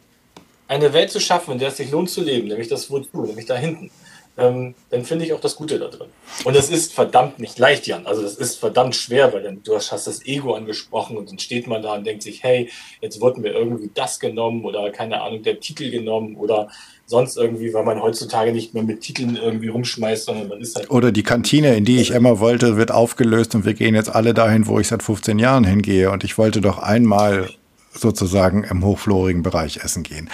eine 0.69 0.93
Welt 0.93 1.11
zu 1.11 1.19
schaffen, 1.19 1.51
in 1.51 1.59
der 1.59 1.67
es 1.67 1.77
sich 1.77 1.91
lohnt 1.91 2.09
zu 2.09 2.21
leben, 2.21 2.47
nämlich 2.47 2.69
das 2.69 2.89
Wozu, 2.89 3.23
nämlich 3.23 3.47
da 3.47 3.57
hinten, 3.57 3.91
ähm, 4.37 4.75
dann 4.91 5.03
finde 5.03 5.25
ich 5.25 5.33
auch 5.33 5.39
das 5.39 5.55
Gute 5.55 5.79
da 5.79 5.87
drin. 5.87 6.07
Und 6.43 6.55
das 6.55 6.69
ist 6.69 6.93
verdammt 6.93 7.39
nicht 7.39 7.57
leicht, 7.57 7.87
Jan. 7.87 8.05
Also 8.05 8.21
das 8.21 8.35
ist 8.35 8.59
verdammt 8.59 8.95
schwer, 8.95 9.33
weil 9.33 9.41
dann, 9.41 9.63
du 9.63 9.75
hast 9.75 9.91
das 9.91 10.25
Ego 10.25 10.53
angesprochen 10.53 11.17
und 11.17 11.29
dann 11.29 11.39
steht 11.39 11.67
man 11.67 11.81
da 11.81 11.95
und 11.95 12.05
denkt 12.05 12.21
sich, 12.21 12.43
hey, 12.43 12.69
jetzt 13.01 13.19
wurde 13.19 13.41
mir 13.41 13.49
irgendwie 13.49 13.89
das 13.93 14.19
genommen 14.19 14.63
oder 14.63 14.91
keine 14.91 15.21
Ahnung, 15.21 15.41
der 15.41 15.59
Titel 15.59 15.89
genommen 15.89 16.35
oder 16.35 16.69
sonst 17.07 17.37
irgendwie, 17.37 17.73
weil 17.73 17.83
man 17.83 17.99
heutzutage 18.01 18.51
nicht 18.51 18.75
mehr 18.75 18.83
mit 18.83 19.01
Titeln 19.01 19.37
irgendwie 19.37 19.69
rumschmeißt, 19.69 20.25
sondern 20.25 20.49
man 20.49 20.61
ist 20.61 20.75
halt. 20.75 20.91
Oder 20.91 21.11
die 21.11 21.23
Kantine, 21.23 21.75
in 21.75 21.85
die 21.85 21.99
ich 21.99 22.11
immer 22.11 22.39
wollte, 22.39 22.77
wird 22.77 22.91
aufgelöst 22.91 23.55
und 23.55 23.65
wir 23.65 23.73
gehen 23.73 23.95
jetzt 23.95 24.13
alle 24.13 24.35
dahin, 24.35 24.67
wo 24.67 24.79
ich 24.79 24.87
seit 24.87 25.01
15 25.01 25.39
Jahren 25.39 25.63
hingehe 25.63 26.11
und 26.11 26.23
ich 26.23 26.37
wollte 26.37 26.61
doch 26.61 26.77
einmal 26.77 27.49
sozusagen 27.91 28.63
im 28.65 28.85
hochflorigen 28.85 29.41
Bereich 29.41 29.77
essen 29.77 30.03
gehen. 30.03 30.29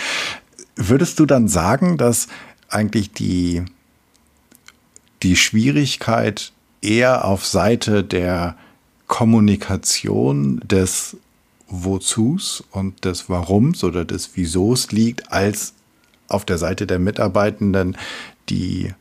Würdest 0.75 1.19
du 1.19 1.25
dann 1.25 1.47
sagen, 1.47 1.97
dass 1.97 2.27
eigentlich 2.67 3.13
die 3.13 3.63
die 5.23 5.35
Schwierigkeit 5.35 6.51
eher 6.81 7.25
auf 7.25 7.45
Seite 7.45 8.03
der 8.03 8.57
Kommunikation 9.07 10.59
des 10.63 11.17
Wozus 11.67 12.63
und 12.71 13.05
des 13.05 13.29
Warums 13.29 13.83
oder 13.83 14.05
des 14.05 14.35
Wiesos 14.35 14.91
liegt, 14.91 15.31
als 15.31 15.73
auf 16.27 16.45
der 16.45 16.57
Seite 16.57 16.85
der 16.85 16.99
Mitarbeitenden, 16.99 17.97
die, 18.49 18.93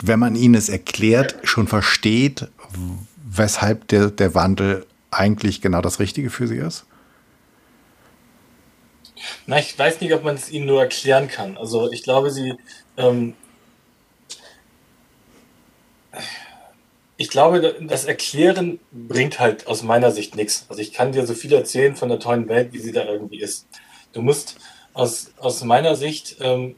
wenn 0.00 0.18
man 0.18 0.36
ihnen 0.36 0.54
es 0.54 0.68
erklärt, 0.68 1.36
schon 1.44 1.68
versteht, 1.68 2.48
weshalb 3.16 3.88
der, 3.88 4.10
der 4.10 4.34
Wandel 4.34 4.86
eigentlich 5.10 5.60
genau 5.60 5.80
das 5.80 6.00
Richtige 6.00 6.30
für 6.30 6.46
sie 6.48 6.56
ist? 6.56 6.84
Na, 9.46 9.58
ich 9.58 9.78
weiß 9.78 10.00
nicht, 10.00 10.12
ob 10.14 10.24
man 10.24 10.34
es 10.34 10.50
ihnen 10.50 10.66
nur 10.66 10.80
erklären 10.80 11.28
kann. 11.28 11.56
Also 11.56 11.92
ich 11.92 12.02
glaube, 12.02 12.30
sie 12.30 12.54
ähm, 12.96 13.34
ich 17.16 17.30
glaube, 17.30 17.76
das 17.80 18.04
Erklären 18.04 18.80
bringt 18.90 19.38
halt 19.38 19.66
aus 19.66 19.82
meiner 19.82 20.10
Sicht 20.10 20.34
nichts. 20.34 20.66
Also 20.68 20.80
ich 20.80 20.92
kann 20.92 21.12
dir 21.12 21.26
so 21.26 21.34
viel 21.34 21.52
erzählen 21.52 21.94
von 21.94 22.08
der 22.08 22.18
tollen 22.18 22.48
Welt, 22.48 22.72
wie 22.72 22.78
sie 22.78 22.92
da 22.92 23.04
irgendwie 23.04 23.40
ist. 23.40 23.66
Du 24.12 24.22
musst 24.22 24.56
aus, 24.92 25.30
aus 25.38 25.62
meiner 25.62 25.94
Sicht 25.94 26.36
ähm, 26.40 26.74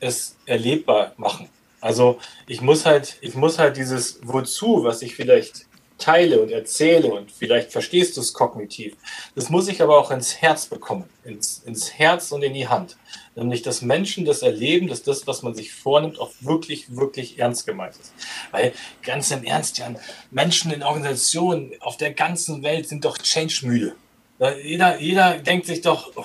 es 0.00 0.36
erlebbar 0.46 1.12
machen. 1.16 1.48
Also 1.80 2.18
ich 2.46 2.60
muss 2.60 2.86
halt, 2.86 3.16
ich 3.20 3.34
muss 3.34 3.58
halt 3.58 3.76
dieses 3.76 4.20
Wozu, 4.22 4.84
was 4.84 5.02
ich 5.02 5.14
vielleicht 5.14 5.66
teile 5.98 6.40
und 6.40 6.50
erzähle 6.50 7.12
und 7.12 7.30
vielleicht 7.30 7.72
verstehst 7.72 8.16
du 8.16 8.20
es 8.20 8.32
kognitiv. 8.32 8.96
Das 9.34 9.50
muss 9.50 9.68
ich 9.68 9.82
aber 9.82 9.98
auch 9.98 10.10
ins 10.10 10.40
Herz 10.40 10.66
bekommen, 10.66 11.04
ins, 11.24 11.62
ins 11.64 11.92
Herz 11.92 12.30
und 12.32 12.42
in 12.42 12.54
die 12.54 12.68
Hand. 12.68 12.96
Nämlich, 13.38 13.62
dass 13.62 13.82
Menschen 13.82 14.24
das 14.24 14.42
erleben, 14.42 14.88
dass 14.88 15.02
das, 15.02 15.26
was 15.26 15.42
man 15.42 15.54
sich 15.54 15.72
vornimmt, 15.72 16.18
auch 16.18 16.32
wirklich, 16.40 16.96
wirklich 16.96 17.38
ernst 17.38 17.66
gemeint 17.66 17.94
ist. 18.00 18.12
Weil 18.50 18.72
ganz 19.02 19.30
im 19.30 19.44
Ernst, 19.44 19.78
Jan, 19.78 19.96
Menschen 20.30 20.72
in 20.72 20.82
Organisationen 20.82 21.72
auf 21.80 21.96
der 21.96 22.12
ganzen 22.12 22.62
Welt 22.62 22.88
sind 22.88 23.04
doch 23.04 23.18
change-müde. 23.18 23.94
Jeder, 24.62 25.00
jeder 25.00 25.38
denkt 25.38 25.66
sich 25.66 25.80
doch, 25.80 26.12
oh, 26.16 26.24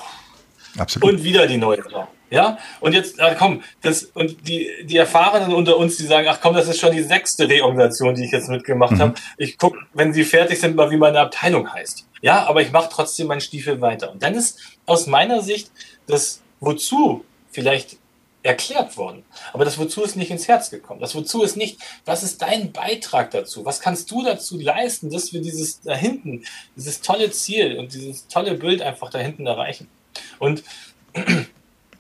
Absolut. 0.78 1.10
und 1.10 1.24
wieder 1.24 1.48
die 1.48 1.58
neue 1.58 1.82
Frau. 1.84 2.08
Ja, 2.30 2.58
und 2.80 2.94
jetzt, 2.94 3.20
äh, 3.20 3.36
komm, 3.38 3.62
das, 3.84 4.06
und 4.16 4.48
die, 4.48 4.68
die 4.86 4.98
Erfahrenen 4.98 5.54
unter 5.54 5.78
uns, 5.78 5.98
die 5.98 6.06
sagen, 6.06 6.28
ach 6.28 6.40
komm, 6.42 6.56
das 6.56 6.68
ist 6.68 6.80
schon 6.80 6.92
die 6.92 7.04
sechste 7.04 7.48
Reorganisation, 7.48 8.16
die 8.16 8.26
ich 8.26 8.32
jetzt 8.32 8.50
mitgemacht 8.50 8.94
mhm. 8.94 9.00
habe. 9.00 9.14
Ich 9.38 9.60
guck, 9.60 9.78
wenn 9.94 10.14
sie 10.14 10.24
fertig 10.24 10.60
sind, 10.60 10.76
mal 10.76 10.90
wie 10.90 10.98
meine 10.98 11.20
Abteilung 11.20 11.72
heißt. 11.72 12.08
Ja, 12.22 12.48
aber 12.48 12.64
ich 12.64 12.72
mache 12.72 12.90
trotzdem 12.92 13.28
meinen 13.28 13.42
Stiefel 13.42 13.82
weiter. 13.82 14.12
Und 14.12 14.24
dann 14.24 14.34
ist 14.34 14.60
aus 14.88 15.06
meiner 15.06 15.44
Sicht 15.44 15.72
das 16.08 16.42
Wozu 16.66 17.24
vielleicht 17.52 17.98
erklärt 18.42 18.98
worden. 18.98 19.24
Aber 19.54 19.64
das 19.64 19.78
Wozu 19.78 20.04
ist 20.04 20.18
nicht 20.18 20.30
ins 20.30 20.48
Herz 20.48 20.70
gekommen. 20.70 21.00
Das 21.00 21.16
Wozu 21.16 21.44
ist 21.44 21.56
nicht, 21.56 21.80
was 22.06 22.24
ist 22.24 22.42
dein 22.42 22.74
Beitrag 22.74 23.32
dazu? 23.32 23.64
Was 23.64 23.80
kannst 23.80 24.12
du 24.12 24.24
dazu 24.24 24.60
leisten, 24.60 25.10
dass 25.10 25.32
wir 25.32 25.42
dieses 25.42 25.82
da 25.82 25.96
hinten, 25.96 26.44
dieses 26.76 27.00
tolle 27.00 27.32
Ziel 27.32 27.78
und 27.78 27.94
dieses 27.94 28.28
tolle 28.28 28.56
Bild 28.56 28.82
einfach 28.82 29.10
da 29.10 29.20
hinten 29.20 29.48
erreichen? 29.48 29.88
Und 30.40 30.64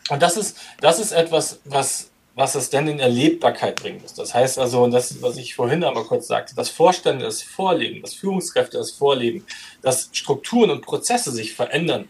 und 0.10 0.21
das 0.21 0.38
ist, 0.38 0.58
das 0.82 0.99
ist 0.99 1.12
etwas, 1.12 1.60
was, 1.65 2.10
was 2.36 2.56
es 2.56 2.69
denn 2.69 2.88
in 2.88 2.99
Erlebbarkeit 2.99 3.78
bringt. 3.78 4.04
Das 4.17 4.34
heißt 4.34 4.60
also, 4.60 4.84
und 4.84 4.91
das, 4.91 5.21
was 5.21 5.38
ich 5.38 5.56
vorhin 5.56 5.84
einmal 5.84 6.04
kurz 6.04 6.28
sagte, 6.28 6.56
dass 6.56 6.69
Vorstände 6.69 7.26
es 7.26 7.41
vorleben, 7.41 8.02
dass 8.02 8.13
Führungskräfte 8.13 8.78
es 8.80 8.91
vorleben, 8.91 9.45
dass 9.82 10.10
Strukturen 10.12 10.71
und 10.71 10.82
Prozesse 10.82 11.32
sich 11.32 11.54
verändern, 11.54 12.10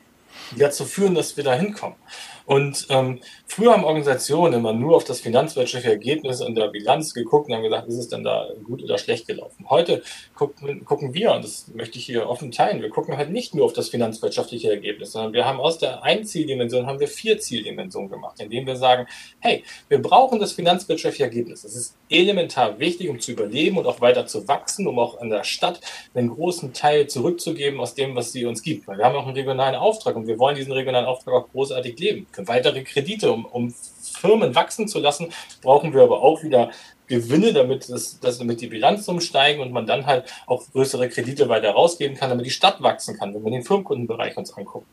die 0.51 0.59
dazu 0.59 0.85
führen, 0.85 1.13
dass 1.15 1.37
wir 1.37 1.43
da 1.43 1.53
hinkommen. 1.53 1.97
Und 2.45 2.87
ähm, 2.89 3.19
früher 3.53 3.73
haben 3.73 3.83
Organisationen 3.83 4.55
immer 4.55 4.73
nur 4.73 4.95
auf 4.95 5.03
das 5.03 5.19
finanzwirtschaftliche 5.19 5.93
Ergebnis 5.93 6.41
und 6.41 6.55
der 6.55 6.69
Bilanz 6.69 7.13
geguckt 7.13 7.47
und 7.47 7.55
haben 7.55 7.63
gesagt, 7.63 7.87
ist 7.87 7.97
es 7.97 8.07
denn 8.07 8.23
da 8.23 8.47
gut 8.63 8.81
oder 8.81 8.97
schlecht 8.97 9.27
gelaufen. 9.27 9.67
Heute 9.69 10.01
gucken, 10.33 10.83
gucken 10.85 11.13
wir, 11.13 11.33
und 11.33 11.43
das 11.43 11.67
möchte 11.73 11.99
ich 11.99 12.05
hier 12.05 12.27
offen 12.27 12.51
teilen, 12.51 12.81
wir 12.81 12.89
gucken 12.89 13.15
halt 13.15 13.29
nicht 13.29 13.53
nur 13.53 13.65
auf 13.65 13.73
das 13.73 13.89
finanzwirtschaftliche 13.89 14.71
Ergebnis, 14.71 15.11
sondern 15.11 15.33
wir 15.33 15.45
haben 15.45 15.59
aus 15.59 15.77
der 15.77 16.03
einen 16.03 16.25
Zieldimension 16.25 16.87
haben 16.87 16.99
wir 16.99 17.07
vier 17.07 17.37
Zieldimensionen 17.37 18.09
gemacht, 18.09 18.39
indem 18.39 18.65
wir 18.65 18.75
sagen, 18.75 19.05
hey, 19.39 19.63
wir 19.87 20.01
brauchen 20.01 20.39
das 20.39 20.53
finanzwirtschaftliche 20.53 21.23
Ergebnis. 21.23 21.61
Das 21.61 21.75
ist 21.75 21.95
elementar 22.09 22.79
wichtig, 22.79 23.09
um 23.09 23.19
zu 23.19 23.31
überleben 23.31 23.77
und 23.77 23.85
auch 23.85 24.01
weiter 24.01 24.25
zu 24.25 24.47
wachsen, 24.47 24.87
um 24.87 24.97
auch 24.97 25.19
an 25.19 25.29
der 25.29 25.43
Stadt 25.43 25.79
einen 26.15 26.29
großen 26.29 26.73
Teil 26.73 27.07
zurückzugeben 27.07 27.79
aus 27.79 27.93
dem, 27.93 28.15
was 28.15 28.31
sie 28.31 28.45
uns 28.45 28.63
gibt. 28.63 28.87
Weil 28.87 28.97
wir 28.97 29.05
haben 29.05 29.15
auch 29.15 29.25
einen 29.25 29.35
regionalen 29.35 29.75
Auftrag 29.75 30.15
und 30.15 30.27
wir 30.27 30.39
wollen 30.39 30.55
diesen 30.55 30.73
regionalen 30.73 31.05
Auftrag 31.05 31.35
auch 31.35 31.51
großartig 31.51 31.99
leben. 31.99 32.27
Für 32.31 32.47
weitere 32.47 32.83
Kredite, 32.83 33.31
um, 33.31 33.42
um 33.45 33.73
Firmen 34.01 34.55
wachsen 34.55 34.87
zu 34.87 34.99
lassen, 34.99 35.31
brauchen 35.61 35.93
wir 35.93 36.03
aber 36.03 36.21
auch 36.21 36.43
wieder 36.43 36.71
Gewinne, 37.07 37.51
damit, 37.51 37.89
das, 37.89 38.19
das, 38.19 38.37
damit 38.37 38.61
die 38.61 38.67
Bilanzsummen 38.67 39.21
steigen 39.21 39.61
und 39.61 39.71
man 39.71 39.85
dann 39.85 40.05
halt 40.05 40.31
auch 40.47 40.63
größere 40.71 41.09
Kredite 41.09 41.49
weiter 41.49 41.71
rausgeben 41.71 42.15
kann, 42.17 42.29
damit 42.29 42.45
die 42.45 42.51
Stadt 42.51 42.81
wachsen 42.81 43.17
kann, 43.17 43.33
wenn 43.33 43.43
wir 43.43 43.51
den 43.51 43.63
Firmenkundenbereich 43.63 44.37
uns 44.37 44.53
angucken. 44.53 44.87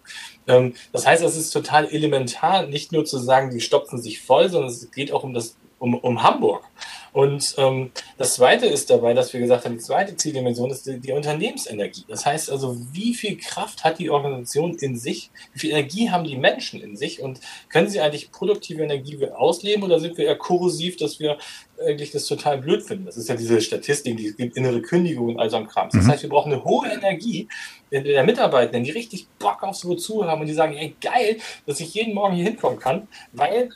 Ähm, 0.48 0.74
das 0.92 1.06
heißt, 1.06 1.22
es 1.22 1.36
ist 1.36 1.50
total 1.50 1.88
elementar, 1.88 2.66
nicht 2.66 2.92
nur 2.92 3.04
zu 3.04 3.18
sagen, 3.18 3.50
die 3.50 3.60
stopfen 3.60 4.02
sich 4.02 4.20
voll, 4.20 4.48
sondern 4.48 4.70
es 4.70 4.90
geht 4.90 5.12
auch 5.12 5.22
um 5.22 5.34
das 5.34 5.56
um, 5.80 5.94
um 5.94 6.22
Hamburg. 6.22 6.64
Und 7.12 7.56
ähm, 7.58 7.90
das 8.18 8.34
Zweite 8.34 8.66
ist 8.66 8.88
dabei, 8.88 9.14
dass 9.14 9.32
wir 9.32 9.40
gesagt 9.40 9.64
haben, 9.64 9.76
die 9.76 9.82
zweite 9.82 10.16
Zieldimension 10.16 10.70
ist 10.70 10.86
die, 10.86 11.00
die, 11.00 11.10
Unternehmensenergie. 11.10 12.04
Das 12.06 12.24
heißt 12.24 12.50
also, 12.50 12.76
wie 12.92 13.14
viel 13.14 13.36
Kraft 13.36 13.82
hat 13.82 13.98
die 13.98 14.10
Organisation 14.10 14.76
in 14.76 14.96
sich? 14.96 15.30
Wie 15.52 15.58
viel 15.58 15.70
Energie 15.70 16.10
haben 16.10 16.22
die 16.22 16.36
Menschen 16.36 16.80
in 16.80 16.96
sich? 16.96 17.20
Und 17.20 17.40
können 17.68 17.88
sie 17.88 18.00
eigentlich 18.00 18.30
produktive 18.30 18.84
Energie 18.84 19.26
ausleben 19.28 19.82
oder 19.82 19.98
sind 19.98 20.18
wir 20.18 20.26
eher 20.26 20.36
korrosiv, 20.36 20.96
dass 20.98 21.18
wir 21.18 21.38
eigentlich 21.84 22.12
das 22.12 22.26
total 22.26 22.58
blöd 22.58 22.84
finden? 22.84 23.06
Das 23.06 23.16
ist 23.16 23.28
ja 23.28 23.34
diese 23.34 23.60
Statistik, 23.60 24.16
die 24.16 24.32
gibt 24.32 24.56
innere 24.56 24.80
Kündigung 24.80 25.30
und 25.30 25.40
all 25.40 25.50
so 25.50 25.56
ein 25.56 25.66
Kram. 25.66 25.88
Das 25.90 26.04
mhm. 26.04 26.12
heißt, 26.12 26.22
wir 26.22 26.30
brauchen 26.30 26.52
eine 26.52 26.62
hohe 26.62 26.88
Energie 26.88 27.48
der 27.90 28.22
Mitarbeitenden, 28.22 28.84
die 28.84 28.92
richtig 28.92 29.26
Bock 29.40 29.64
aufs 29.64 29.84
Wozu 29.84 30.24
haben 30.24 30.42
und 30.42 30.46
die 30.46 30.54
sagen, 30.54 30.74
ey, 30.74 30.94
geil, 31.00 31.38
dass 31.66 31.80
ich 31.80 31.92
jeden 31.94 32.14
Morgen 32.14 32.36
hier 32.36 32.44
hinkommen 32.44 32.78
kann, 32.78 33.08
weil 33.32 33.70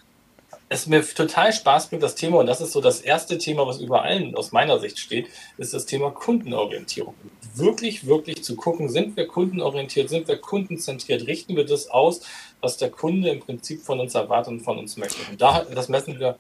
es 0.75 0.87
mir 0.87 1.03
total 1.03 1.53
Spaß 1.53 1.89
bringt, 1.89 2.03
das 2.03 2.15
Thema, 2.15 2.39
und 2.39 2.47
das 2.47 2.61
ist 2.61 2.73
so 2.73 2.81
das 2.81 3.01
erste 3.01 3.39
Thema, 3.39 3.67
was 3.67 3.79
über 3.81 4.03
allen 4.03 4.35
aus 4.35 4.53
meiner 4.53 4.79
Sicht 4.79 4.99
steht, 4.99 5.29
ist 5.57 5.73
das 5.73 5.87
Thema 5.87 6.11
Kundenorientierung. 6.11 7.15
Wirklich, 7.55 8.07
wirklich 8.07 8.43
zu 8.43 8.57
gucken, 8.57 8.89
sind 8.89 9.17
wir 9.17 9.27
kundenorientiert, 9.27 10.11
sind 10.11 10.27
wir 10.27 10.37
kundenzentriert, 10.37 11.27
richten 11.27 11.57
wir 11.57 11.65
das 11.65 11.89
aus, 11.89 12.23
was 12.61 12.77
der 12.77 12.91
Kunde 12.91 13.31
im 13.31 13.41
Prinzip 13.41 13.83
von 13.83 14.01
uns 14.01 14.15
erwartet 14.15 14.53
und 14.53 14.61
von 14.61 14.79
uns 14.79 14.97
möchte. 14.97 15.19
Und 15.31 15.41
da, 15.41 15.65
das 15.73 15.89
messen 15.89 16.19
wir. 16.19 16.37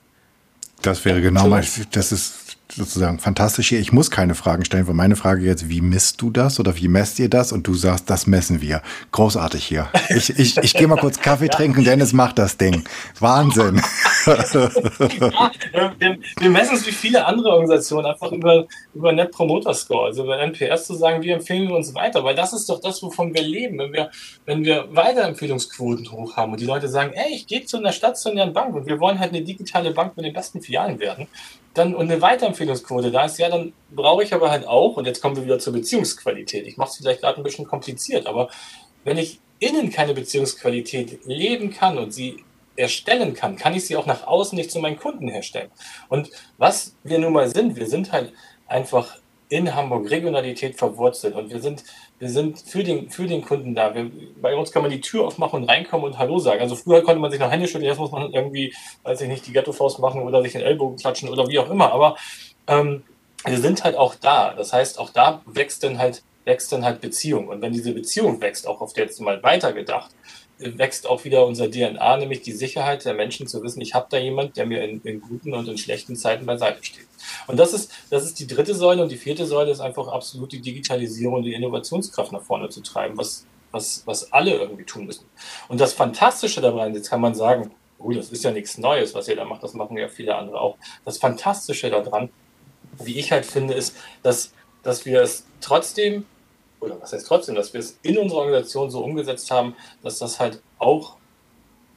Das 0.82 1.04
wäre 1.04 1.20
genau 1.22 1.46
mal, 1.46 1.64
das 1.92 2.12
ist 2.12 2.56
sozusagen 2.76 3.18
fantastisch 3.18 3.68
hier. 3.68 3.78
Ich 3.78 3.92
muss 3.92 4.10
keine 4.10 4.34
Fragen 4.34 4.64
stellen, 4.64 4.86
weil 4.86 4.94
meine 4.94 5.16
Frage 5.16 5.44
jetzt, 5.44 5.68
wie 5.68 5.80
misst 5.80 6.20
du 6.20 6.30
das 6.30 6.58
oder 6.58 6.76
wie 6.76 6.88
messt 6.88 7.18
ihr 7.18 7.28
das? 7.28 7.52
Und 7.52 7.66
du 7.66 7.74
sagst, 7.74 8.10
das 8.10 8.26
messen 8.26 8.60
wir. 8.60 8.82
Großartig 9.12 9.64
hier. 9.64 9.88
Ich, 10.08 10.30
ich, 10.38 10.56
ich 10.58 10.74
gehe 10.74 10.86
mal 10.86 10.98
kurz 10.98 11.20
Kaffee 11.20 11.48
trinken, 11.50 11.84
Dennis 11.84 12.12
macht 12.12 12.38
das 12.38 12.56
Ding. 12.56 12.84
Wahnsinn. 13.20 13.80
ja, 14.26 15.92
wir, 15.98 16.18
wir, 16.38 16.50
messen 16.50 16.76
es 16.76 16.86
wie 16.86 16.92
viele 16.92 17.24
andere 17.24 17.50
Organisationen 17.50 18.06
einfach 18.06 18.32
über, 18.32 18.66
über 18.94 19.12
Net 19.12 19.30
Promoter 19.30 19.74
Score, 19.74 20.06
also 20.06 20.24
über 20.24 20.38
NPS 20.38 20.86
zu 20.86 20.94
sagen, 20.94 21.22
wie 21.22 21.30
empfehlen 21.30 21.68
wir 21.68 21.76
uns 21.76 21.94
weiter, 21.94 22.24
weil 22.24 22.34
das 22.34 22.52
ist 22.52 22.68
doch 22.68 22.80
das, 22.80 23.02
wovon 23.02 23.34
wir 23.34 23.42
leben. 23.42 23.78
Wenn 23.78 23.92
wir, 23.92 24.10
wenn 24.46 24.64
wir 24.64 24.88
Weiterempfehlungsquoten 24.90 26.10
hoch 26.10 26.36
haben 26.36 26.52
und 26.52 26.60
die 26.60 26.66
Leute 26.66 26.88
sagen, 26.88 27.12
ey, 27.14 27.34
ich 27.34 27.46
gehe 27.46 27.64
zu 27.64 27.76
einer 27.76 27.92
stationären 27.92 28.52
Bank 28.52 28.74
und 28.74 28.86
wir 28.86 28.98
wollen 29.00 29.18
halt 29.18 29.32
eine 29.32 29.42
digitale 29.42 29.92
Bank 29.92 30.16
mit 30.16 30.26
den 30.26 30.32
besten 30.32 30.60
Filialen 30.60 30.98
werden, 30.98 31.26
dann 31.74 31.94
und 31.94 32.10
eine 32.10 32.22
Weiterempfehlungsquote 32.64 33.10
da 33.10 33.24
ist, 33.24 33.38
ja, 33.38 33.48
dann 33.48 33.72
brauche 33.90 34.22
ich 34.22 34.32
aber 34.32 34.50
halt 34.50 34.66
auch, 34.66 34.96
und 34.96 35.06
jetzt 35.06 35.20
kommen 35.20 35.36
wir 35.36 35.44
wieder 35.44 35.58
zur 35.58 35.72
Beziehungsqualität. 35.72 36.66
Ich 36.66 36.76
mache 36.76 36.90
es 36.90 36.96
vielleicht 36.96 37.20
gerade 37.20 37.38
ein 37.38 37.42
bisschen 37.42 37.66
kompliziert, 37.66 38.26
aber 38.26 38.48
wenn 39.04 39.18
ich 39.18 39.40
innen 39.58 39.90
keine 39.90 40.14
Beziehungsqualität 40.14 41.24
leben 41.24 41.70
kann 41.70 41.98
und 41.98 42.12
sie 42.12 42.44
erstellen 42.76 43.34
kann, 43.34 43.56
kann 43.56 43.74
ich 43.74 43.86
sie 43.86 43.96
auch 43.96 44.06
nach 44.06 44.26
außen 44.26 44.56
nicht 44.56 44.70
zu 44.70 44.80
meinen 44.80 44.98
Kunden 44.98 45.28
herstellen. 45.28 45.70
Und 46.08 46.30
was 46.58 46.96
wir 47.04 47.18
nun 47.18 47.32
mal 47.32 47.48
sind, 47.48 47.76
wir 47.76 47.86
sind 47.86 48.10
halt 48.10 48.32
einfach 48.66 49.16
in 49.48 49.74
Hamburg 49.74 50.10
Regionalität 50.10 50.76
verwurzelt 50.76 51.34
und 51.36 51.50
wir 51.50 51.60
sind, 51.60 51.84
wir 52.18 52.28
sind 52.28 52.58
für 52.58 52.82
den, 52.82 53.10
für 53.10 53.26
den 53.26 53.42
Kunden 53.42 53.74
da. 53.74 53.94
Wir, 53.94 54.10
bei 54.40 54.56
uns 54.56 54.72
kann 54.72 54.82
man 54.82 54.90
die 54.90 55.00
Tür 55.00 55.26
aufmachen 55.26 55.62
und 55.62 55.68
reinkommen 55.68 56.06
und 56.06 56.18
Hallo 56.18 56.38
sagen. 56.38 56.60
Also 56.60 56.74
früher 56.74 57.02
konnte 57.02 57.20
man 57.20 57.30
sich 57.30 57.38
noch 57.38 57.50
Hände 57.50 57.68
schütteln, 57.68 57.84
jetzt 57.84 57.98
muss 57.98 58.10
man 58.10 58.32
irgendwie, 58.32 58.74
weiß 59.02 59.20
ich 59.20 59.28
nicht, 59.28 59.46
die 59.46 59.52
Ghetto-Faust 59.52 60.00
machen 60.00 60.22
oder 60.22 60.42
sich 60.42 60.52
den 60.52 60.62
Ellbogen 60.62 60.96
klatschen 60.96 61.28
oder 61.28 61.46
wie 61.48 61.58
auch 61.58 61.70
immer. 61.70 61.92
Aber 61.92 62.16
ähm, 62.66 63.02
wir 63.44 63.60
sind 63.60 63.84
halt 63.84 63.96
auch 63.96 64.14
da. 64.14 64.54
Das 64.54 64.72
heißt, 64.72 64.98
auch 64.98 65.10
da 65.10 65.42
wächst 65.46 65.82
dann 65.82 65.98
halt, 65.98 66.22
wächst 66.44 66.72
dann 66.72 66.84
halt 66.84 67.00
Beziehung. 67.00 67.48
Und 67.48 67.60
wenn 67.60 67.72
diese 67.72 67.92
Beziehung 67.92 68.40
wächst, 68.40 68.66
auch 68.66 68.80
auf 68.80 68.92
der 68.92 69.04
jetzt 69.04 69.20
mal 69.20 69.42
weitergedacht, 69.42 70.10
wächst 70.58 71.06
auch 71.06 71.24
wieder 71.24 71.46
unser 71.46 71.70
DNA, 71.70 72.16
nämlich 72.16 72.42
die 72.42 72.52
Sicherheit 72.52 73.04
der 73.04 73.14
Menschen 73.14 73.46
zu 73.46 73.62
wissen, 73.62 73.80
ich 73.80 73.94
habe 73.94 74.06
da 74.08 74.18
jemand, 74.18 74.56
der 74.56 74.66
mir 74.66 74.84
in, 74.84 75.00
in, 75.02 75.20
guten 75.20 75.52
und 75.52 75.68
in 75.68 75.76
schlechten 75.76 76.16
Zeiten 76.16 76.46
beiseite 76.46 76.82
steht. 76.82 77.06
Und 77.46 77.58
das 77.58 77.72
ist, 77.72 77.90
das 78.10 78.24
ist 78.24 78.38
die 78.38 78.46
dritte 78.46 78.74
Säule 78.74 79.02
und 79.02 79.10
die 79.10 79.16
vierte 79.16 79.46
Säule 79.46 79.70
ist 79.70 79.80
einfach 79.80 80.08
absolut 80.08 80.52
die 80.52 80.60
Digitalisierung 80.60 81.36
und 81.36 81.42
die 81.42 81.54
Innovationskraft 81.54 82.32
nach 82.32 82.42
vorne 82.42 82.68
zu 82.68 82.82
treiben, 82.82 83.18
was, 83.18 83.46
was, 83.72 84.02
was 84.06 84.32
alle 84.32 84.54
irgendwie 84.54 84.84
tun 84.84 85.06
müssen. 85.06 85.26
Und 85.68 85.80
das 85.80 85.92
Fantastische 85.92 86.60
dabei, 86.60 86.88
jetzt 86.88 87.10
kann 87.10 87.20
man 87.20 87.34
sagen, 87.34 87.72
oh, 87.98 88.12
das 88.12 88.30
ist 88.30 88.44
ja 88.44 88.52
nichts 88.52 88.78
Neues, 88.78 89.14
was 89.14 89.28
ihr 89.28 89.36
da 89.36 89.44
macht, 89.44 89.62
das 89.62 89.74
machen 89.74 89.96
ja 89.96 90.08
viele 90.08 90.36
andere 90.36 90.60
auch. 90.60 90.76
Das 91.04 91.18
Fantastische 91.18 91.90
daran, 91.90 92.30
wie 93.02 93.18
ich 93.18 93.32
halt 93.32 93.46
finde, 93.46 93.74
ist, 93.74 93.96
dass, 94.22 94.52
dass 94.82 95.04
wir 95.04 95.22
es 95.22 95.44
trotzdem, 95.60 96.26
oder 96.80 97.00
was 97.00 97.12
heißt 97.12 97.26
trotzdem, 97.26 97.54
dass 97.54 97.72
wir 97.72 97.80
es 97.80 97.98
in 98.02 98.18
unserer 98.18 98.40
Organisation 98.40 98.90
so 98.90 99.02
umgesetzt 99.02 99.50
haben, 99.50 99.74
dass 100.02 100.18
das 100.18 100.40
halt 100.40 100.62
auch 100.78 101.16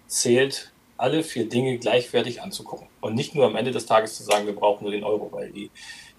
zählt, 0.07 0.71
alle 0.97 1.23
vier 1.23 1.47
Dinge 1.47 1.77
gleichwertig 1.77 2.41
anzugucken. 2.41 2.87
Und 3.01 3.15
nicht 3.15 3.35
nur 3.35 3.45
am 3.45 3.55
Ende 3.55 3.71
des 3.71 3.85
Tages 3.85 4.15
zu 4.15 4.23
sagen, 4.23 4.47
wir 4.47 4.55
brauchen 4.55 4.83
nur 4.83 4.91
den 4.91 5.03
Euro, 5.03 5.29
weil 5.31 5.51
die, 5.51 5.69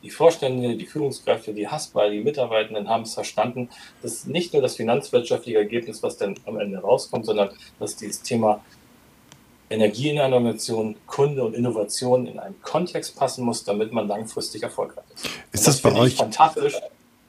die 0.03 0.11
Vorstände, 0.11 0.77
die 0.77 0.87
Führungskräfte, 0.87 1.53
die 1.53 1.67
Hasper, 1.67 2.11
die 2.11 2.21
Mitarbeitenden 2.21 2.89
haben 2.89 3.03
es 3.03 3.15
verstanden, 3.15 3.69
dass 4.03 4.27
nicht 4.27 4.53
nur 4.53 4.63
das 4.63 4.77
finanzwirtschaftliche 4.77 5.59
Ergebnis, 5.59 6.03
was 6.03 6.17
dann 6.17 6.37
am 6.47 6.61
Ende 6.61 6.79
rauskommt, 6.79 7.27
sondern 7.27 7.51
dass 7.81 7.97
dieses 7.97 8.23
Thema 8.23 8.65
Energie 9.71 10.11
in 10.11 10.19
einer 10.19 10.37
Organisation, 10.37 10.97
Kunde 11.07 11.45
und 11.45 11.55
Innovation 11.55 12.27
in 12.27 12.39
einen 12.39 12.61
Kontext 12.63 13.17
passen 13.17 13.45
muss, 13.45 13.65
damit 13.65 13.93
man 13.93 14.09
langfristig 14.09 14.63
erfolgreich 14.63 15.05
ist. 15.15 15.27
Ist 15.53 15.67
das, 15.67 15.81
das 15.81 15.93
bei 15.93 15.99
euch 15.99 16.17
fantastisch? 16.17 16.75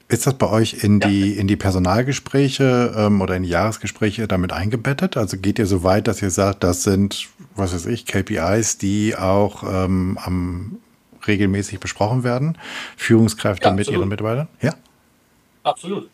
Ist 0.07 0.25
das 0.25 0.33
bei 0.33 0.49
euch 0.49 0.83
in 0.83 0.99
die, 0.99 1.33
in 1.33 1.47
die 1.47 1.55
Personalgespräche 1.55 2.95
ähm, 2.97 3.21
oder 3.21 3.35
in 3.35 3.43
die 3.43 3.49
Jahresgespräche 3.49 4.27
damit 4.27 4.51
eingebettet? 4.51 5.17
Also 5.17 5.37
geht 5.37 5.59
ihr 5.59 5.67
so 5.67 5.83
weit, 5.83 6.07
dass 6.07 6.21
ihr 6.21 6.31
sagt, 6.31 6.63
das 6.63 6.83
sind, 6.83 7.27
was 7.55 7.73
weiß 7.73 7.85
ich, 7.85 8.07
KPIs, 8.07 8.79
die 8.79 9.15
auch 9.15 9.61
ähm, 9.63 10.17
am, 10.23 10.79
regelmäßig 11.27 11.79
besprochen 11.79 12.23
werden? 12.23 12.57
Führungskräfte 12.97 13.67
ja, 13.67 13.73
mit 13.73 13.87
ihren 13.87 14.09
Mitarbeitern? 14.09 14.47
Ja? 14.61 14.73
Absolut. 15.61 16.09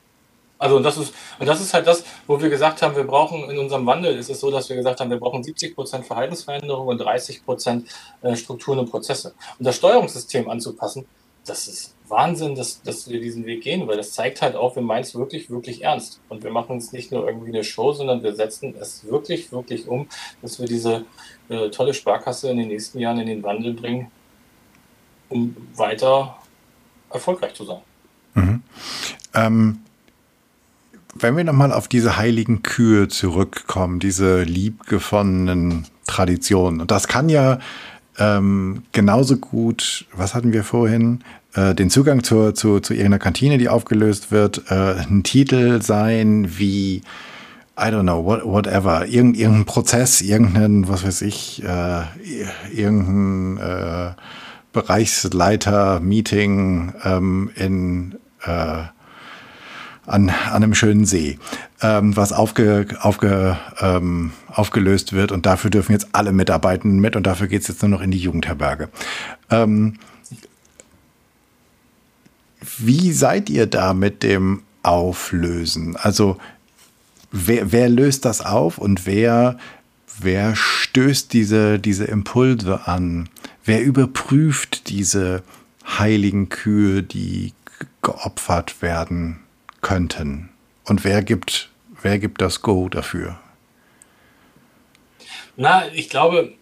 Also 0.57 0.77
und 0.77 0.83
das 0.83 0.97
ist 0.97 1.13
und 1.39 1.47
das 1.47 1.59
ist 1.59 1.73
halt 1.73 1.85
das, 1.85 2.03
wo 2.27 2.39
wir 2.41 2.49
gesagt 2.49 2.81
haben, 2.81 2.95
wir 2.95 3.03
brauchen 3.03 3.49
in 3.49 3.57
unserem 3.57 3.85
Wandel 3.85 4.17
ist 4.17 4.29
es 4.29 4.39
so, 4.39 4.51
dass 4.51 4.69
wir 4.69 4.75
gesagt 4.75 5.01
haben, 5.01 5.09
wir 5.09 5.19
brauchen 5.19 5.43
70 5.43 5.75
Prozent 5.75 6.05
Verhaltensveränderung 6.05 6.87
und 6.87 6.97
30 6.97 7.43
Prozent 7.43 7.89
äh, 8.21 8.35
Strukturen 8.35 8.79
und 8.79 8.89
Prozesse. 8.89 9.33
Und 9.59 9.65
das 9.65 9.75
Steuerungssystem 9.75 10.49
anzupassen, 10.49 11.05
das 11.45 11.67
ist 11.67 11.95
Wahnsinn, 12.07 12.55
dass, 12.55 12.81
dass 12.81 13.09
wir 13.09 13.19
diesen 13.19 13.45
Weg 13.45 13.61
gehen, 13.61 13.87
weil 13.87 13.97
das 13.97 14.11
zeigt 14.11 14.41
halt 14.41 14.55
auch, 14.55 14.75
wir 14.75 14.83
meinen 14.83 15.01
es 15.01 15.15
wirklich, 15.15 15.49
wirklich 15.49 15.83
ernst. 15.83 16.19
Und 16.29 16.43
wir 16.43 16.51
machen 16.51 16.77
es 16.77 16.91
nicht 16.91 17.11
nur 17.11 17.27
irgendwie 17.27 17.49
eine 17.49 17.63
Show, 17.63 17.93
sondern 17.93 18.23
wir 18.23 18.35
setzen 18.35 18.75
es 18.79 19.05
wirklich, 19.05 19.51
wirklich 19.51 19.87
um, 19.87 20.07
dass 20.41 20.59
wir 20.59 20.67
diese 20.67 21.05
äh, 21.49 21.69
tolle 21.69 21.93
Sparkasse 21.93 22.49
in 22.49 22.57
den 22.57 22.67
nächsten 22.67 22.99
Jahren 22.99 23.19
in 23.19 23.27
den 23.27 23.43
Wandel 23.43 23.73
bringen, 23.73 24.11
um 25.29 25.55
weiter 25.75 26.37
erfolgreich 27.09 27.53
zu 27.53 27.65
sein. 27.65 27.81
Mhm. 28.35 28.63
Ähm, 29.33 29.79
wenn 31.15 31.37
wir 31.37 31.43
nochmal 31.43 31.71
auf 31.71 31.87
diese 31.87 32.17
heiligen 32.17 32.61
Kühe 32.61 33.07
zurückkommen, 33.07 33.99
diese 33.99 34.43
liebgefundenen 34.43 35.85
Traditionen, 36.07 36.81
und 36.81 36.91
das 36.91 37.07
kann 37.07 37.29
ja 37.29 37.59
ähm, 38.17 38.83
genauso 38.91 39.37
gut, 39.37 40.05
was 40.13 40.35
hatten 40.35 40.53
wir 40.53 40.63
vorhin, 40.63 41.23
äh, 41.53 41.73
den 41.73 41.89
Zugang 41.89 42.23
zur, 42.23 42.53
zu, 42.53 42.79
zu 42.79 42.93
irgendeiner 42.93 43.17
Kantine, 43.19 43.57
die 43.57 43.69
aufgelöst 43.69 44.31
wird, 44.31 44.69
äh, 44.69 44.95
ein 44.95 45.23
Titel 45.23 45.81
sein 45.81 46.57
wie, 46.57 47.01
I 47.77 47.87
don't 47.87 48.03
know, 48.03 48.23
what, 48.23 48.45
whatever, 48.45 49.05
Irgend, 49.05 49.35
irgendein 49.37 49.65
Prozess, 49.65 50.21
irgendein, 50.21 50.87
was 50.87 51.05
weiß 51.05 51.23
ich, 51.23 51.61
äh, 51.63 52.03
irgendein 52.73 53.57
äh, 53.57 54.13
Bereichsleiter-Meeting 54.71 56.93
ähm, 57.03 57.51
in 57.55 58.15
äh, 58.45 58.83
an, 60.05 60.29
an 60.29 60.63
einem 60.63 60.75
schönen 60.75 61.05
See, 61.05 61.39
ähm, 61.81 62.15
was 62.15 62.31
aufge, 62.31 62.87
aufge, 63.01 63.57
ähm, 63.79 64.31
aufgelöst 64.47 65.13
wird 65.13 65.31
und 65.31 65.45
dafür 65.45 65.69
dürfen 65.69 65.93
jetzt 65.93 66.09
alle 66.13 66.31
Mitarbeitenden 66.31 66.99
mit 66.99 67.15
und 67.15 67.25
dafür 67.25 67.47
geht 67.47 67.61
es 67.61 67.67
jetzt 67.67 67.81
nur 67.81 67.89
noch 67.89 68.01
in 68.01 68.11
die 68.11 68.19
Jugendherberge. 68.19 68.89
Ähm, 69.49 69.95
wie 72.77 73.11
seid 73.11 73.49
ihr 73.49 73.67
da 73.67 73.93
mit 73.93 74.23
dem 74.23 74.63
Auflösen? 74.83 75.95
Also 75.95 76.37
wer, 77.31 77.71
wer 77.71 77.89
löst 77.89 78.25
das 78.25 78.41
auf 78.41 78.77
und 78.77 79.05
wer, 79.05 79.57
wer 80.19 80.55
stößt 80.55 81.33
diese, 81.33 81.79
diese 81.79 82.05
Impulse 82.05 82.87
an? 82.87 83.29
Wer 83.63 83.83
überprüft 83.83 84.89
diese 84.89 85.43
heiligen 85.87 86.49
Kühe, 86.49 87.03
die 87.03 87.53
geopfert 88.01 88.81
werden 88.81 89.39
könnten? 89.85 90.49
Und 90.87 91.03
wer 91.03 91.21
gibt, 91.21 91.69
wer 92.01 92.17
gibt 92.17 92.41
das 92.41 92.63
Go 92.63 92.89
dafür? 92.89 93.37
Na, 95.57 95.83
ich 95.93 96.09
glaube, 96.09 96.53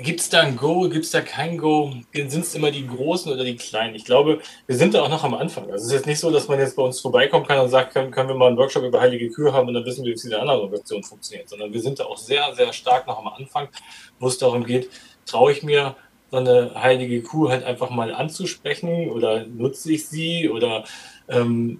gibt 0.00 0.20
es 0.20 0.30
da 0.30 0.40
ein 0.40 0.56
Go, 0.56 0.88
gibt 0.88 1.04
es 1.04 1.10
da 1.10 1.20
kein 1.20 1.58
Go? 1.58 1.92
Sind 2.14 2.34
es 2.34 2.54
immer 2.54 2.70
die 2.70 2.86
Großen 2.86 3.30
oder 3.30 3.44
die 3.44 3.56
Kleinen? 3.56 3.94
Ich 3.94 4.06
glaube, 4.06 4.40
wir 4.66 4.74
sind 4.74 4.94
da 4.94 5.02
auch 5.02 5.10
noch 5.10 5.22
am 5.22 5.34
Anfang. 5.34 5.64
Also 5.64 5.76
es 5.76 5.84
ist 5.84 5.92
jetzt 5.92 6.06
nicht 6.06 6.18
so, 6.18 6.30
dass 6.30 6.48
man 6.48 6.58
jetzt 6.58 6.74
bei 6.76 6.82
uns 6.82 6.98
vorbeikommen 6.98 7.46
kann 7.46 7.58
und 7.58 7.68
sagt, 7.68 7.92
können, 7.92 8.10
können 8.10 8.30
wir 8.30 8.36
mal 8.36 8.48
einen 8.48 8.56
Workshop 8.56 8.84
über 8.84 9.02
heilige 9.02 9.28
Kühe 9.28 9.52
haben 9.52 9.68
und 9.68 9.74
dann 9.74 9.84
wissen 9.84 10.02
wir, 10.02 10.12
wie 10.12 10.14
diese 10.14 10.40
andere 10.40 10.62
Organisation 10.62 11.02
funktioniert. 11.02 11.50
Sondern 11.50 11.74
wir 11.74 11.80
sind 11.82 12.00
da 12.00 12.04
auch 12.04 12.16
sehr, 12.16 12.54
sehr 12.54 12.72
stark 12.72 13.06
noch 13.06 13.18
am 13.18 13.28
Anfang, 13.28 13.68
wo 14.18 14.28
es 14.28 14.38
darum 14.38 14.64
geht, 14.64 14.88
traue 15.26 15.52
ich 15.52 15.62
mir 15.62 15.94
so 16.30 16.38
eine 16.38 16.72
heilige 16.74 17.22
Kuh 17.22 17.50
halt 17.50 17.64
einfach 17.64 17.90
mal 17.90 18.14
anzusprechen 18.14 19.10
oder 19.10 19.44
nutze 19.44 19.92
ich 19.92 20.08
sie 20.08 20.48
oder 20.48 20.84
ähm, 21.28 21.78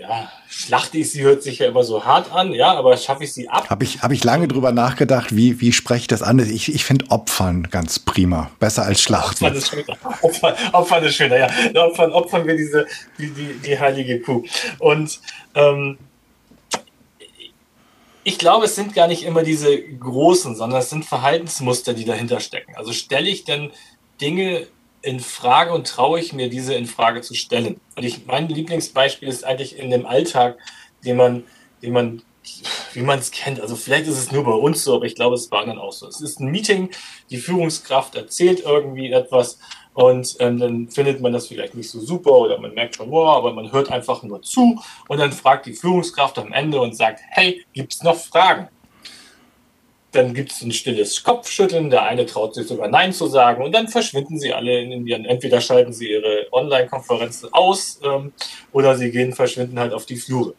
ja, 0.00 0.30
schlachte 0.48 0.96
ich 0.96 1.12
sie, 1.12 1.22
hört 1.22 1.42
sich 1.42 1.58
ja 1.58 1.66
immer 1.66 1.84
so 1.84 2.04
hart 2.04 2.32
an, 2.32 2.54
ja, 2.54 2.72
aber 2.72 2.96
schaffe 2.96 3.24
ich 3.24 3.32
sie 3.34 3.48
ab? 3.48 3.68
Habe 3.68 3.84
ich, 3.84 4.02
hab 4.02 4.10
ich 4.12 4.24
lange 4.24 4.48
drüber 4.48 4.72
nachgedacht, 4.72 5.36
wie, 5.36 5.60
wie 5.60 5.72
spreche 5.72 6.02
ich 6.02 6.06
das 6.06 6.22
an? 6.22 6.38
Ich, 6.38 6.74
ich 6.74 6.84
finde 6.84 7.10
Opfern 7.10 7.68
ganz 7.70 7.98
prima, 7.98 8.50
besser 8.58 8.84
als 8.84 9.02
Schlachten. 9.02 9.44
Opfern 9.44 9.56
ist 9.58 9.68
schöner, 9.68 9.98
Opfern, 10.22 10.54
Opfern 10.72 11.04
ist 11.04 11.14
schöner 11.14 11.36
ja. 11.36 11.50
Opfern, 11.84 12.12
opfern 12.12 12.46
wir 12.46 12.56
diese, 12.56 12.86
die, 13.18 13.30
die, 13.30 13.58
die 13.62 13.78
heilige 13.78 14.20
Kuh. 14.20 14.44
Und 14.78 15.20
ähm, 15.54 15.98
ich 18.24 18.38
glaube, 18.38 18.64
es 18.64 18.74
sind 18.74 18.94
gar 18.94 19.06
nicht 19.06 19.22
immer 19.24 19.42
diese 19.42 19.78
großen, 19.78 20.56
sondern 20.56 20.80
es 20.80 20.88
sind 20.88 21.04
Verhaltensmuster, 21.04 21.92
die 21.92 22.06
dahinter 22.06 22.40
stecken. 22.40 22.74
Also 22.76 22.92
stelle 22.92 23.28
ich 23.28 23.44
denn 23.44 23.70
Dinge 24.20 24.66
in 25.02 25.20
Frage 25.20 25.72
und 25.72 25.86
traue 25.86 26.20
ich 26.20 26.32
mir, 26.32 26.48
diese 26.48 26.74
in 26.74 26.86
Frage 26.86 27.20
zu 27.22 27.34
stellen. 27.34 27.80
Und 27.96 28.04
ich, 28.04 28.26
mein 28.26 28.48
Lieblingsbeispiel 28.48 29.28
ist 29.28 29.44
eigentlich 29.44 29.78
in 29.78 29.90
dem 29.90 30.06
Alltag, 30.06 30.58
den 31.04 31.16
man, 31.16 31.44
den 31.82 31.92
man, 31.92 32.22
wie 32.92 33.02
man 33.02 33.18
es 33.18 33.30
kennt. 33.30 33.60
Also 33.60 33.76
vielleicht 33.76 34.06
ist 34.06 34.18
es 34.18 34.32
nur 34.32 34.44
bei 34.44 34.52
uns 34.52 34.84
so, 34.84 34.96
aber 34.96 35.06
ich 35.06 35.14
glaube, 35.14 35.36
es 35.36 35.50
war 35.50 35.64
dann 35.64 35.78
auch 35.78 35.92
so. 35.92 36.06
Es 36.06 36.20
ist 36.20 36.40
ein 36.40 36.50
Meeting, 36.50 36.90
die 37.30 37.38
Führungskraft 37.38 38.14
erzählt 38.14 38.60
irgendwie 38.60 39.12
etwas 39.12 39.58
und 39.92 40.36
ähm, 40.38 40.58
dann 40.58 40.88
findet 40.88 41.20
man 41.20 41.32
das 41.32 41.48
vielleicht 41.48 41.74
nicht 41.74 41.90
so 41.90 42.00
super 42.00 42.32
oder 42.32 42.58
man 42.58 42.74
merkt 42.74 42.96
schon, 42.96 43.10
wow, 43.10 43.36
aber 43.36 43.52
man 43.52 43.72
hört 43.72 43.90
einfach 43.90 44.22
nur 44.22 44.40
zu 44.42 44.80
und 45.08 45.18
dann 45.18 45.32
fragt 45.32 45.66
die 45.66 45.72
Führungskraft 45.72 46.38
am 46.38 46.52
Ende 46.52 46.80
und 46.80 46.96
sagt, 46.96 47.20
hey, 47.30 47.64
gibt 47.72 47.94
es 47.94 48.02
noch 48.02 48.16
Fragen? 48.16 48.68
Dann 50.12 50.34
gibt 50.34 50.52
es 50.52 50.62
ein 50.62 50.72
stilles 50.72 51.22
Kopfschütteln, 51.22 51.90
der 51.90 52.02
eine 52.02 52.26
traut 52.26 52.54
sich 52.54 52.66
sogar 52.66 52.88
Nein 52.88 53.12
zu 53.12 53.26
sagen 53.26 53.62
und 53.62 53.72
dann 53.72 53.88
verschwinden 53.88 54.38
sie 54.38 54.52
alle 54.52 54.80
in 54.80 55.06
ihren, 55.06 55.24
entweder 55.24 55.60
schalten 55.60 55.92
sie 55.92 56.10
ihre 56.10 56.48
Online-Konferenzen 56.52 57.52
aus 57.52 58.00
ähm, 58.02 58.32
oder 58.72 58.96
sie 58.96 59.10
gehen, 59.10 59.32
verschwinden 59.32 59.78
halt 59.78 59.92
auf 59.92 60.06
die 60.06 60.16
Flure. 60.16 60.54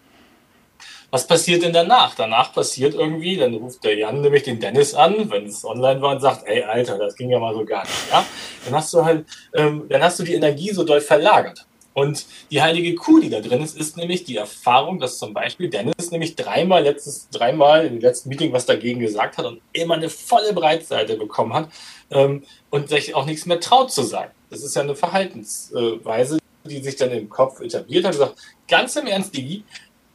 Was 1.10 1.28
passiert 1.28 1.64
denn 1.64 1.74
danach? 1.74 2.16
Danach 2.16 2.54
passiert 2.54 2.94
irgendwie, 2.94 3.36
dann 3.36 3.54
ruft 3.54 3.84
der 3.84 3.98
Jan 3.98 4.22
nämlich 4.22 4.44
den 4.44 4.62
Dennis 4.62 4.94
an, 4.94 5.30
wenn 5.30 5.46
es 5.46 5.66
online 5.66 6.02
war 6.02 6.16
und 6.16 6.22
sagt, 6.22 6.48
ey 6.48 6.64
Alter, 6.64 6.98
das 6.98 7.16
ging 7.16 7.30
ja 7.30 7.38
mal 7.38 7.54
so 7.54 7.66
gar 7.66 7.84
nicht. 7.84 8.10
Ja? 8.10 8.26
Dann 8.64 8.76
hast 8.76 8.94
du 8.94 9.04
halt, 9.04 9.26
ähm, 9.54 9.84
dann 9.90 10.02
hast 10.02 10.20
du 10.20 10.24
die 10.24 10.36
Energie 10.36 10.72
so 10.72 10.86
doll 10.86 11.02
verlagert. 11.02 11.66
Und 11.94 12.26
die 12.50 12.62
heilige 12.62 12.96
Kuh, 12.96 13.20
die 13.20 13.30
da 13.30 13.42
drin 13.42 13.62
ist, 13.62 13.78
ist 13.78 13.98
nämlich 13.98 14.24
die 14.24 14.38
Erfahrung, 14.38 15.00
dass 15.00 15.18
zum 15.18 15.34
Beispiel 15.34 15.70
Dennis 15.70 16.12
nämlich 16.12 16.36
dreimal 16.36 16.84
letztes, 16.84 17.30
dreimal 17.30 17.86
im 17.86 18.00
letzten 18.00 18.30
Meeting 18.30 18.54
was 18.54 18.66
dagegen 18.66 19.00
gesagt 19.00 19.38
hat 19.38 19.46
und 19.46 19.62
immer 19.74 19.96
eine 19.96 20.10
volle 20.10 20.54
Breitseite 20.54 21.18
bekommen 21.18 21.54
hat 21.54 21.70
ähm, 22.12 22.44
und 22.70 22.90
sich 22.90 23.14
auch 23.14 23.26
nichts 23.26 23.46
mehr 23.46 23.60
traut 23.60 23.92
zu 23.92 24.04
sagen. 24.04 24.32
Das 24.50 24.64
ist 24.64 24.76
ja 24.76 24.84
eine 24.84 24.96
Verhaltensweise, 24.96 26.40
die 26.64 26.82
sich 26.82 26.96
dann 26.96 27.12
im 27.12 27.30
Kopf 27.30 27.60
etabliert 27.60 28.06
hat 28.06 28.14
und 28.14 28.20
gesagt, 28.20 28.42
ganz 28.68 28.96
im 28.96 29.08
Ernst, 29.08 29.36
Digi, 29.36 29.64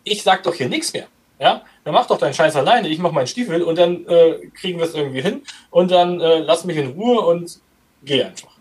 ich 0.04 0.22
sag 0.22 0.42
doch 0.44 0.54
hier 0.54 0.68
nichts 0.68 0.92
mehr. 0.92 1.08
Ja, 1.38 1.62
dann 1.84 1.92
mach 1.92 2.06
doch 2.06 2.16
deinen 2.16 2.32
Scheiß 2.32 2.56
alleine, 2.56 2.88
ich 2.88 2.98
mach 2.98 3.12
meinen 3.12 3.26
Stiefel 3.26 3.62
und 3.62 3.76
dann 3.76 4.06
äh, 4.06 4.46
kriegen 4.54 4.78
wir 4.78 4.86
es 4.86 4.94
irgendwie 4.94 5.20
hin 5.20 5.42
und 5.70 5.90
dann 5.90 6.18
äh, 6.18 6.38
lass 6.38 6.64
mich 6.64 6.78
in 6.78 6.92
Ruhe 6.92 7.20
und 7.20 7.60
geh 8.02 8.24
einfach. 8.24 8.55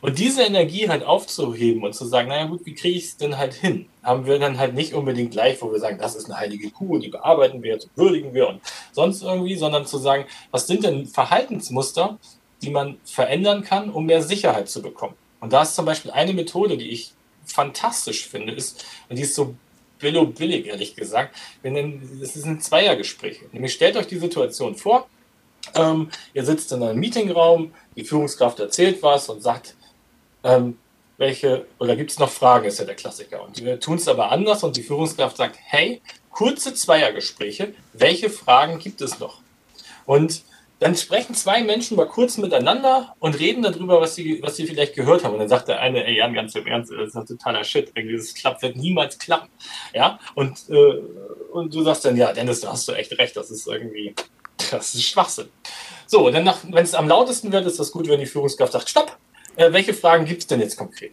Und 0.00 0.18
diese 0.18 0.42
Energie 0.42 0.88
halt 0.88 1.02
aufzuheben 1.02 1.82
und 1.82 1.94
zu 1.94 2.06
sagen, 2.06 2.28
naja 2.28 2.46
gut, 2.46 2.64
wie 2.64 2.74
kriege 2.74 2.98
ich 2.98 3.04
es 3.04 3.16
denn 3.16 3.36
halt 3.36 3.54
hin? 3.54 3.86
Haben 4.02 4.26
wir 4.26 4.38
dann 4.38 4.58
halt 4.58 4.74
nicht 4.74 4.94
unbedingt 4.94 5.32
gleich, 5.32 5.60
wo 5.60 5.72
wir 5.72 5.80
sagen, 5.80 5.98
das 5.98 6.14
ist 6.14 6.26
eine 6.26 6.38
heilige 6.38 6.70
Kuh, 6.70 6.98
die 6.98 7.08
bearbeiten 7.08 7.62
wir, 7.62 7.72
jetzt 7.72 7.88
würdigen 7.96 8.32
wir 8.32 8.48
und 8.48 8.60
sonst 8.92 9.22
irgendwie, 9.22 9.56
sondern 9.56 9.86
zu 9.86 9.98
sagen, 9.98 10.26
was 10.50 10.66
sind 10.66 10.84
denn 10.84 11.06
Verhaltensmuster, 11.06 12.18
die 12.62 12.70
man 12.70 12.98
verändern 13.04 13.62
kann, 13.62 13.90
um 13.90 14.06
mehr 14.06 14.22
Sicherheit 14.22 14.68
zu 14.68 14.82
bekommen? 14.82 15.14
Und 15.40 15.52
da 15.52 15.62
ist 15.62 15.74
zum 15.74 15.84
Beispiel 15.84 16.10
eine 16.10 16.32
Methode, 16.32 16.76
die 16.76 16.90
ich 16.90 17.12
fantastisch 17.44 18.28
finde, 18.28 18.52
ist, 18.52 18.84
und 19.08 19.16
die 19.16 19.22
ist 19.22 19.34
so 19.34 19.54
billo-billig, 19.98 20.66
ehrlich 20.66 20.94
gesagt, 20.94 21.36
wir 21.62 21.70
nennen, 21.70 22.18
das 22.20 22.36
ist 22.36 22.44
ein 22.44 22.60
Zweiergespräch. 22.60 23.40
Nämlich 23.52 23.72
stellt 23.72 23.96
euch 23.96 24.06
die 24.06 24.18
Situation 24.18 24.74
vor, 24.74 25.08
Ähm, 25.74 26.08
ihr 26.32 26.44
sitzt 26.46 26.72
in 26.72 26.82
einem 26.82 26.98
Meetingraum, 26.98 27.72
die 27.94 28.04
Führungskraft 28.04 28.58
erzählt 28.58 29.02
was 29.02 29.28
und 29.28 29.42
sagt, 29.42 29.74
ähm, 30.44 30.78
welche, 31.16 31.66
oder 31.78 31.96
gibt 31.96 32.12
es 32.12 32.18
noch 32.18 32.30
Fragen, 32.30 32.66
ist 32.66 32.78
ja 32.78 32.84
der 32.84 32.94
Klassiker. 32.94 33.42
Und 33.42 33.62
wir 33.64 33.80
tun 33.80 33.96
es 33.96 34.06
aber 34.08 34.30
anders 34.30 34.62
und 34.62 34.76
die 34.76 34.82
Führungskraft 34.82 35.36
sagt, 35.36 35.56
hey, 35.60 36.00
kurze 36.30 36.74
Zweiergespräche, 36.74 37.74
welche 37.92 38.30
Fragen 38.30 38.78
gibt 38.78 39.00
es 39.00 39.18
noch? 39.18 39.40
Und 40.06 40.42
dann 40.80 40.94
sprechen 40.94 41.34
zwei 41.34 41.64
Menschen 41.64 41.96
mal 41.96 42.06
kurz 42.06 42.36
miteinander 42.36 43.14
und 43.18 43.38
reden 43.38 43.62
darüber, 43.62 44.00
was 44.00 44.14
sie, 44.14 44.40
was 44.42 44.54
sie 44.54 44.66
vielleicht 44.66 44.94
gehört 44.94 45.24
haben. 45.24 45.32
Und 45.32 45.40
dann 45.40 45.48
sagt 45.48 45.66
der 45.66 45.80
eine, 45.80 46.06
ey 46.06 46.18
Jan, 46.18 46.34
ganz 46.34 46.54
im 46.54 46.66
Ernst, 46.68 46.92
das 46.92 47.08
ist 47.08 47.16
ein 47.16 47.26
totaler 47.26 47.64
Shit. 47.64 47.92
Das 47.96 48.34
klappt, 48.34 48.62
wird 48.62 48.76
niemals 48.76 49.18
klappen. 49.18 49.48
Ja, 49.92 50.20
und, 50.36 50.68
äh, 50.70 51.02
und 51.52 51.74
du 51.74 51.82
sagst 51.82 52.04
dann, 52.04 52.16
ja, 52.16 52.32
Dennis, 52.32 52.60
da 52.60 52.72
hast 52.72 52.86
du 52.86 52.92
echt 52.92 53.18
recht, 53.18 53.36
das 53.36 53.50
ist 53.50 53.66
irgendwie, 53.66 54.14
das 54.70 54.94
ist 54.94 55.02
Schwachsinn. 55.02 55.48
So, 56.06 56.30
dann, 56.30 56.48
wenn 56.70 56.84
es 56.84 56.94
am 56.94 57.08
lautesten 57.08 57.50
wird, 57.50 57.66
ist 57.66 57.80
das 57.80 57.90
gut, 57.90 58.06
wenn 58.06 58.20
die 58.20 58.26
Führungskraft 58.26 58.72
sagt, 58.72 58.88
stopp, 58.88 59.18
äh, 59.58 59.72
welche 59.72 59.92
Fragen 59.92 60.24
gibt 60.24 60.42
es 60.42 60.46
denn 60.46 60.60
jetzt 60.60 60.76
konkret? 60.76 61.12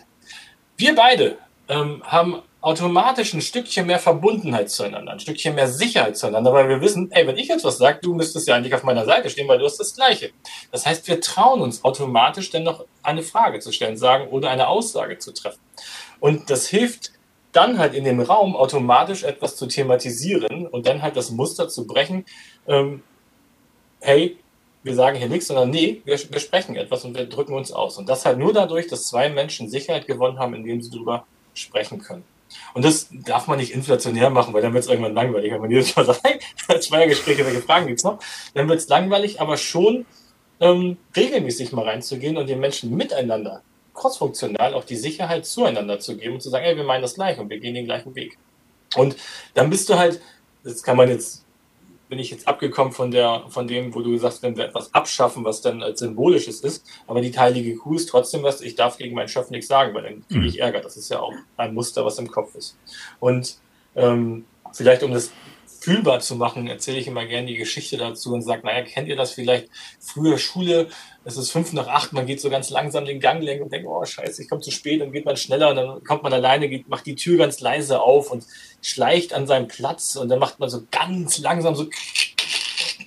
Wir 0.78 0.96
beide 0.96 1.38
ähm, 1.68 2.02
haben 2.06 2.42
automatisch 2.62 3.34
ein 3.34 3.42
Stückchen 3.42 3.88
mehr 3.88 4.00
Verbundenheit 4.00 4.70
zueinander, 4.70 5.12
ein 5.12 5.20
Stückchen 5.20 5.56
mehr 5.56 5.68
Sicherheit 5.68 6.18
zueinander, 6.18 6.54
weil 6.54 6.70
wir 6.70 6.82
wissen, 6.82 7.12
ey, 7.12 7.28
wenn 7.28 7.38
ich 7.38 7.48
jetzt 7.48 7.64
was 7.64 7.78
sage, 7.78 8.00
du 8.02 8.14
müsstest 8.14 8.48
ja 8.48 8.56
eigentlich 8.56 8.74
auf 8.74 8.84
meiner 8.84 9.06
Seite 9.06 9.30
stehen, 9.30 9.48
weil 9.48 9.60
du 9.60 9.66
hast 9.66 9.80
das 9.80 9.96
Gleiche. 9.96 10.32
Das 10.72 10.86
heißt, 10.86 11.08
wir 11.08 11.22
trauen 11.22 11.62
uns 11.62 11.84
automatisch 11.84 12.50
dann 12.52 12.64
noch 12.64 12.86
eine 13.04 13.24
Frage 13.24 13.60
zu 13.60 13.72
stellen, 13.72 13.98
sagen 13.98 14.28
oder 14.30 14.50
eine 14.50 14.68
Aussage 14.68 15.18
zu 15.18 15.34
treffen. 15.34 15.60
Und 16.20 16.50
das 16.50 16.68
hilft 16.68 17.12
dann 17.52 17.80
halt 17.80 17.94
in 17.94 18.04
dem 18.04 18.20
Raum 18.20 18.56
automatisch 18.56 19.24
etwas 19.24 19.56
zu 19.56 19.66
thematisieren 19.68 20.68
und 20.68 20.88
dann 20.88 21.02
halt 21.02 21.16
das 21.16 21.32
Muster 21.32 21.70
zu 21.70 21.88
brechen. 21.88 22.26
Ähm, 22.68 23.02
hey, 24.02 24.38
wir 24.86 24.94
sagen 24.94 25.18
hier 25.18 25.30
nichts, 25.30 25.48
sondern 25.48 25.72
nee, 25.72 26.02
wir, 26.06 26.20
wir 26.30 26.40
sprechen 26.40 26.76
etwas 26.76 27.04
und 27.06 27.18
wir 27.18 27.26
drücken 27.26 27.56
uns 27.56 27.72
aus. 27.72 27.98
Und 27.98 28.08
das 28.08 28.24
halt 28.24 28.38
nur 28.38 28.54
dadurch, 28.54 28.86
dass 28.86 29.08
zwei 29.08 29.30
Menschen 29.30 29.68
Sicherheit 29.68 30.06
gewonnen 30.06 30.38
haben, 30.38 30.54
indem 30.54 30.80
sie 30.80 30.92
darüber 30.92 31.26
sprechen 31.56 32.00
können. 32.00 32.24
Und 32.76 32.86
das 32.86 33.08
darf 33.12 33.48
man 33.48 33.58
nicht 33.58 33.74
inflationär 33.74 34.30
machen, 34.30 34.54
weil 34.54 34.62
dann 34.62 34.74
wird 34.74 34.84
es 34.84 34.90
irgendwann 34.90 35.16
langweilig. 35.16 35.52
Wenn 35.52 35.62
man 35.62 35.72
jedes 35.72 35.96
Mal 35.96 36.06
sagt, 36.06 36.22
hey, 36.68 36.80
zwei 36.80 37.08
Gespräche, 37.08 37.44
welche 37.44 37.64
Fragen 37.64 37.88
gibt 37.88 38.00
es 38.00 38.04
noch? 38.04 38.20
Dann 38.54 38.70
wird 38.70 38.78
es 38.78 38.88
langweilig, 38.88 39.42
aber 39.42 39.58
schon 39.58 40.06
ähm, 40.60 40.98
regelmäßig 41.16 41.72
mal 41.72 41.86
reinzugehen 41.86 42.38
und 42.38 42.48
den 42.48 42.60
Menschen 42.60 42.96
miteinander, 42.96 43.64
crossfunktional, 43.96 44.76
auch 44.76 44.84
die 44.84 44.98
Sicherheit 44.98 45.48
zueinander 45.48 46.00
zu 46.00 46.16
geben 46.16 46.36
und 46.36 46.42
zu 46.42 46.52
sagen, 46.52 46.64
hey, 46.64 46.78
wir 46.78 46.84
meinen 46.84 47.02
das 47.02 47.16
gleich 47.16 47.40
und 47.40 47.50
wir 47.50 47.60
gehen 47.60 47.74
den 47.74 47.86
gleichen 47.86 48.14
Weg. 48.14 48.38
Und 48.96 49.16
dann 49.56 49.72
bist 49.72 49.90
du 49.90 49.98
halt, 49.98 50.22
das 50.64 50.84
kann 50.84 50.96
man 50.96 51.10
jetzt 51.10 51.45
bin 52.08 52.20
ich 52.20 52.32
jetzt 52.32 52.48
abgekommen 52.48 52.94
von 52.94 53.12
der, 53.12 53.46
von 53.50 53.68
dem, 53.68 53.94
wo 53.96 54.02
du 54.02 54.18
sagst, 54.18 54.44
wenn 54.44 54.56
wir 54.56 54.66
etwas 54.66 54.94
abschaffen, 54.94 55.44
was 55.44 55.62
dann 55.62 55.82
als 55.82 56.00
symbolisches 56.00 56.62
ist, 56.62 56.86
aber 57.08 57.22
die 57.22 57.38
heilige 57.38 57.76
Kuh 57.76 57.96
ist 57.96 58.10
trotzdem 58.10 58.44
was, 58.44 58.62
ich 58.62 58.76
darf 58.76 58.98
gegen 58.98 59.16
meinen 59.16 59.28
Chef 59.28 59.50
nichts 59.50 59.68
sagen, 59.68 59.94
weil 59.94 60.04
dann 60.04 60.28
kriege 60.28 60.46
ich 60.46 60.56
mhm. 60.56 60.62
Ärger. 60.62 60.82
Das 60.82 60.98
ist 60.98 61.10
ja 61.10 61.20
auch 61.20 61.34
ein 61.58 61.74
Muster, 61.74 62.06
was 62.06 62.20
im 62.20 62.30
Kopf 62.30 62.56
ist. 62.56 62.78
Und 63.20 63.58
ähm, 63.96 64.46
vielleicht 64.74 65.04
um 65.04 65.12
das 65.14 65.32
fühlbar 65.86 66.20
zu 66.20 66.36
machen, 66.36 66.66
erzähle 66.66 66.98
ich 66.98 67.06
immer 67.06 67.28
gerne 67.28 67.46
die 67.46 67.58
Geschichte 67.58 67.98
dazu 67.98 68.34
und 68.34 68.42
sage, 68.42 68.66
naja, 68.66 68.82
kennt 68.82 69.08
ihr 69.08 69.16
das 69.16 69.34
vielleicht? 69.34 69.70
Früher 70.00 70.40
Schule, 70.40 70.88
es 71.26 71.38
ist 71.38 71.52
fünf 71.52 71.74
nach 71.74 71.88
acht, 71.88 72.12
man 72.12 72.26
geht 72.26 72.42
so 72.42 72.50
ganz 72.50 72.72
langsam 72.72 73.06
den 73.06 73.20
Gang 73.20 73.44
lenken 73.44 73.66
und 73.66 73.72
denkt, 73.72 73.88
oh 73.88 74.04
scheiße, 74.04 74.42
ich 74.42 74.50
komme 74.50 74.62
zu 74.62 74.72
spät, 74.72 75.00
dann 75.00 75.12
geht 75.12 75.26
man 75.26 75.38
schneller 75.38 75.70
und 75.70 75.76
dann 75.76 76.04
kommt 76.04 76.24
man 76.24 76.34
alleine, 76.34 76.70
geht, 76.70 76.90
macht 76.90 77.06
die 77.06 77.14
Tür 77.14 77.38
ganz 77.38 77.60
leise 77.60 78.02
auf 78.02 78.32
und 78.32 78.46
schleicht 78.82 79.36
an 79.36 79.46
seinem 79.46 79.68
Platz 79.68 80.16
und 80.16 80.28
dann 80.28 80.40
macht 80.40 80.60
man 80.60 80.70
so 80.70 80.88
ganz 80.90 81.38
langsam 81.38 81.76
so 81.76 81.86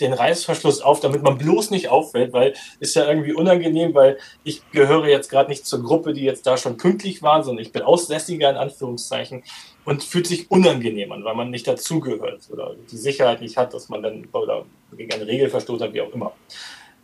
den 0.00 0.12
Reißverschluss 0.12 0.80
auf, 0.80 1.00
damit 1.00 1.24
man 1.24 1.36
bloß 1.36 1.70
nicht 1.72 1.88
auffällt, 1.88 2.32
weil 2.32 2.54
ist 2.78 2.94
ja 2.94 3.08
irgendwie 3.08 3.32
unangenehm, 3.32 3.92
weil 3.92 4.18
ich 4.44 4.62
gehöre 4.70 5.08
jetzt 5.08 5.30
gerade 5.30 5.50
nicht 5.50 5.66
zur 5.66 5.82
Gruppe, 5.82 6.12
die 6.12 6.22
jetzt 6.22 6.46
da 6.46 6.56
schon 6.56 6.76
pünktlich 6.76 7.22
war, 7.22 7.42
sondern 7.42 7.64
ich 7.64 7.72
bin 7.72 7.82
aussässiger 7.82 8.48
in 8.50 8.56
Anführungszeichen 8.56 9.42
und 9.88 10.04
fühlt 10.04 10.26
sich 10.26 10.50
unangenehm 10.50 11.12
an, 11.12 11.24
weil 11.24 11.34
man 11.34 11.48
nicht 11.48 11.66
dazugehört 11.66 12.42
oder 12.50 12.74
die 12.92 12.96
Sicherheit 12.98 13.40
nicht 13.40 13.56
hat, 13.56 13.72
dass 13.72 13.88
man 13.88 14.02
dann 14.02 14.28
oder 14.32 14.66
gegen 14.94 15.10
eine 15.14 15.26
Regel 15.26 15.48
verstoßen 15.48 15.86
hat, 15.86 15.94
wie 15.94 16.02
auch 16.02 16.12
immer. 16.12 16.34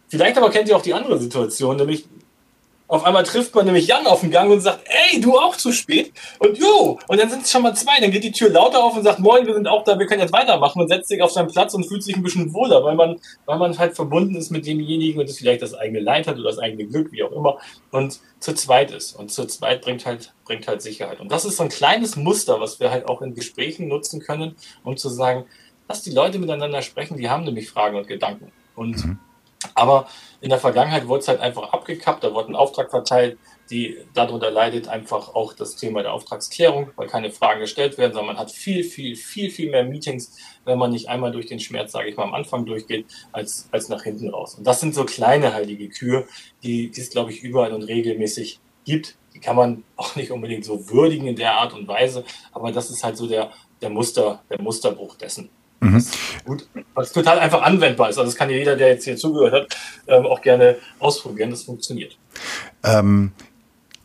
Vielleicht 0.09 0.37
aber 0.37 0.51
kennt 0.51 0.69
ihr 0.69 0.77
auch 0.77 0.83
die 0.83 0.93
andere 0.93 1.19
Situation, 1.19 1.79
nämlich 1.79 2.05
auf 2.87 3.05
einmal 3.05 3.23
trifft 3.23 3.55
man 3.55 3.65
nämlich 3.65 3.87
Jan 3.87 4.07
auf 4.07 4.21
dem 4.21 4.31
Gang 4.31 4.51
und 4.51 4.61
sagt, 4.61 4.81
ey, 4.85 5.21
du 5.21 5.39
auch 5.39 5.57
zu 5.57 5.73
spät. 5.73 6.13
Und 6.39 6.59
jo, 6.59 6.99
und 7.09 7.19
dann 7.19 7.31
sind 7.31 7.43
es 7.45 7.51
schon 7.51 7.63
mal 7.63 7.75
zwei. 7.75 7.99
Dann 7.99 8.11
geht 8.11 8.25
die 8.25 8.33
Tür 8.33 8.51
lauter 8.51 8.85
auf 8.85 8.95
und 8.97 9.03
sagt, 9.03 9.21
moin, 9.21 9.47
wir 9.47 9.55
sind 9.55 9.67
auch 9.67 9.85
da, 9.85 9.99
wir 9.99 10.07
können 10.07 10.21
jetzt 10.21 10.33
weitermachen 10.33 10.83
und 10.83 10.89
setzt 10.89 11.09
sich 11.09 11.23
auf 11.23 11.31
seinen 11.31 11.49
Platz 11.49 11.73
und 11.73 11.87
fühlt 11.87 12.03
sich 12.03 12.15
ein 12.15 12.23
bisschen 12.23 12.53
wohler, 12.53 12.85
weil 12.85 12.95
man, 12.95 13.19
weil 13.47 13.59
man 13.59 13.79
halt 13.79 13.97
verbunden 13.97 14.37
ist 14.37 14.51
mit 14.51 14.67
demjenigen 14.67 15.19
und 15.19 15.31
es 15.31 15.39
vielleicht 15.39 15.63
das 15.63 15.73
eigene 15.73 16.01
Leid 16.01 16.27
hat 16.27 16.37
oder 16.37 16.51
das 16.51 16.59
eigene 16.59 16.85
Glück, 16.85 17.11
wie 17.11 17.23
auch 17.23 17.33
immer, 17.33 17.59
und 17.91 18.21
zu 18.39 18.55
zweit 18.55 18.91
ist. 18.91 19.15
Und 19.15 19.33
zu 19.33 19.47
zweit 19.47 19.81
bringt 19.81 20.05
halt, 20.05 20.35
bringt 20.45 20.69
halt 20.69 20.83
Sicherheit. 20.83 21.21
Und 21.21 21.33
das 21.33 21.47
ist 21.47 21.57
so 21.57 21.63
ein 21.63 21.71
kleines 21.71 22.17
Muster, 22.17 22.61
was 22.61 22.81
wir 22.81 22.91
halt 22.91 23.09
auch 23.09 23.23
in 23.23 23.35
Gesprächen 23.35 23.89
nutzen 23.89 24.21
können, 24.21 24.57
um 24.83 24.99
zu 24.99 25.09
sagen, 25.09 25.47
dass 25.89 26.03
die 26.03 26.13
Leute 26.13 26.39
miteinander 26.39 26.83
sprechen, 26.83 27.17
die 27.17 27.31
haben 27.31 27.45
nämlich 27.45 27.71
Fragen 27.71 27.97
und 27.97 28.09
Gedanken. 28.09 28.53
Und 28.75 29.05
mhm 29.05 29.19
aber 29.75 30.07
in 30.41 30.51
der 30.51 30.59
Vergangenheit 30.59 31.09
wurde 31.09 31.21
es 31.21 31.29
halt 31.29 31.41
einfach 31.41 31.73
abgekappt, 31.73 32.23
da 32.23 32.35
wurde 32.35 32.53
ein 32.53 32.57
Auftrag 32.57 32.91
verteilt, 32.91 33.39
die 33.71 33.97
darunter 34.13 34.51
leidet 34.51 34.89
einfach 34.89 35.35
auch 35.35 35.55
das 35.55 35.77
Thema 35.77 36.03
der 36.03 36.13
Auftragsklärung, 36.13 36.91
weil 36.97 37.09
keine 37.09 37.31
Fragen 37.31 37.61
gestellt 37.61 37.97
werden, 37.97 38.13
sondern 38.13 38.35
man 38.35 38.39
hat 38.39 38.51
viel, 38.51 38.85
viel, 38.85 39.17
viel, 39.17 39.51
viel 39.51 39.71
mehr 39.71 39.85
Meetings, 39.85 40.37
wenn 40.65 40.79
man 40.79 40.91
nicht 40.91 41.09
einmal 41.09 41.33
durch 41.33 41.47
den 41.47 41.61
Schmerz, 41.61 41.93
sage 41.93 42.11
ich 42.11 42.17
mal, 42.17 42.25
am 42.25 42.35
Anfang 42.35 42.67
durchgeht, 42.67 43.07
als, 43.33 43.69
als 43.73 43.89
nach 43.89 44.03
hinten 44.03 44.29
raus. 44.29 44.55
Und 44.57 44.67
das 44.67 44.81
sind 44.81 44.95
so 44.95 45.05
kleine 45.05 45.55
heilige 45.55 45.89
Kühe, 45.89 46.27
die, 46.63 46.91
die 46.91 47.01
es, 47.01 47.11
glaube 47.11 47.31
ich, 47.31 47.43
überall 47.43 47.73
und 47.73 47.83
regelmäßig 47.83 48.61
gibt. 48.85 49.17
Die 49.33 49.41
kann 49.41 49.57
man 49.57 49.85
auch 49.97 50.15
nicht 50.15 50.31
unbedingt 50.31 50.65
so 50.65 50.91
würdigen 50.91 51.27
in 51.27 51.37
der 51.37 51.55
Art 51.55 51.73
und 51.73 51.89
Weise, 51.89 52.25
aber 52.53 52.71
das 52.71 52.91
ist 52.91 53.03
halt 53.03 53.17
so 53.17 53.27
der, 53.27 53.51
der 53.81 53.91
Muster, 53.91 54.43
der 54.51 54.61
Musterbruch 54.61 55.17
dessen. 55.17 55.49
Mhm. 55.85 56.05
Gut, 56.45 56.67
was 56.95 57.13
total 57.13 57.39
einfach 57.39 57.63
anwendbar 57.63 58.09
ist. 58.09 58.19
Also 58.19 58.31
das 58.31 58.37
kann 58.37 58.51
jeder, 58.51 58.77
der 58.77 58.89
jetzt 58.89 59.05
hier 59.05 59.17
zugehört 59.17 59.53
hat, 59.53 59.77
ähm, 60.07 60.27
auch 60.27 60.41
gerne 60.41 60.77
ausprobieren. 60.99 61.51
Das 61.51 61.63
funktioniert. 61.63 62.17
Ähm, 62.83 63.33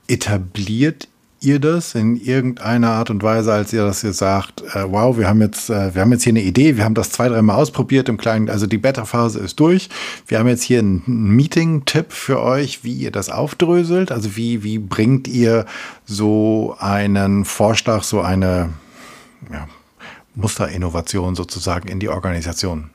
etabliert 0.08 1.08
ihr 1.42 1.60
das 1.60 1.96
in 1.96 2.18
irgendeiner 2.18 2.90
Art 2.90 3.10
und 3.10 3.24
Weise, 3.24 3.54
als 3.54 3.72
ihr 3.72 3.86
das 3.86 4.02
jetzt 4.02 4.18
sagt, 4.18 4.62
äh, 4.76 4.84
wow, 4.92 5.18
wir 5.18 5.30
haben 5.30 5.40
jetzt, 5.40 5.70
äh, 5.70 5.96
wir 5.96 6.02
haben 6.02 6.12
jetzt 6.12 6.24
hier 6.24 6.32
eine 6.32 6.42
Idee, 6.42 6.76
wir 6.76 6.84
haben 6.84 6.96
das 6.96 7.12
zwei, 7.12 7.30
dreimal 7.30 7.56
ausprobiert 7.56 8.10
im 8.10 8.18
Kleinen, 8.18 8.50
also 8.50 8.68
die 8.68 8.78
Beta-Phase 8.78 9.40
ist 9.40 9.58
durch. 9.58 9.88
Wir 10.28 10.40
haben 10.40 10.50
jetzt 10.50 10.64
hier 10.64 10.80
einen 10.80 11.04
Meeting-Tipp 11.06 12.12
für 12.12 12.42
euch, 12.42 12.84
wie 12.84 12.94
ihr 12.94 13.12
das 13.12 13.30
aufdröselt. 13.30 14.12
Also 14.12 14.36
wie, 14.36 14.64
wie 14.64 14.80
bringt 14.80 15.30
ihr 15.30 15.66
so 16.06 16.76
einen 16.80 17.46
Vorschlag, 17.46 18.04
so 18.04 18.20
eine, 18.20 18.72
ja, 19.50 19.68
Musterinnovation 20.36 21.36
sozusagen 21.36 21.88
in 21.90 22.00
die 22.00 22.10
Organisation? 22.10 22.92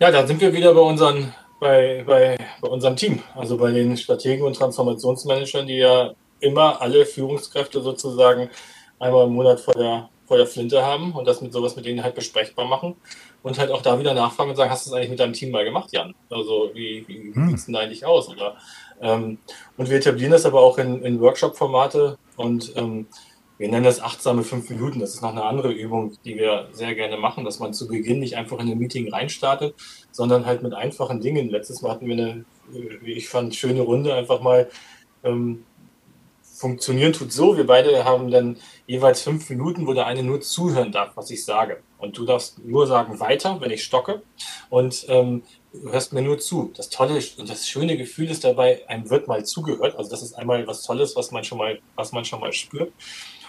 Ja, 0.00 0.10
da 0.10 0.26
sind 0.26 0.40
wir 0.40 0.52
wieder 0.52 0.74
bei, 0.74 0.80
unseren, 0.80 1.32
bei, 1.60 2.02
bei, 2.06 2.36
bei 2.60 2.68
unserem 2.68 2.96
Team, 2.96 3.22
also 3.34 3.56
bei 3.56 3.70
den 3.70 3.96
Strategen 3.96 4.44
und 4.44 4.56
Transformationsmanagern, 4.56 5.66
die 5.66 5.78
ja 5.78 6.12
immer 6.40 6.80
alle 6.80 7.06
Führungskräfte 7.06 7.80
sozusagen 7.80 8.50
einmal 8.98 9.26
im 9.26 9.34
Monat 9.34 9.60
vor 9.60 9.74
der, 9.74 10.08
vor 10.26 10.36
der 10.36 10.46
Flinte 10.46 10.84
haben 10.84 11.12
und 11.12 11.26
das 11.26 11.40
mit 11.40 11.52
sowas 11.52 11.76
mit 11.76 11.86
denen 11.86 12.02
halt 12.02 12.14
besprechbar 12.14 12.66
machen 12.66 12.96
und 13.42 13.58
halt 13.58 13.70
auch 13.70 13.82
da 13.82 13.98
wieder 13.98 14.14
nachfragen 14.14 14.50
und 14.50 14.56
sagen, 14.56 14.70
hast 14.70 14.86
du 14.86 14.90
das 14.90 14.96
eigentlich 14.96 15.10
mit 15.10 15.20
deinem 15.20 15.32
Team 15.32 15.50
mal 15.50 15.64
gemacht, 15.64 15.90
Jan? 15.92 16.14
Also 16.30 16.70
wie, 16.74 17.04
wie 17.06 17.34
hm. 17.34 17.48
sieht 17.48 17.58
es 17.58 17.66
denn 17.66 17.76
eigentlich 17.76 18.04
aus? 18.04 18.28
Oder, 18.28 18.56
ähm, 19.00 19.38
und 19.76 19.88
wir 19.88 19.98
etablieren 19.98 20.32
das 20.32 20.46
aber 20.46 20.60
auch 20.60 20.78
in, 20.78 21.02
in 21.04 21.20
Workshop-Formate 21.20 22.18
und 22.36 22.72
ähm, 22.76 23.06
wir 23.56 23.68
nennen 23.68 23.84
das 23.84 24.00
achtsame 24.00 24.42
fünf 24.42 24.68
Minuten. 24.68 25.00
Das 25.00 25.14
ist 25.14 25.22
noch 25.22 25.30
eine 25.30 25.44
andere 25.44 25.72
Übung, 25.72 26.16
die 26.24 26.36
wir 26.36 26.68
sehr 26.72 26.94
gerne 26.94 27.16
machen, 27.16 27.44
dass 27.44 27.60
man 27.60 27.72
zu 27.72 27.86
Beginn 27.86 28.18
nicht 28.20 28.36
einfach 28.36 28.58
in 28.58 28.70
ein 28.70 28.78
Meeting 28.78 29.12
reinstartet, 29.12 29.74
sondern 30.10 30.46
halt 30.46 30.62
mit 30.62 30.74
einfachen 30.74 31.20
Dingen. 31.20 31.48
Letztes 31.48 31.80
Mal 31.82 31.92
hatten 31.92 32.06
wir 32.06 32.14
eine, 32.14 32.44
wie 33.02 33.12
ich 33.12 33.28
fand, 33.28 33.54
schöne 33.54 33.82
Runde 33.82 34.14
einfach 34.14 34.40
mal. 34.40 34.68
Ähm, 35.22 35.64
funktionieren 36.54 37.12
tut 37.12 37.32
so, 37.32 37.56
wir 37.56 37.66
beide 37.66 38.04
haben 38.04 38.30
dann 38.30 38.56
jeweils 38.86 39.22
fünf 39.22 39.50
Minuten, 39.50 39.86
wo 39.86 39.92
der 39.92 40.06
eine 40.06 40.22
nur 40.22 40.40
zuhören 40.40 40.92
darf, 40.92 41.16
was 41.16 41.30
ich 41.30 41.44
sage. 41.44 41.82
Und 41.98 42.16
du 42.16 42.24
darfst 42.24 42.64
nur 42.64 42.86
sagen 42.86 43.18
weiter, 43.18 43.60
wenn 43.60 43.70
ich 43.70 43.82
stocke. 43.82 44.22
Und 44.70 45.06
ähm, 45.08 45.42
du 45.72 45.90
hörst 45.90 46.12
mir 46.12 46.22
nur 46.22 46.38
zu. 46.38 46.72
Das 46.76 46.90
tolle 46.90 47.20
und 47.38 47.48
das 47.48 47.68
schöne 47.68 47.96
Gefühl 47.96 48.30
ist 48.30 48.44
dabei, 48.44 48.88
einem 48.88 49.10
wird 49.10 49.26
mal 49.26 49.44
zugehört. 49.44 49.96
Also 49.96 50.10
das 50.10 50.22
ist 50.22 50.34
einmal 50.34 50.66
was 50.66 50.82
Tolles, 50.82 51.16
was 51.16 51.30
man 51.32 51.44
schon 51.44 51.58
mal, 51.58 51.80
was 51.96 52.12
man 52.12 52.24
schon 52.24 52.40
mal 52.40 52.52
spürt. 52.52 52.92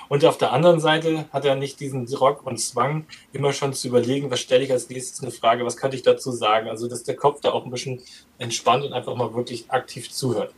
Und 0.09 0.23
auf 0.25 0.37
der 0.37 0.53
anderen 0.53 0.79
Seite 0.79 1.25
hat 1.31 1.45
er 1.45 1.55
nicht 1.55 1.79
diesen 1.79 2.07
Rock 2.07 2.45
und 2.45 2.57
Zwang, 2.57 3.05
immer 3.33 3.53
schon 3.53 3.73
zu 3.73 3.87
überlegen, 3.87 4.31
was 4.31 4.39
stelle 4.39 4.63
ich 4.63 4.71
als 4.71 4.89
nächstes 4.89 5.21
eine 5.21 5.31
Frage, 5.31 5.65
was 5.65 5.77
könnte 5.77 5.97
ich 5.97 6.03
dazu 6.03 6.31
sagen. 6.31 6.69
Also, 6.69 6.87
dass 6.87 7.03
der 7.03 7.15
Kopf 7.15 7.41
da 7.41 7.51
auch 7.51 7.65
ein 7.65 7.71
bisschen 7.71 8.01
entspannt 8.37 8.83
und 8.85 8.93
einfach 8.93 9.15
mal 9.15 9.33
wirklich 9.33 9.69
aktiv 9.71 10.11
zuhört. 10.11 10.53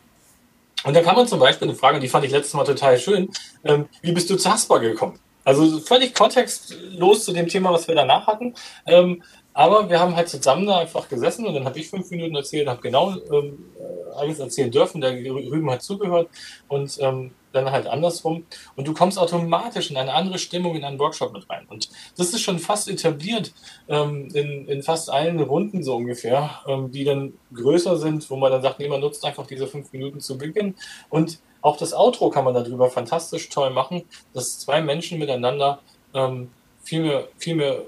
Und 0.83 0.95
da 0.95 1.01
kann 1.01 1.15
man 1.15 1.27
zum 1.27 1.39
Beispiel 1.39 1.67
eine 1.67 1.77
Frage, 1.77 1.99
die 1.99 2.07
fand 2.07 2.25
ich 2.25 2.31
letztes 2.31 2.53
Mal 2.53 2.63
total 2.63 2.99
schön, 2.99 3.29
ähm, 3.63 3.87
wie 4.01 4.11
bist 4.11 4.29
du 4.29 4.37
zu 4.37 4.49
Haspa 4.49 4.77
gekommen? 4.77 5.19
Also 5.43 5.79
völlig 5.79 6.13
kontextlos 6.13 7.23
zu 7.23 7.31
dem 7.31 7.47
Thema, 7.47 7.71
was 7.71 7.87
wir 7.87 7.95
danach 7.95 8.27
hatten. 8.27 8.53
Ähm, 8.85 9.23
Aber 9.57 9.89
wir 9.89 9.99
haben 9.99 10.15
halt 10.15 10.29
zusammen 10.29 10.67
da 10.67 10.77
einfach 10.77 11.09
gesessen 11.09 11.47
und 11.47 11.55
dann 11.55 11.65
habe 11.65 11.79
ich 11.79 11.89
fünf 11.89 12.11
Minuten 12.11 12.35
erzählt, 12.35 12.67
habe 12.67 12.79
genau 12.79 13.15
ähm, 13.31 13.57
alles 14.15 14.37
erzählen 14.37 14.69
dürfen. 14.69 15.01
Der 15.01 15.13
Rüben 15.13 15.71
hat 15.71 15.81
zugehört 15.81 16.29
und 16.67 16.95
ähm, 16.99 17.31
dann 17.53 17.71
halt 17.71 17.87
andersrum. 17.87 18.45
Und 18.75 18.87
du 18.87 18.93
kommst 18.93 19.17
automatisch 19.17 19.89
in 19.89 19.97
eine 19.97 20.13
andere 20.13 20.37
Stimmung 20.37 20.75
in 20.75 20.83
einen 20.83 20.99
Workshop 20.99 21.33
mit 21.33 21.49
rein. 21.49 21.65
Und 21.69 21.89
das 22.17 22.33
ist 22.33 22.41
schon 22.41 22.59
fast 22.59 22.87
etabliert 22.87 23.51
ähm, 23.87 24.29
in, 24.35 24.67
in 24.67 24.83
fast 24.83 25.09
allen 25.09 25.39
Runden 25.39 25.81
so 25.81 25.95
ungefähr, 25.95 26.61
ähm, 26.67 26.91
die 26.91 27.03
dann 27.03 27.33
größer 27.51 27.97
sind, 27.97 28.29
wo 28.29 28.35
man 28.35 28.51
dann 28.51 28.61
sagt, 28.61 28.77
nee, 28.77 28.87
man 28.87 29.01
nutzt 29.01 29.25
einfach 29.25 29.47
diese 29.47 29.65
fünf 29.65 29.91
Minuten 29.91 30.19
zu 30.19 30.37
Beginn. 30.37 30.75
Und 31.09 31.39
auch 31.63 31.77
das 31.77 31.95
Outro 31.95 32.29
kann 32.29 32.45
man 32.45 32.53
darüber 32.53 32.91
fantastisch 32.91 33.49
toll 33.49 33.71
machen, 33.71 34.03
dass 34.35 34.59
zwei 34.59 34.81
Menschen 34.81 35.17
miteinander 35.17 35.79
ähm, 36.13 36.51
viel, 36.83 37.01
mehr, 37.01 37.27
viel 37.39 37.55
mehr 37.55 37.81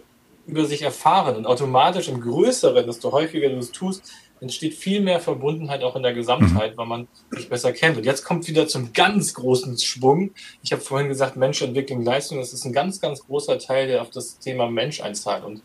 über 0.50 0.66
sich 0.66 0.82
erfahren 0.82 1.36
und 1.36 1.46
automatisch 1.46 2.08
im 2.08 2.22
Größeren, 2.22 2.86
desto 2.86 3.12
häufiger 3.12 3.50
du 3.50 3.58
es 3.58 3.72
tust, 3.72 4.12
entsteht 4.42 4.74
viel 4.74 5.02
mehr 5.02 5.20
Verbundenheit 5.20 5.84
auch 5.84 5.96
in 5.96 6.04
der 6.04 6.14
Gesamtheit, 6.14 6.74
mhm. 6.74 6.78
weil 6.78 6.86
man 6.86 7.08
sich 7.32 7.50
besser 7.50 7.74
kennt. 7.74 7.98
Und 7.98 8.06
jetzt 8.06 8.24
kommt 8.24 8.48
wieder 8.48 8.68
zum 8.68 8.94
ganz 8.94 9.34
großen 9.34 9.78
Schwung. 9.78 10.32
Ich 10.64 10.72
habe 10.72 10.82
vorhin 10.82 11.10
gesagt, 11.10 11.36
Mensch, 11.36 11.62
Entwicklung, 11.62 12.04
Leistung, 12.04 12.40
das 12.40 12.54
ist 12.54 12.66
ein 12.66 12.74
ganz, 12.74 13.02
ganz 13.02 13.26
großer 13.26 13.60
Teil, 13.60 13.88
der 13.88 14.02
auf 14.02 14.10
das 14.10 14.40
Thema 14.40 14.70
Mensch 14.70 15.02
einzahlt. 15.02 15.44
Und 15.44 15.62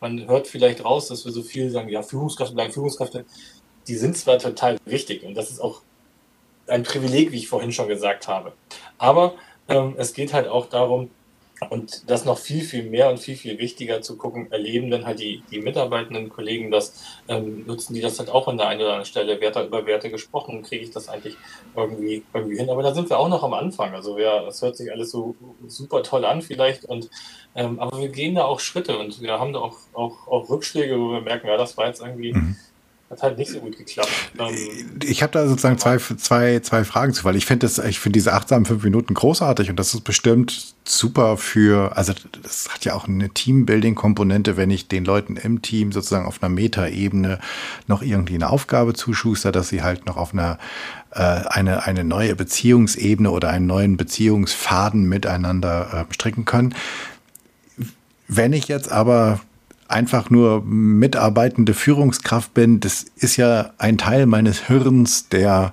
man 0.00 0.26
hört 0.28 0.46
vielleicht 0.46 0.84
raus, 0.84 1.08
dass 1.08 1.24
wir 1.24 1.32
so 1.32 1.42
viel 1.42 1.70
sagen, 1.70 1.88
ja, 1.88 2.02
Führungskräfte 2.02 2.54
bleiben 2.54 2.72
Führungskräfte. 2.72 3.24
Die 3.88 3.96
sind 3.96 4.16
zwar 4.16 4.38
total 4.38 4.78
wichtig 4.84 5.24
und 5.24 5.34
das 5.34 5.50
ist 5.50 5.60
auch 5.60 5.82
ein 6.68 6.84
Privileg, 6.84 7.32
wie 7.32 7.38
ich 7.38 7.48
vorhin 7.48 7.72
schon 7.72 7.88
gesagt 7.88 8.28
habe. 8.28 8.52
Aber 8.98 9.34
ähm, 9.68 9.94
es 9.98 10.12
geht 10.14 10.32
halt 10.32 10.46
auch 10.46 10.66
darum, 10.66 11.10
und 11.70 12.10
das 12.10 12.24
noch 12.24 12.38
viel, 12.38 12.62
viel 12.62 12.84
mehr 12.84 13.10
und 13.10 13.18
viel, 13.18 13.36
viel 13.36 13.58
wichtiger 13.58 14.00
zu 14.02 14.16
gucken, 14.16 14.50
erleben 14.50 14.90
denn 14.90 15.06
halt 15.06 15.20
die, 15.20 15.42
die 15.50 15.60
mitarbeitenden 15.60 16.28
Kollegen 16.28 16.70
das, 16.70 17.04
ähm, 17.28 17.64
nutzen 17.66 17.94
die 17.94 18.00
das 18.00 18.18
halt 18.18 18.30
auch 18.30 18.48
an 18.48 18.58
der 18.58 18.68
einen 18.68 18.80
oder 18.80 18.90
anderen 18.90 19.06
Stelle, 19.06 19.40
wer 19.40 19.50
da 19.50 19.64
über 19.64 19.86
Werte 19.86 20.10
gesprochen, 20.10 20.62
kriege 20.62 20.84
ich 20.84 20.90
das 20.90 21.08
eigentlich 21.08 21.36
irgendwie, 21.76 22.24
irgendwie 22.32 22.56
hin. 22.56 22.70
Aber 22.70 22.82
da 22.82 22.94
sind 22.94 23.10
wir 23.10 23.18
auch 23.18 23.28
noch 23.28 23.42
am 23.42 23.54
Anfang. 23.54 23.94
Also 23.94 24.16
wir, 24.16 24.42
das 24.42 24.62
hört 24.62 24.76
sich 24.76 24.90
alles 24.90 25.10
so 25.10 25.34
super 25.66 26.02
toll 26.02 26.24
an 26.24 26.42
vielleicht 26.42 26.84
und 26.84 27.10
ähm, 27.54 27.78
aber 27.80 27.98
wir 27.98 28.08
gehen 28.08 28.34
da 28.34 28.44
auch 28.44 28.60
Schritte 28.60 28.98
und 28.98 29.20
wir 29.20 29.38
haben 29.38 29.52
da 29.52 29.60
auch, 29.60 29.76
auch, 29.92 30.26
auch 30.26 30.48
Rückschläge, 30.48 30.98
wo 30.98 31.12
wir 31.12 31.20
merken, 31.20 31.48
ja, 31.48 31.56
das 31.56 31.76
war 31.76 31.86
jetzt 31.86 32.00
irgendwie 32.00 32.32
mhm 32.32 32.56
hat 33.12 33.22
halt 33.22 33.38
nicht 33.38 33.50
so 33.50 33.60
gut 33.60 33.76
geklappt. 33.76 34.08
Ähm, 34.38 34.56
ich 35.04 35.22
habe 35.22 35.32
da 35.32 35.46
sozusagen 35.46 35.78
zwei, 35.78 35.98
zwei, 35.98 36.60
zwei 36.60 36.84
Fragen 36.84 37.12
zu, 37.12 37.24
weil 37.24 37.36
ich 37.36 37.44
finde 37.44 37.66
ich 37.66 38.00
finde 38.00 38.14
diese 38.14 38.32
achtsamen 38.32 38.64
fünf 38.64 38.82
Minuten 38.82 39.14
großartig 39.14 39.70
und 39.70 39.76
das 39.76 39.92
ist 39.92 40.00
bestimmt 40.00 40.74
super 40.84 41.36
für, 41.36 41.96
also 41.96 42.14
das 42.42 42.70
hat 42.70 42.84
ja 42.84 42.94
auch 42.94 43.06
eine 43.06 43.28
Teambuilding-Komponente, 43.28 44.56
wenn 44.56 44.70
ich 44.70 44.88
den 44.88 45.04
Leuten 45.04 45.36
im 45.36 45.62
Team 45.62 45.92
sozusagen 45.92 46.26
auf 46.26 46.42
einer 46.42 46.52
Metaebene 46.52 47.38
noch 47.86 48.02
irgendwie 48.02 48.34
eine 48.34 48.50
Aufgabe 48.50 48.94
zuschuster, 48.94 49.52
dass 49.52 49.68
sie 49.68 49.82
halt 49.82 50.06
noch 50.06 50.16
auf 50.16 50.32
einer 50.32 50.58
äh, 51.10 51.20
eine, 51.20 51.84
eine 51.84 52.04
neue 52.04 52.34
Beziehungsebene 52.34 53.30
oder 53.30 53.50
einen 53.50 53.66
neuen 53.66 53.98
Beziehungsfaden 53.98 55.06
miteinander 55.06 56.06
äh, 56.10 56.14
stricken 56.14 56.46
können. 56.46 56.74
Wenn 58.26 58.54
ich 58.54 58.68
jetzt 58.68 58.90
aber 58.90 59.40
einfach 59.92 60.30
nur 60.30 60.62
mitarbeitende 60.64 61.74
Führungskraft 61.74 62.54
bin, 62.54 62.80
das 62.80 63.04
ist 63.16 63.36
ja 63.36 63.70
ein 63.78 63.98
Teil 63.98 64.26
meines 64.26 64.66
Hirns, 64.66 65.28
der 65.28 65.72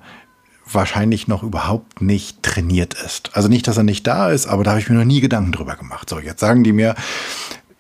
wahrscheinlich 0.72 1.28
noch 1.28 1.44
überhaupt 1.44 2.02
nicht 2.02 2.44
trainiert 2.44 2.94
ist. 2.94 3.36
Also 3.36 3.48
nicht, 3.48 3.68
dass 3.68 3.78
er 3.78 3.84
nicht 3.84 4.06
da 4.06 4.30
ist, 4.30 4.48
aber 4.48 4.64
da 4.64 4.72
habe 4.72 4.80
ich 4.80 4.90
mir 4.90 4.96
noch 4.96 5.06
nie 5.06 5.22
Gedanken 5.22 5.52
drüber 5.52 5.76
gemacht. 5.76 6.10
So, 6.10 6.20
jetzt 6.20 6.40
sagen 6.40 6.64
die 6.64 6.74
mir, 6.74 6.96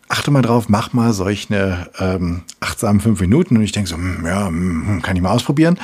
achte 0.08 0.32
mal 0.32 0.42
drauf, 0.42 0.70
mach 0.70 0.94
mal 0.94 1.14
solche 1.14 1.90
ähm, 2.00 2.42
achtsamen 2.60 3.00
fünf 3.00 3.22
Minuten. 3.22 3.58
Und 3.58 3.64
ich 3.64 3.72
denke 3.72 3.90
so, 3.90 3.96
hm, 3.96 4.26
ja, 4.26 4.48
hm, 4.48 5.02
kann 5.04 5.16
ich 5.16 5.22
mal 5.22 5.32
ausprobieren. 5.32 5.80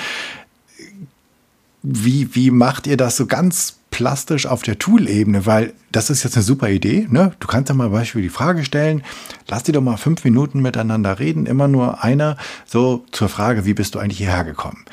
Wie, 1.83 2.33
wie 2.33 2.49
macht 2.49 2.87
ihr 2.87 2.97
das 2.97 3.15
so 3.15 3.27
ganz 3.27 3.77
plastisch 3.95 4.45
auf 4.45 4.61
der 4.61 4.77
Tool-Ebene, 4.77 5.45
weil 5.45 5.71
das 5.93 6.09
ist 6.09 6.25
jetzt 6.25 6.35
eine 6.35 6.43
super 6.43 6.67
Idee. 6.67 7.07
Ne? 7.09 7.31
Du 7.39 7.47
kannst 7.47 7.69
ja 7.69 7.75
mal 7.75 7.91
Beispiel 7.91 8.21
die 8.21 8.27
Frage 8.27 8.65
stellen, 8.65 9.03
lass 9.47 9.63
die 9.63 9.71
doch 9.71 9.79
mal 9.79 9.95
fünf 9.95 10.25
Minuten 10.25 10.61
miteinander 10.61 11.17
reden, 11.17 11.45
immer 11.45 11.69
nur 11.69 12.03
einer, 12.03 12.35
so 12.65 13.05
zur 13.13 13.29
Frage, 13.29 13.63
wie 13.63 13.73
bist 13.73 13.95
du 13.95 13.99
eigentlich 13.99 14.17
hierher 14.17 14.43
gekommen? 14.43 14.83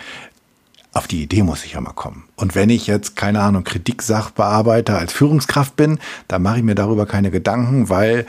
Auf 0.92 1.09
die 1.09 1.20
Idee 1.20 1.42
muss 1.42 1.64
ich 1.64 1.72
ja 1.72 1.80
mal 1.80 1.94
kommen. 1.94 2.28
Und 2.36 2.55
wenn 2.55 2.70
ich 2.70 2.86
jetzt, 2.86 3.16
keine 3.16 3.40
Ahnung, 3.40 3.64
Kritik-Sachbearbeiter 3.64 4.96
als 4.96 5.12
Führungskraft 5.12 5.74
bin, 5.74 5.98
dann 6.28 6.42
mache 6.42 6.59
ich 6.59 6.62
mir 6.62 6.76
darüber 6.76 7.05
keine 7.05 7.32
Gedanken, 7.32 7.88
weil 7.88 8.24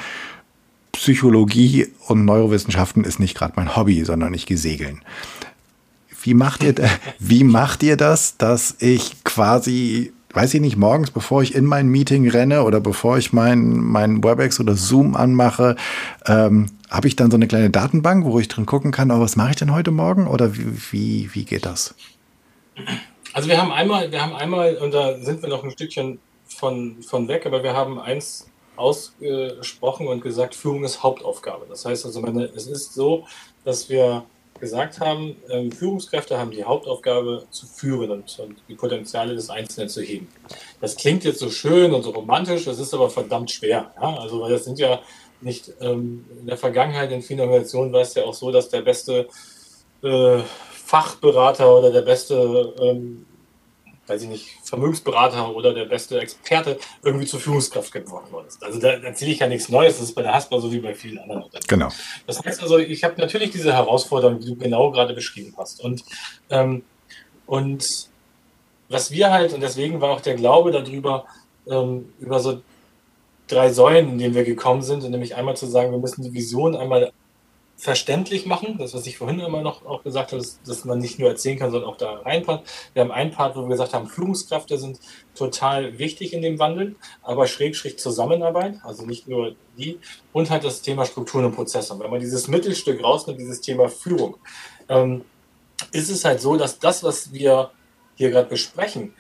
Psychologie 0.92 1.86
und 2.08 2.26
Neurowissenschaften 2.26 3.04
ist 3.04 3.20
nicht 3.20 3.38
gerade 3.38 3.54
mein 3.58 3.76
Hobby, 3.76 4.04
sondern 4.06 4.34
ich 4.34 4.48
gehe 4.48 4.58
segeln. 4.58 5.04
Wie 6.24 6.34
macht 6.34 6.64
ihr, 6.64 6.74
wie 7.20 7.44
macht 7.44 7.84
ihr 7.84 7.96
das, 7.96 8.38
dass 8.38 8.76
ich 8.80 9.24
quasi 9.24 10.14
weiß 10.34 10.54
ich 10.56 10.62
nicht, 10.62 10.78
morgens, 10.78 11.12
bevor 11.12 11.44
ich 11.44 11.56
in 11.56 11.66
mein 11.66 11.88
Meeting 11.88 12.28
renne 12.30 12.64
oder 12.64 12.80
bevor 12.80 13.18
ich 13.18 13.34
mein, 13.34 13.78
mein 13.78 14.24
WebEx 14.24 14.60
oder 14.60 14.76
Zoom 14.76 15.16
anmache, 15.16 15.76
ähm, 16.26 16.68
habe 16.90 17.08
ich 17.08 17.16
dann 17.16 17.32
so 17.32 17.38
eine 17.38 17.48
kleine 17.48 17.70
Datenbank, 17.70 18.26
wo 18.26 18.40
ich 18.40 18.48
drin 18.48 18.66
gucken 18.66 18.92
kann, 18.92 19.12
oh, 19.12 19.20
was 19.20 19.36
mache 19.36 19.52
ich 19.52 19.56
denn 19.56 19.74
heute 19.74 19.92
Morgen 19.92 20.28
oder 20.28 20.56
wie, 20.56 20.92
wie, 20.92 21.30
wie 21.34 21.46
geht 21.46 21.66
das? 21.66 21.96
Also 23.34 23.50
wir 23.50 23.60
haben 23.60 23.72
einmal, 23.72 24.12
wir 24.12 24.22
haben 24.22 24.36
einmal, 24.36 24.76
und 24.78 24.94
da 24.94 25.18
sind 25.20 25.42
wir 25.42 25.50
noch 25.50 25.64
ein 25.64 25.72
Stückchen 25.72 26.20
von, 26.46 27.02
von 27.04 27.28
weg, 27.28 27.46
aber 27.46 27.64
wir 27.64 27.74
haben 27.74 28.00
eins 28.00 28.48
ausgesprochen 28.76 30.08
und 30.08 30.22
gesagt, 30.22 30.56
Führung 30.56 30.84
ist 30.84 31.04
Hauptaufgabe. 31.04 31.66
Das 31.70 31.86
heißt 31.86 32.06
also, 32.06 32.22
meine, 32.22 32.46
es 32.46 32.68
ist 32.68 32.94
so, 32.94 33.26
dass 33.64 33.90
wir 33.90 34.24
gesagt 34.64 35.02
haben, 35.02 35.36
ähm, 35.50 35.72
Führungskräfte 35.72 36.40
haben 36.40 36.52
die 36.52 36.64
Hauptaufgabe 36.64 37.46
zu 37.52 37.66
führen 37.66 38.10
und, 38.12 38.40
und, 38.40 38.56
die 38.70 38.76
Potenziale 38.76 39.36
des 39.36 39.50
Einzelnen 39.50 39.90
zu 39.90 40.02
heben. 40.02 40.30
Das 40.80 40.96
klingt 40.96 41.26
jetzt 41.26 41.40
so 41.40 41.50
schön 41.50 41.94
und 41.94 42.04
so 42.04 42.12
romantisch, 42.12 42.64
das 42.64 42.80
ist 42.80 42.94
aber 42.94 43.10
verdammt 43.10 43.52
schwer. 43.52 43.94
Ja? 44.02 44.18
Also, 44.18 44.40
weil 44.40 44.52
das 44.52 44.64
sind 44.64 44.80
ja 44.80 45.02
nicht 45.42 45.74
ähm, 45.82 46.24
in 46.40 46.48
der 46.48 46.58
Vergangenheit 46.58 47.12
in 47.12 47.22
vielen 47.22 47.42
Organisationen 47.42 47.92
war 47.92 48.02
es 48.02 48.16
ja 48.16 48.24
auch 48.24 48.34
so, 48.34 48.52
dass 48.52 48.70
der 48.70 48.82
beste 48.82 49.28
äh, 50.02 50.40
Fachberater 50.72 51.78
oder 51.78 51.92
der 51.92 52.04
beste 52.04 52.74
ähm, 52.80 53.26
weiß 54.08 54.24
ich 54.24 54.30
nicht, 54.30 54.50
Vermögensberater 54.64 55.56
oder 55.56 55.74
der 55.74 55.86
beste 55.86 56.20
Experte 56.20 56.78
irgendwie 57.04 57.26
zur 57.26 57.40
Führungskraft 57.40 57.92
geworden 57.92 58.46
ist. 58.48 58.62
Also 58.64 58.80
da 58.80 58.90
erzähle 58.92 59.32
ich 59.32 59.40
ja 59.40 59.48
nichts 59.48 59.70
Neues, 59.70 59.98
das 59.98 60.10
ist 60.10 60.16
bei 60.16 60.22
der 60.22 60.34
Haspa 60.34 60.60
so 60.60 60.72
wie 60.72 60.80
bei 60.80 60.94
vielen 60.94 61.20
anderen 61.20 61.44
Unternehmen. 61.44 61.68
Genau. 61.68 61.90
Das 62.28 62.44
heißt 62.44 62.62
also, 62.62 62.78
ich 62.78 63.04
habe 63.04 63.20
natürlich 63.20 63.52
diese 63.52 63.74
Herausforderung, 63.74 64.40
die 64.40 64.48
du 64.48 64.56
genau 64.56 64.92
gerade 64.92 65.14
beschrieben 65.14 65.54
hast. 65.58 65.82
Und, 65.82 66.04
ähm, 66.50 66.84
und 67.46 68.10
was 68.90 69.12
wir 69.12 69.32
halt, 69.32 69.54
und 69.54 69.62
deswegen 69.62 70.02
war 70.02 70.12
auch 70.12 70.22
der 70.22 70.36
Glaube 70.36 70.72
darüber, 70.72 71.26
ähm, 71.68 72.14
über 72.20 72.40
so 72.40 72.62
drei 73.48 73.72
Säulen, 73.72 74.10
in 74.10 74.18
denen 74.18 74.36
wir 74.36 74.44
gekommen 74.44 74.82
sind, 74.82 75.10
nämlich 75.10 75.36
einmal 75.36 75.56
zu 75.56 75.66
sagen, 75.66 75.92
wir 75.92 76.00
müssen 76.00 76.24
die 76.24 76.34
Vision 76.34 76.76
einmal 76.76 77.14
verständlich 77.84 78.46
machen. 78.46 78.78
Das, 78.78 78.94
was 78.94 79.06
ich 79.08 79.18
vorhin 79.18 79.42
immer 79.42 79.62
noch 79.62 79.86
auch 79.86 80.04
gesagt 80.04 80.32
habe, 80.32 80.42
dass, 80.42 80.62
dass 80.64 80.86
man 80.86 81.00
nicht 81.00 81.20
nur 81.20 81.30
erzählen 81.30 81.60
kann, 81.60 81.70
sondern 81.70 81.90
auch 81.90 81.98
da 81.98 82.20
reinpasst. 82.20 82.64
Wir 82.94 83.02
haben 83.02 83.12
einen 83.12 83.32
Part, 83.32 83.58
wo 83.58 83.62
wir 83.64 83.68
gesagt 83.68 83.94
haben, 83.94 84.08
Führungskräfte 84.08 84.78
sind 84.78 85.00
total 85.36 86.00
wichtig 86.00 86.32
in 86.32 86.42
dem 86.42 86.60
Wandel, 86.60 86.96
aber 87.24 87.46
schräg, 87.46 87.76
schräg 87.76 88.00
Zusammenarbeit, 88.00 88.76
also 88.84 89.06
nicht 89.06 89.28
nur 89.28 89.56
die, 89.78 90.00
und 90.32 90.50
halt 90.50 90.64
das 90.64 90.82
Thema 90.82 91.06
Strukturen 91.06 91.44
und 91.44 91.56
Prozesse. 91.56 91.94
Und 91.94 92.00
wenn 92.00 92.10
man 92.10 92.22
dieses 92.22 92.48
Mittelstück 92.48 93.04
rausnimmt, 93.04 93.38
dieses 93.38 93.60
Thema 93.60 93.90
Führung, 93.90 94.38
ähm, 94.88 95.26
ist 95.92 96.10
es 96.10 96.24
halt 96.24 96.40
so, 96.40 96.56
dass 96.56 96.80
das, 96.80 97.04
was 97.04 97.34
wir 97.34 97.72
hier 98.16 98.30
gerade 98.30 98.48
besprechen, 98.48 99.14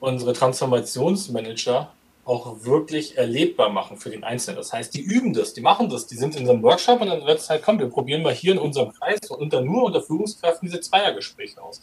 unsere 0.00 0.32
Transformationsmanager 0.32 1.92
auch 2.28 2.64
wirklich 2.64 3.16
erlebbar 3.16 3.70
machen 3.70 3.96
für 3.96 4.10
den 4.10 4.22
Einzelnen. 4.22 4.58
Das 4.58 4.72
heißt, 4.72 4.94
die 4.94 5.00
üben 5.00 5.32
das, 5.32 5.54
die 5.54 5.62
machen 5.62 5.88
das, 5.88 6.06
die 6.06 6.16
sind 6.16 6.36
in 6.36 6.48
einem 6.48 6.62
Workshop 6.62 7.00
und 7.00 7.08
dann 7.08 7.24
wird 7.24 7.38
es 7.38 7.48
halt, 7.48 7.62
komm, 7.62 7.78
wir 7.78 7.88
probieren 7.88 8.22
mal 8.22 8.34
hier 8.34 8.52
in 8.52 8.58
unserem 8.58 8.92
Kreis 8.92 9.30
unter 9.30 9.62
nur 9.62 9.84
unter 9.84 10.02
Führungskräften 10.02 10.68
diese 10.68 10.80
Zweiergespräche 10.80 11.60
aus. 11.62 11.80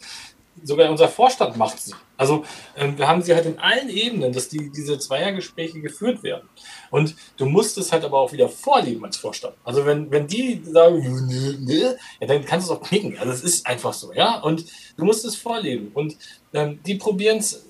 Sogar 0.62 0.88
unser 0.88 1.08
Vorstand 1.08 1.56
macht 1.58 1.78
sie. 1.80 1.92
Also 2.16 2.44
ähm, 2.76 2.96
wir 2.96 3.08
haben 3.08 3.20
sie 3.20 3.34
halt 3.34 3.44
in 3.44 3.58
allen 3.58 3.90
Ebenen, 3.90 4.32
dass 4.32 4.48
die, 4.48 4.70
diese 4.70 4.98
Zweiergespräche 4.98 5.80
geführt 5.80 6.22
werden. 6.22 6.48
Und 6.90 7.14
du 7.36 7.44
musst 7.44 7.76
es 7.76 7.92
halt 7.92 8.04
aber 8.04 8.18
auch 8.18 8.32
wieder 8.32 8.48
vorleben 8.48 9.04
als 9.04 9.18
Vorstand. 9.18 9.54
Also 9.64 9.84
wenn, 9.84 10.10
wenn 10.10 10.26
die 10.26 10.62
sagen, 10.64 11.26
nö, 11.28 11.56
nö, 11.58 11.94
ja, 12.20 12.26
dann 12.26 12.44
kannst 12.46 12.70
du 12.70 12.72
es 12.72 12.78
auch 12.78 12.82
knicken. 12.82 13.18
Also 13.18 13.32
es 13.32 13.42
ist 13.42 13.66
einfach 13.66 13.92
so, 13.92 14.14
ja. 14.14 14.40
Und 14.40 14.64
du 14.96 15.04
musst 15.04 15.26
es 15.26 15.36
vorleben. 15.36 15.90
Und 15.92 16.16
ähm, 16.54 16.80
die 16.86 16.94
probieren 16.94 17.38
es 17.38 17.65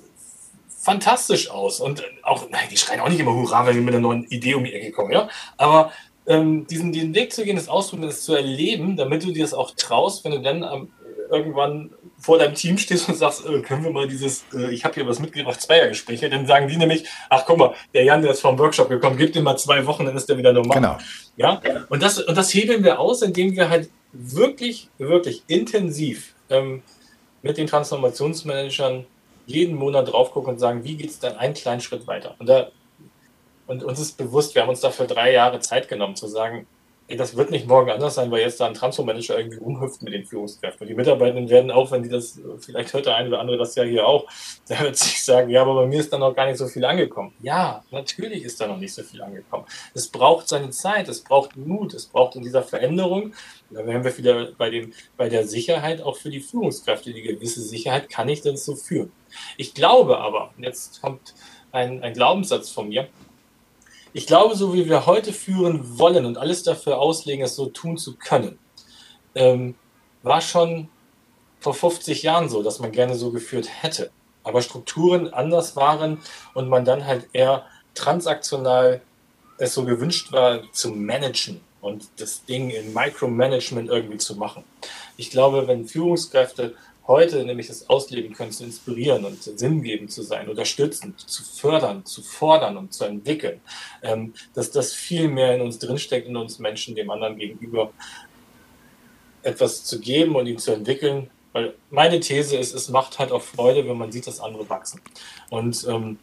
fantastisch 0.87 1.51
aus. 1.51 1.81
Und 1.81 2.03
auch, 2.23 2.49
nein, 2.49 2.69
die 2.71 2.77
schreien 2.77 3.01
auch 3.01 3.09
nicht 3.09 3.21
immer 3.21 3.35
Hurra, 3.35 3.67
wenn 3.67 3.75
wir 3.75 3.83
mit 3.83 3.95
einer 3.95 4.03
neuen 4.03 4.25
Idee 4.29 4.55
um 4.55 4.65
die 4.65 4.73
Ecke 4.73 4.93
kommen, 4.93 5.13
ja. 5.13 5.29
Aber 5.59 5.93
ähm, 6.27 6.67
diesen, 6.69 6.93
diesen 6.93 7.15
Weg 7.15 7.33
zu 7.33 7.45
gehen, 7.45 7.57
das 7.57 7.69
Ausprobieren, 7.69 8.09
das 8.09 8.23
zu 8.23 8.35
erleben, 8.35 8.97
damit 8.97 9.25
du 9.25 9.33
dir 9.33 9.43
das 9.43 9.53
auch 9.53 9.73
traust, 9.73 10.25
wenn 10.25 10.33
du 10.33 10.41
dann 10.41 10.63
ähm, 10.63 10.93
irgendwann 11.31 11.91
vor 12.19 12.39
deinem 12.39 12.55
Team 12.55 12.79
stehst 12.79 13.09
und 13.09 13.17
sagst, 13.17 13.45
äh, 13.45 13.61
können 13.61 13.85
wir 13.85 13.91
mal 13.91 14.09
dieses, 14.09 14.45
äh, 14.55 14.71
ich 14.73 14.85
habe 14.85 14.95
hier 14.95 15.07
was 15.07 15.19
mitgebracht, 15.19 15.61
Zweiergespräche, 15.61 16.31
dann 16.31 16.47
sagen 16.47 16.69
die 16.69 16.77
nämlich, 16.77 17.05
ach 17.31 17.45
guck 17.47 17.59
mal, 17.59 17.75
der 17.93 18.05
Jan, 18.05 18.23
der 18.23 18.31
ist 18.31 18.41
vom 18.41 18.59
Workshop 18.59 18.89
gekommen, 18.89 19.17
gib 19.19 19.33
dem 19.33 19.45
mal 19.45 19.57
zwei 19.57 19.85
Wochen, 19.87 20.07
dann 20.07 20.17
ist 20.17 20.29
der 20.29 20.39
wieder 20.39 20.53
normal. 20.53 20.77
Genau. 20.77 20.99
Ja, 21.37 21.61
und 21.89 22.03
das, 22.03 22.21
und 22.21 22.37
das 22.37 22.55
hebeln 22.55 22.83
wir 22.83 22.99
aus, 22.99 23.23
indem 23.23 23.55
wir 23.55 23.69
halt 23.69 23.91
wirklich, 24.13 24.89
wirklich 24.99 25.43
intensiv 25.49 26.35
ähm, 26.49 26.83
mit 27.43 27.59
den 27.59 27.67
Transformationsmanagern 27.67 29.05
jeden 29.47 29.77
Monat 29.77 30.13
drauf 30.13 30.33
gucken 30.33 30.55
und 30.55 30.59
sagen, 30.59 30.85
wie 30.85 30.97
geht 30.97 31.11
es 31.11 31.19
dann 31.19 31.37
einen 31.37 31.55
kleinen 31.55 31.81
Schritt 31.81 32.07
weiter? 32.07 32.35
Und, 32.39 32.49
da, 32.49 32.69
und 33.67 33.83
uns 33.85 34.01
ist 34.01 34.19
bewusst, 34.19 34.55
wir 34.55 34.63
haben 34.63 34.69
uns 34.69 34.81
dafür 34.81 35.07
drei 35.07 35.33
Jahre 35.33 35.61
Zeit 35.61 35.89
genommen, 35.89 36.17
zu 36.17 36.27
sagen, 36.27 36.67
ey, 37.09 37.17
das 37.17 37.37
wird 37.37 37.51
nicht 37.51 37.69
morgen 37.69 37.91
anders 37.91 38.17
sein, 38.17 38.31
weil 38.31 38.41
jetzt 38.41 38.61
da 38.61 38.67
ein 38.67 38.75
Transformmanager 38.75 39.39
irgendwie 39.39 39.59
umhüpft 39.59 40.03
mit 40.03 40.13
den 40.13 40.25
Führungskräften. 40.25 40.83
Und 40.83 40.89
die 40.89 40.95
Mitarbeitenden 40.95 41.49
werden 41.49 41.71
auch, 41.71 41.91
wenn 41.91 42.03
die 42.03 42.09
das, 42.09 42.41
vielleicht 42.59 42.93
hört 42.93 43.07
der 43.07 43.17
eine 43.17 43.29
oder 43.29 43.41
andere 43.41 43.59
das 43.59 43.75
ja 43.77 43.85
hier 43.85 44.07
auch, 44.07 44.27
der 44.69 44.81
wird 44.81 44.97
sich 44.97 45.25
sagen, 45.25 45.51
ja, 45.51 45.63
aber 45.63 45.75
bei 45.75 45.87
mir 45.87 46.01
ist 46.01 46.13
da 46.13 46.19
noch 46.19 46.35
gar 46.35 46.47
nicht 46.47 46.59
so 46.59 46.67
viel 46.67 46.85
angekommen. 46.85 47.33
Ja, 47.41 47.85
natürlich 47.91 48.43
ist 48.43 48.61
da 48.61 48.67
noch 48.67 48.79
nicht 48.79 48.93
so 48.93 49.03
viel 49.03 49.23
angekommen. 49.23 49.65
Es 49.95 50.09
braucht 50.09 50.49
seine 50.49 50.71
Zeit, 50.71 51.09
es 51.09 51.23
braucht 51.23 51.57
Mut, 51.57 51.95
es 51.95 52.07
braucht 52.07 52.37
in 52.37 52.43
dieser 52.43 52.63
Veränderung, 52.63 53.35
da 53.71 53.87
wären 53.87 54.05
wir 54.05 54.17
wieder 54.17 54.53
bei, 54.53 54.71
dem, 54.71 54.93
bei 55.17 55.29
der 55.29 55.47
Sicherheit 55.47 56.01
auch 56.01 56.17
für 56.17 56.31
die 56.31 56.41
Führungskräfte, 56.41 57.13
die 57.13 57.23
gewisse 57.23 57.61
Sicherheit, 57.61 58.09
kann 58.09 58.29
ich 58.29 58.43
denn 58.43 58.57
so 58.57 58.75
führen? 58.75 59.13
Ich 59.57 59.75
glaube 59.75 60.19
aber, 60.19 60.53
jetzt 60.59 61.01
kommt 61.01 61.35
ein, 61.73 62.03
ein 62.03 62.15
Glaubenssatz 62.15 62.71
von 62.71 62.89
mir, 62.89 63.09
ich 64.17 64.27
glaube, 64.27 64.57
so 64.57 64.73
wie 64.73 64.89
wir 64.89 65.05
heute 65.05 65.31
führen 65.31 65.99
wollen 65.99 66.25
und 66.25 66.39
alles 66.39 66.63
dafür 66.63 66.99
auslegen, 66.99 67.45
es 67.45 67.55
so 67.55 67.67
tun 67.67 67.99
zu 67.99 68.17
können, 68.17 68.59
ähm, 69.35 69.75
war 70.23 70.41
schon 70.41 70.89
vor 71.61 71.75
50 71.75 72.23
Jahren 72.23 72.49
so, 72.49 72.63
dass 72.63 72.79
man 72.79 72.93
gerne 72.93 73.15
so 73.15 73.31
geführt 73.31 73.69
hätte. 73.83 74.11
Aber 74.43 74.63
Strukturen 74.63 75.35
anders 75.35 75.77
waren 75.77 76.23
und 76.55 76.71
man 76.71 76.87
dann 76.87 77.05
halt 77.05 77.29
eher 77.35 77.67
transaktional 77.95 79.03
es 79.59 79.75
so 79.75 79.85
gewünscht 79.85 80.33
war, 80.33 80.63
zu 80.73 80.93
managen 80.93 81.61
und 81.83 82.09
das 82.17 82.43
Ding 82.47 82.71
in 82.71 82.95
Micromanagement 82.95 83.91
irgendwie 83.91 84.17
zu 84.17 84.37
machen. 84.37 84.65
Ich 85.19 85.29
glaube, 85.29 85.69
wenn 85.69 85.87
Führungskräfte 85.87 86.75
heute 87.07 87.45
nämlich 87.45 87.69
das 87.69 87.89
ausleben 87.89 88.35
können, 88.35 88.53
zu 88.53 88.65
inspirieren 88.65 89.25
und 89.25 89.43
sinngebend 89.43 90.13
zu 90.13 90.23
sein, 90.23 90.49
unterstützend, 90.49 91.21
zu 91.21 91.43
fördern, 91.43 92.05
zu 92.05 92.23
fordern 92.23 92.77
und 92.77 92.93
zu 92.93 93.05
entwickeln, 93.05 93.61
ähm, 94.03 94.35
dass 94.55 94.71
das 94.71 94.93
viel 94.93 95.29
mehr 95.29 95.55
in 95.55 95.61
uns 95.61 95.79
drinsteckt, 95.79 96.27
in 96.27 96.37
uns 96.37 96.59
Menschen, 96.59 96.95
dem 96.95 97.11
anderen 97.11 97.37
gegenüber 97.37 97.93
etwas 99.43 99.85
zu 99.85 100.01
geben 100.01 100.35
und 100.37 100.47
ihn 100.47 100.59
zu 100.59 100.73
entwickeln. 100.73 101.31
Weil 101.53 101.75
meine 101.91 102.21
These 102.21 102.57
ist, 102.57 102.75
es 102.75 102.89
macht 102.89 103.19
halt 103.19 103.33
auch 103.33 103.43
Freude, 103.43 103.89
wenn 103.89 103.97
man 103.97 104.13
sieht, 104.13 104.27
dass 104.27 104.41
andere 104.41 104.69
wachsen. 104.69 105.01
Und 105.49 105.87
ähm, 105.89 106.19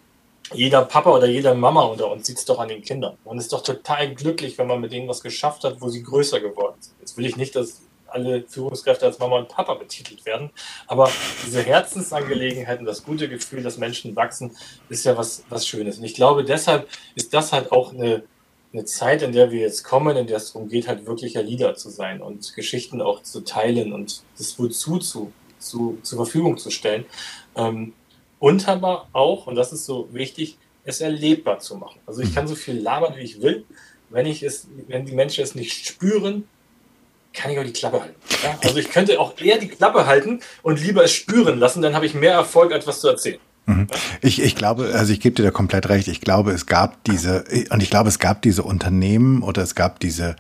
jeder 0.54 0.84
Papa 0.84 1.10
oder 1.10 1.28
jede 1.28 1.56
Mama 1.56 1.84
unter 1.84 2.12
uns 2.12 2.28
sieht 2.28 2.38
es 2.38 2.46
doch 2.46 2.60
an 2.60 2.68
den 2.68 2.82
Kindern. 2.82 3.18
Man 3.26 3.38
ist 3.38 3.54
doch 3.54 3.64
total 3.64 4.14
glücklich, 4.14 4.58
wenn 4.58 4.68
man 4.68 4.82
mit 4.82 4.92
denen 4.92 5.08
was 5.08 5.22
geschafft 5.22 5.64
hat, 5.64 5.82
wo 5.82 5.90
sie 5.90 6.04
größer 6.04 6.40
geworden 6.40 6.76
sind. 6.80 6.96
Jetzt 7.00 7.18
will 7.18 7.26
ich 7.26 7.38
nicht, 7.38 7.56
dass 7.56 7.82
alle 8.14 8.44
Führungskräfte 8.48 9.06
als 9.06 9.20
Mama 9.20 9.38
und 9.38 9.50
Papa 9.50 9.74
betitelt 9.74 10.26
werden. 10.26 10.52
Aber 10.88 11.10
diese 11.46 11.62
Herzensangelegenheit 11.62 12.80
und 12.80 12.86
das 12.86 13.04
gute 13.04 13.28
Gefühl, 13.28 13.64
dass 13.64 13.78
Menschen 13.78 14.16
wachsen, 14.16 14.56
ist 14.90 15.06
ja 15.06 15.18
was, 15.18 15.44
was 15.50 15.68
Schönes. 15.68 15.98
Und 15.98 16.04
ich 16.04 16.14
glaube, 16.14 16.44
deshalb 16.44 16.88
ist 17.16 17.34
das 17.34 17.52
halt 17.52 17.72
auch 17.72 17.94
eine, 17.94 18.24
eine 18.72 18.86
Zeit, 18.86 19.22
in 19.22 19.32
der 19.32 19.52
wir 19.52 19.60
jetzt 19.60 19.84
kommen, 19.84 20.16
in 20.18 20.28
der 20.28 20.38
es 20.38 20.54
darum 20.54 20.70
geht, 20.70 20.88
halt 20.88 21.06
wirklicher 21.06 21.44
Leader 21.44 21.76
zu 21.76 21.90
sein 21.90 22.22
und 22.22 22.54
Geschichten 22.56 23.02
auch 23.02 23.22
zu 23.24 23.42
teilen 23.42 23.94
und 23.94 24.24
das 24.38 24.58
Wozu 24.58 24.98
zu, 25.00 25.32
zu, 25.60 25.98
zur 26.04 26.18
Verfügung 26.18 26.58
zu 26.58 26.70
stellen. 26.70 27.06
Ähm, 27.56 27.94
und 28.40 28.68
aber 28.68 29.08
auch, 29.14 29.48
und 29.48 29.56
das 29.56 29.72
ist 29.72 29.86
so 29.86 30.10
wichtig, 30.12 30.58
es 30.84 31.02
erlebbar 31.02 31.60
zu 31.60 31.78
machen. 31.78 32.00
Also 32.06 32.22
ich 32.22 32.36
kann 32.36 32.48
so 32.48 32.56
viel 32.56 32.78
labern, 32.78 33.16
wie 33.16 33.22
ich 33.22 33.42
will. 33.42 33.66
Wenn 34.10 34.26
ich 34.26 34.44
es, 34.44 34.68
wenn 34.88 35.06
die 35.06 35.14
Menschen 35.14 35.44
es 35.44 35.56
nicht 35.56 35.88
spüren, 35.88 36.48
kann 37.34 37.52
ich 37.52 37.60
auch 37.60 37.64
die 37.64 37.74
Klappe 37.74 38.02
halten. 38.02 38.16
Ja? 38.44 38.58
Also 38.64 38.78
ich 38.78 38.90
könnte 38.90 39.20
auch 39.20 39.38
eher 39.40 39.58
die 39.58 39.68
Klappe 39.68 40.06
halten 40.06 40.40
und 40.62 40.82
lieber 40.82 41.04
es 41.04 41.12
spüren 41.12 41.60
lassen, 41.60 41.82
dann 41.82 41.96
habe 41.96 42.06
ich 42.06 42.14
mehr 42.14 42.34
Erfolg, 42.34 42.72
als 42.72 42.88
was 42.88 43.00
zu 43.00 43.10
erzählen. 43.10 43.40
Mhm. 43.66 43.88
Ich, 44.22 44.42
ich 44.42 44.56
glaube, 44.56 44.92
also 44.94 45.14
ich 45.14 45.20
gebe 45.20 45.36
dir 45.36 45.44
da 45.44 45.52
komplett 45.52 45.90
recht. 45.90 46.08
Ich 46.08 46.22
glaube, 46.22 46.52
es 46.52 46.66
gab 46.66 47.04
diese, 47.06 47.46
und 47.70 47.82
ich 47.82 47.90
glaube, 47.90 48.10
es 48.10 48.20
gab 48.20 48.42
diese 48.42 48.64
Unternehmen 48.64 49.42
oder 49.42 49.62
es 49.62 49.76
gab 49.76 50.00
diese 50.00 50.36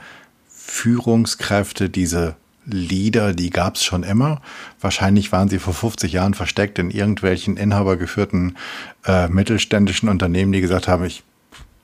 Führungskräfte, 0.50 1.90
diese 1.90 2.36
Leader, 2.66 3.34
die 3.34 3.50
gab 3.50 3.76
es 3.76 3.84
schon 3.84 4.04
immer. 4.04 4.42
Wahrscheinlich 4.80 5.32
waren 5.32 5.50
sie 5.50 5.60
vor 5.60 5.74
50 5.74 6.12
Jahren 6.14 6.34
versteckt 6.34 6.80
in 6.80 6.92
irgendwelchen 6.92 7.58
inhabergeführten 7.58 8.58
äh, 9.06 9.28
mittelständischen 9.28 10.10
Unternehmen, 10.10 10.52
die 10.52 10.62
gesagt 10.62 10.88
haben, 10.88 11.04
ich 11.04 11.24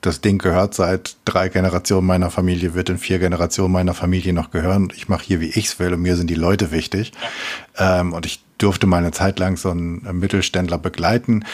das 0.00 0.20
Ding 0.20 0.38
gehört 0.38 0.74
seit 0.74 1.16
drei 1.24 1.48
Generationen 1.48 2.06
meiner 2.06 2.30
Familie, 2.30 2.74
wird 2.74 2.88
in 2.88 2.98
vier 2.98 3.18
Generationen 3.18 3.72
meiner 3.72 3.94
Familie 3.94 4.32
noch 4.32 4.50
gehören. 4.50 4.92
Ich 4.94 5.08
mache 5.08 5.24
hier, 5.24 5.40
wie 5.40 5.50
ich 5.50 5.66
es 5.66 5.78
will 5.78 5.94
und 5.94 6.02
mir 6.02 6.16
sind 6.16 6.28
die 6.30 6.34
Leute 6.34 6.70
wichtig. 6.70 7.12
Ähm, 7.76 8.12
und 8.12 8.26
ich 8.26 8.42
durfte 8.58 8.86
mal 8.86 8.98
eine 8.98 9.12
Zeit 9.12 9.38
lang 9.38 9.56
so 9.56 9.70
einen 9.70 10.18
Mittelständler 10.18 10.78
begleiten 10.78 11.44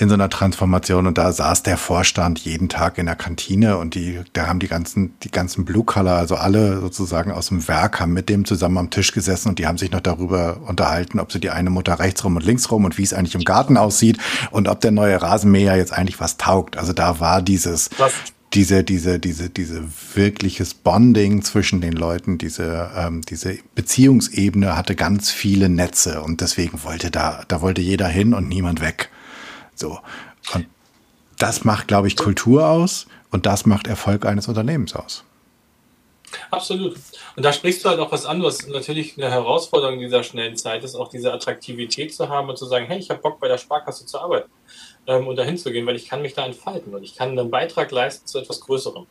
in 0.00 0.08
so 0.08 0.14
einer 0.14 0.30
Transformation 0.30 1.08
und 1.08 1.18
da 1.18 1.32
saß 1.32 1.64
der 1.64 1.76
Vorstand 1.76 2.38
jeden 2.38 2.68
Tag 2.68 2.98
in 2.98 3.06
der 3.06 3.16
Kantine 3.16 3.78
und 3.78 3.96
die, 3.96 4.20
da 4.32 4.46
haben 4.46 4.60
die 4.60 4.68
ganzen, 4.68 5.18
die 5.24 5.30
ganzen 5.30 5.64
Blue 5.64 5.82
Color, 5.82 6.12
also 6.12 6.36
alle 6.36 6.80
sozusagen 6.80 7.32
aus 7.32 7.48
dem 7.48 7.66
Werk, 7.66 7.98
haben 7.98 8.12
mit 8.12 8.28
dem 8.28 8.44
zusammen 8.44 8.78
am 8.78 8.90
Tisch 8.90 9.10
gesessen 9.10 9.48
und 9.48 9.58
die 9.58 9.66
haben 9.66 9.76
sich 9.76 9.90
noch 9.90 10.00
darüber 10.00 10.60
unterhalten, 10.68 11.18
ob 11.18 11.32
sie 11.32 11.40
die 11.40 11.50
eine 11.50 11.70
Mutter 11.70 11.98
rechts 11.98 12.22
rum 12.22 12.36
und 12.36 12.44
links 12.44 12.70
rum 12.70 12.84
und 12.84 12.96
wie 12.96 13.02
es 13.02 13.12
eigentlich 13.12 13.34
im 13.34 13.42
Garten 13.42 13.76
aussieht 13.76 14.18
und 14.52 14.68
ob 14.68 14.80
der 14.80 14.92
neue 14.92 15.20
Rasenmäher 15.20 15.76
jetzt 15.76 15.92
eigentlich 15.92 16.20
was 16.20 16.36
taugt. 16.36 16.76
Also 16.76 16.92
da 16.92 17.18
war 17.18 17.42
dieses, 17.42 17.90
was? 17.98 18.12
diese, 18.54 18.84
diese, 18.84 19.18
diese, 19.18 19.50
diese 19.50 19.82
wirkliches 20.14 20.74
Bonding 20.74 21.42
zwischen 21.42 21.80
den 21.80 21.94
Leuten, 21.94 22.38
diese, 22.38 22.92
ähm, 22.96 23.22
diese 23.22 23.58
Beziehungsebene 23.74 24.76
hatte 24.76 24.94
ganz 24.94 25.32
viele 25.32 25.68
Netze 25.68 26.22
und 26.22 26.40
deswegen 26.40 26.84
wollte 26.84 27.10
da, 27.10 27.42
da 27.48 27.62
wollte 27.62 27.80
jeder 27.80 28.06
hin 28.06 28.32
und 28.32 28.48
niemand 28.48 28.80
weg. 28.80 29.10
So. 29.78 30.00
Und 30.54 30.66
das 31.38 31.64
macht, 31.64 31.88
glaube 31.88 32.08
ich, 32.08 32.16
Kultur 32.16 32.66
aus 32.66 33.06
und 33.30 33.46
das 33.46 33.64
macht 33.64 33.86
Erfolg 33.86 34.26
eines 34.26 34.48
Unternehmens 34.48 34.94
aus. 34.94 35.24
Absolut. 36.50 36.96
Und 37.36 37.42
da 37.42 37.52
sprichst 37.52 37.84
du 37.84 37.88
halt 37.88 38.00
auch 38.00 38.12
was 38.12 38.26
anderes. 38.26 38.66
Natürlich 38.66 39.16
eine 39.16 39.30
Herausforderung 39.30 39.98
dieser 39.98 40.22
schnellen 40.22 40.56
Zeit 40.56 40.84
ist 40.84 40.94
auch 40.94 41.08
diese 41.08 41.32
Attraktivität 41.32 42.14
zu 42.14 42.28
haben 42.28 42.50
und 42.50 42.58
zu 42.58 42.66
sagen, 42.66 42.86
hey, 42.86 42.98
ich 42.98 43.08
habe 43.08 43.20
Bock 43.20 43.40
bei 43.40 43.48
der 43.48 43.56
Sparkasse 43.56 44.04
zu 44.04 44.18
arbeiten 44.18 44.50
ähm, 45.06 45.26
und 45.26 45.36
dahin 45.36 45.56
zu 45.56 45.70
gehen, 45.72 45.86
weil 45.86 45.96
ich 45.96 46.08
kann 46.08 46.20
mich 46.20 46.34
da 46.34 46.44
entfalten 46.44 46.94
und 46.94 47.02
ich 47.02 47.14
kann 47.14 47.30
einen 47.30 47.50
Beitrag 47.50 47.90
leisten 47.90 48.26
zu 48.26 48.38
etwas 48.38 48.60
Größerem. 48.60 49.06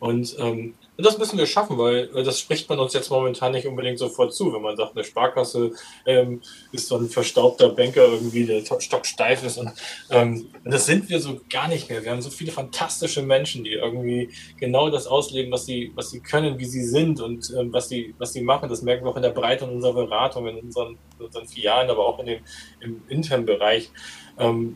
Und 0.00 0.36
ähm, 0.38 0.74
und 0.98 1.06
das 1.06 1.16
müssen 1.16 1.38
wir 1.38 1.46
schaffen, 1.46 1.78
weil 1.78 2.08
das 2.08 2.40
spricht 2.40 2.68
man 2.68 2.80
uns 2.80 2.92
jetzt 2.92 3.08
momentan 3.08 3.52
nicht 3.52 3.68
unbedingt 3.68 4.00
sofort 4.00 4.34
zu, 4.34 4.52
wenn 4.52 4.62
man 4.62 4.76
sagt, 4.76 4.96
eine 4.96 5.04
Sparkasse 5.04 5.70
ähm, 6.04 6.40
ist 6.72 6.88
so 6.88 6.96
ein 6.96 7.08
verstaubter 7.08 7.68
Banker 7.68 8.08
irgendwie, 8.08 8.44
der 8.44 8.64
stocksteif 8.80 9.44
ist. 9.44 9.58
Und, 9.58 9.70
ähm, 10.10 10.48
das 10.64 10.86
sind 10.86 11.08
wir 11.08 11.20
so 11.20 11.40
gar 11.48 11.68
nicht 11.68 11.88
mehr. 11.88 12.02
Wir 12.02 12.10
haben 12.10 12.20
so 12.20 12.30
viele 12.30 12.50
fantastische 12.50 13.22
Menschen, 13.22 13.62
die 13.62 13.74
irgendwie 13.74 14.30
genau 14.58 14.90
das 14.90 15.06
ausleben, 15.06 15.52
was 15.52 15.66
sie, 15.66 15.92
was 15.94 16.10
sie 16.10 16.18
können, 16.18 16.58
wie 16.58 16.64
sie 16.64 16.82
sind 16.82 17.20
und 17.20 17.48
ähm, 17.56 17.72
was, 17.72 17.88
sie, 17.88 18.16
was 18.18 18.32
sie 18.32 18.42
machen. 18.42 18.68
Das 18.68 18.82
merken 18.82 19.04
wir 19.04 19.12
auch 19.12 19.16
in 19.16 19.22
der 19.22 19.30
Breite 19.30 19.66
unserer 19.66 19.94
Beratung, 19.94 20.48
in 20.48 20.58
unseren, 20.58 20.98
in 21.16 21.26
unseren 21.26 21.46
Filialen, 21.46 21.90
aber 21.90 22.04
auch 22.04 22.18
in 22.18 22.26
dem, 22.26 22.40
im 22.80 23.02
internen 23.08 23.46
Bereich. 23.46 23.92
Ähm, 24.36 24.74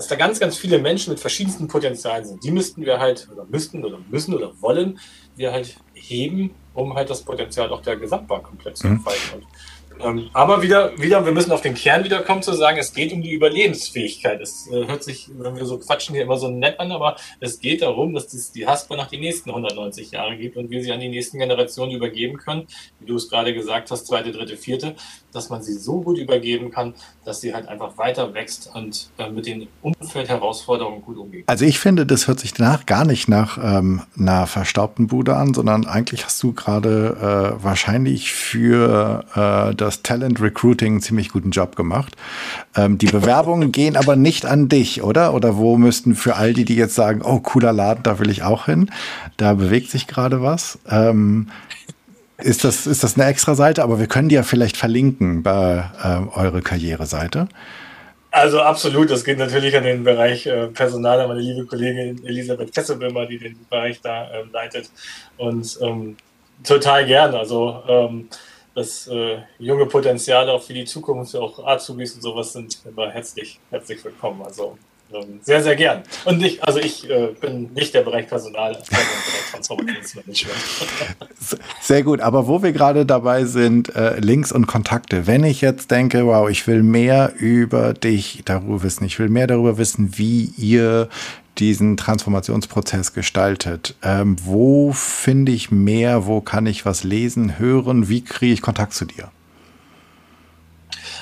dass 0.00 0.08
da 0.08 0.16
ganz, 0.16 0.40
ganz 0.40 0.56
viele 0.56 0.78
Menschen 0.78 1.10
mit 1.10 1.20
verschiedensten 1.20 1.68
Potenzialen 1.68 2.24
sind. 2.24 2.42
Die 2.42 2.50
müssten 2.50 2.86
wir 2.86 2.98
halt, 2.98 3.28
oder 3.30 3.44
müssten 3.44 3.84
oder 3.84 3.98
müssen 4.08 4.32
oder 4.32 4.50
wollen 4.62 4.98
wir 5.36 5.52
halt 5.52 5.76
heben, 5.92 6.54
um 6.72 6.94
halt 6.94 7.10
das 7.10 7.20
Potenzial 7.20 7.68
auch 7.68 7.82
der 7.82 7.96
Gesamtbank 7.96 8.44
komplett 8.44 8.78
zu 8.78 8.86
mhm. 8.86 8.94
entfalten. 8.94 9.34
Und 9.34 9.46
ähm, 10.02 10.30
aber 10.32 10.62
wieder, 10.62 10.98
wieder, 10.98 11.24
wir 11.24 11.32
müssen 11.32 11.52
auf 11.52 11.60
den 11.60 11.74
Kern 11.74 12.04
wiederkommen, 12.04 12.42
zu 12.42 12.52
sagen, 12.54 12.78
es 12.78 12.92
geht 12.92 13.12
um 13.12 13.22
die 13.22 13.32
Überlebensfähigkeit. 13.32 14.40
Es 14.40 14.68
äh, 14.68 14.86
hört 14.86 15.04
sich, 15.04 15.30
wenn 15.36 15.56
wir 15.56 15.64
so 15.64 15.78
quatschen, 15.78 16.14
hier 16.14 16.24
immer 16.24 16.36
so 16.36 16.48
nett 16.48 16.78
an, 16.80 16.92
aber 16.92 17.16
es 17.40 17.60
geht 17.60 17.82
darum, 17.82 18.14
dass 18.14 18.32
es 18.32 18.52
die 18.52 18.66
Haspa 18.66 18.96
nach 18.96 19.08
die 19.08 19.18
nächsten 19.18 19.50
190 19.50 20.12
Jahre 20.12 20.36
gibt 20.36 20.56
und 20.56 20.70
wir 20.70 20.82
sie 20.82 20.92
an 20.92 21.00
die 21.00 21.08
nächsten 21.08 21.38
Generationen 21.38 21.92
übergeben 21.92 22.36
können. 22.38 22.66
Wie 22.98 23.06
du 23.06 23.16
es 23.16 23.28
gerade 23.28 23.54
gesagt 23.54 23.90
hast, 23.90 24.06
zweite, 24.06 24.32
dritte, 24.32 24.56
vierte, 24.56 24.94
dass 25.32 25.50
man 25.50 25.62
sie 25.62 25.74
so 25.74 26.00
gut 26.00 26.18
übergeben 26.18 26.70
kann, 26.70 26.94
dass 27.24 27.40
sie 27.40 27.54
halt 27.54 27.68
einfach 27.68 27.98
weiter 27.98 28.34
wächst 28.34 28.70
und 28.74 29.10
äh, 29.18 29.30
mit 29.30 29.46
den 29.46 29.68
Umfeldherausforderungen 29.82 31.02
gut 31.02 31.18
umgeht. 31.18 31.44
Also 31.46 31.64
ich 31.64 31.78
finde, 31.78 32.06
das 32.06 32.28
hört 32.28 32.40
sich 32.40 32.54
danach 32.54 32.86
gar 32.86 33.04
nicht 33.04 33.28
nach 33.28 33.58
ähm, 33.62 34.02
einer 34.18 34.46
verstaubten 34.46 35.06
Bude 35.06 35.36
an, 35.36 35.54
sondern 35.54 35.86
eigentlich 35.86 36.24
hast 36.24 36.42
du 36.42 36.52
gerade 36.52 37.54
äh, 37.58 37.64
wahrscheinlich 37.64 38.32
für 38.32 39.24
äh, 39.34 39.74
das 39.74 39.89
das 39.90 40.02
Talent 40.02 40.40
Recruiting 40.40 40.92
einen 40.94 41.00
ziemlich 41.00 41.30
guten 41.30 41.50
Job 41.50 41.74
gemacht. 41.74 42.16
Ähm, 42.76 42.98
die 42.98 43.06
Bewerbungen 43.06 43.72
gehen 43.72 43.96
aber 43.96 44.14
nicht 44.14 44.46
an 44.46 44.68
dich, 44.68 45.02
oder? 45.02 45.34
Oder 45.34 45.56
wo 45.56 45.76
müssten 45.76 46.14
für 46.14 46.36
all 46.36 46.52
die, 46.52 46.64
die 46.64 46.76
jetzt 46.76 46.94
sagen, 46.94 47.22
oh, 47.24 47.40
cooler 47.40 47.72
Laden, 47.72 48.04
da 48.04 48.18
will 48.18 48.30
ich 48.30 48.42
auch 48.42 48.66
hin, 48.66 48.90
da 49.36 49.54
bewegt 49.54 49.90
sich 49.90 50.06
gerade 50.06 50.42
was. 50.42 50.78
Ähm, 50.88 51.48
ist, 52.38 52.64
das, 52.64 52.86
ist 52.86 53.02
das 53.02 53.16
eine 53.16 53.26
extra 53.26 53.54
Seite? 53.54 53.82
Aber 53.82 53.98
wir 53.98 54.06
können 54.06 54.28
die 54.28 54.36
ja 54.36 54.44
vielleicht 54.44 54.76
verlinken 54.76 55.42
bei 55.42 55.84
äh, 56.02 56.38
eure 56.38 56.62
Karriereseite. 56.62 57.48
Also 58.30 58.60
absolut, 58.60 59.10
das 59.10 59.24
geht 59.24 59.38
natürlich 59.38 59.76
an 59.76 59.82
den 59.82 60.04
Bereich 60.04 60.46
äh, 60.46 60.68
Personal, 60.68 61.20
an 61.20 61.28
meine 61.28 61.40
liebe 61.40 61.66
Kollegin 61.66 62.24
Elisabeth 62.24 62.72
Kesselbimmer, 62.72 63.26
die 63.26 63.38
den 63.38 63.56
Bereich 63.68 64.00
da 64.00 64.30
äh, 64.30 64.44
leitet. 64.52 64.88
Und 65.36 65.78
ähm, 65.82 66.16
total 66.62 67.06
gern. 67.06 67.34
Also 67.34 67.82
ähm, 67.88 68.28
das 68.80 69.06
äh, 69.08 69.38
junge 69.58 69.86
Potenzial 69.86 70.48
auch 70.48 70.62
für 70.62 70.72
die 70.72 70.84
Zukunft, 70.84 71.36
auch 71.36 71.64
Azubis 71.66 72.14
und 72.14 72.22
sowas 72.22 72.52
sind 72.52 72.78
immer 72.84 73.10
herzlich, 73.10 73.60
herzlich 73.70 74.02
willkommen. 74.02 74.42
Also 74.42 74.78
ähm, 75.12 75.40
sehr, 75.42 75.62
sehr 75.62 75.76
gern. 75.76 76.02
Und 76.24 76.42
ich, 76.42 76.62
also 76.62 76.78
ich 76.78 77.08
äh, 77.10 77.28
bin 77.40 77.72
nicht 77.74 77.92
der 77.94 78.02
Bereich 78.02 78.26
Personal. 78.28 78.80
Sehr 81.80 82.02
gut, 82.02 82.20
aber 82.20 82.46
wo 82.46 82.62
wir 82.62 82.72
gerade 82.72 83.04
dabei 83.04 83.44
sind, 83.44 83.94
äh, 83.94 84.18
Links 84.20 84.52
und 84.52 84.66
Kontakte. 84.66 85.26
Wenn 85.26 85.44
ich 85.44 85.60
jetzt 85.60 85.90
denke, 85.90 86.26
wow, 86.26 86.48
ich 86.48 86.66
will 86.66 86.82
mehr 86.82 87.32
über 87.36 87.92
dich 87.92 88.42
darüber 88.44 88.82
wissen, 88.82 89.04
ich 89.04 89.18
will 89.18 89.28
mehr 89.28 89.46
darüber 89.46 89.76
wissen, 89.78 90.16
wie 90.16 90.52
ihr 90.56 91.08
diesen 91.58 91.96
Transformationsprozess 91.96 93.12
gestaltet. 93.12 93.94
Ähm, 94.02 94.36
wo 94.42 94.92
finde 94.92 95.52
ich 95.52 95.70
mehr? 95.70 96.26
Wo 96.26 96.40
kann 96.40 96.66
ich 96.66 96.86
was 96.86 97.04
lesen, 97.04 97.58
hören? 97.58 98.08
Wie 98.08 98.22
kriege 98.22 98.52
ich 98.52 98.62
Kontakt 98.62 98.94
zu 98.94 99.04
dir? 99.04 99.30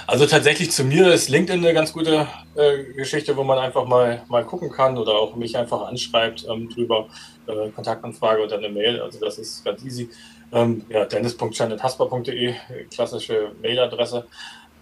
Also 0.06 0.24
tatsächlich 0.24 0.70
zu 0.70 0.84
mir 0.84 1.12
ist 1.12 1.28
LinkedIn 1.28 1.62
eine 1.62 1.74
ganz 1.74 1.92
gute 1.92 2.26
äh, 2.54 2.82
Geschichte, 2.94 3.36
wo 3.36 3.44
man 3.44 3.58
einfach 3.58 3.84
mal, 3.86 4.22
mal 4.28 4.42
gucken 4.42 4.70
kann 4.70 4.96
oder 4.96 5.12
auch 5.12 5.36
mich 5.36 5.54
einfach 5.56 5.86
anschreibt 5.86 6.46
ähm, 6.48 6.70
drüber, 6.70 7.08
äh, 7.46 7.68
Kontaktanfrage 7.68 8.42
oder 8.42 8.56
eine 8.56 8.70
Mail. 8.70 9.02
Also 9.02 9.20
das 9.20 9.36
ist 9.38 9.64
ganz 9.64 9.84
easy. 9.84 10.08
Ähm, 10.50 10.82
ja, 10.88 11.04
dennis.chanethasper.de, 11.04 12.54
klassische 12.90 13.52
Mailadresse. 13.60 14.26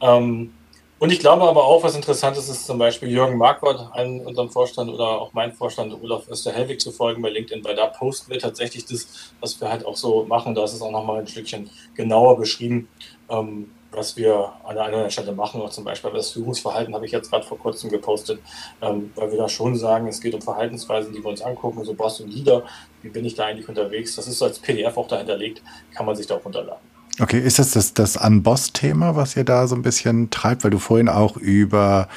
Ähm, 0.00 0.52
und 0.98 1.12
ich 1.12 1.20
glaube 1.20 1.44
aber 1.44 1.64
auch, 1.64 1.82
was 1.82 1.94
interessant 1.94 2.38
ist, 2.38 2.48
ist 2.48 2.66
zum 2.66 2.78
Beispiel 2.78 3.10
Jürgen 3.10 3.36
Marquardt, 3.36 3.92
einen 3.92 4.24
unserem 4.24 4.48
Vorstand 4.48 4.90
oder 4.90 5.20
auch 5.20 5.34
mein 5.34 5.52
Vorstand 5.52 5.92
Olaf 6.02 6.26
Österhelwig 6.28 6.80
zu 6.80 6.90
folgen 6.90 7.20
bei 7.20 7.28
LinkedIn, 7.28 7.62
weil 7.64 7.76
da 7.76 7.86
posten 7.86 8.30
wir 8.30 8.38
tatsächlich 8.38 8.86
das, 8.86 9.32
was 9.40 9.60
wir 9.60 9.70
halt 9.70 9.84
auch 9.84 9.96
so 9.96 10.24
machen. 10.24 10.54
Da 10.54 10.64
ist 10.64 10.72
es 10.72 10.80
auch 10.80 10.90
nochmal 10.90 11.20
ein 11.20 11.26
Stückchen 11.26 11.68
genauer 11.94 12.38
beschrieben, 12.38 12.88
ähm, 13.28 13.72
was 13.92 14.16
wir 14.16 14.54
an 14.64 14.76
der 14.76 14.84
anderen 14.84 15.10
Stelle 15.10 15.32
machen. 15.32 15.60
Auch 15.60 15.68
zum 15.68 15.84
Beispiel 15.84 16.10
das 16.12 16.30
Führungsverhalten 16.30 16.94
habe 16.94 17.04
ich 17.04 17.12
jetzt 17.12 17.30
gerade 17.30 17.46
vor 17.46 17.58
kurzem 17.58 17.90
gepostet, 17.90 18.40
ähm, 18.80 19.12
weil 19.16 19.30
wir 19.30 19.38
da 19.38 19.50
schon 19.50 19.76
sagen, 19.76 20.08
es 20.08 20.22
geht 20.22 20.34
um 20.34 20.40
Verhaltensweisen, 20.40 21.12
die 21.12 21.22
wir 21.22 21.28
uns 21.28 21.42
angucken. 21.42 21.84
So 21.84 21.92
brauchst 21.92 22.20
du 22.20 22.24
ein 22.24 22.30
Leader, 22.30 22.64
wie 23.02 23.10
bin 23.10 23.26
ich 23.26 23.34
da 23.34 23.44
eigentlich 23.44 23.68
unterwegs? 23.68 24.16
Das 24.16 24.28
ist 24.28 24.42
als 24.42 24.58
PDF 24.58 24.96
auch 24.96 25.08
dahinterlegt, 25.08 25.62
kann 25.94 26.06
man 26.06 26.16
sich 26.16 26.26
da 26.26 26.36
auch 26.36 26.44
runterladen. 26.44 26.95
Okay, 27.18 27.40
ist 27.40 27.58
das 27.58 27.70
das, 27.70 27.94
das 27.94 28.18
Unboss-Thema, 28.18 29.16
was 29.16 29.36
ihr 29.36 29.44
da 29.44 29.66
so 29.66 29.74
ein 29.74 29.80
bisschen 29.80 30.28
treibt? 30.28 30.64
Weil 30.64 30.70
du 30.70 30.78
vorhin 30.78 31.08
auch 31.08 31.38
über 31.38 32.08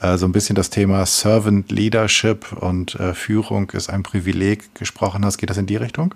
äh, 0.00 0.16
so 0.16 0.26
ein 0.26 0.32
bisschen 0.32 0.54
das 0.54 0.70
Thema 0.70 1.04
Servant 1.06 1.72
Leadership 1.72 2.52
und 2.60 2.94
äh, 2.94 3.14
Führung 3.14 3.70
ist 3.70 3.90
ein 3.90 4.04
Privileg 4.04 4.72
gesprochen 4.76 5.24
hast. 5.24 5.38
Geht 5.38 5.50
das 5.50 5.56
in 5.56 5.66
die 5.66 5.74
Richtung? 5.74 6.14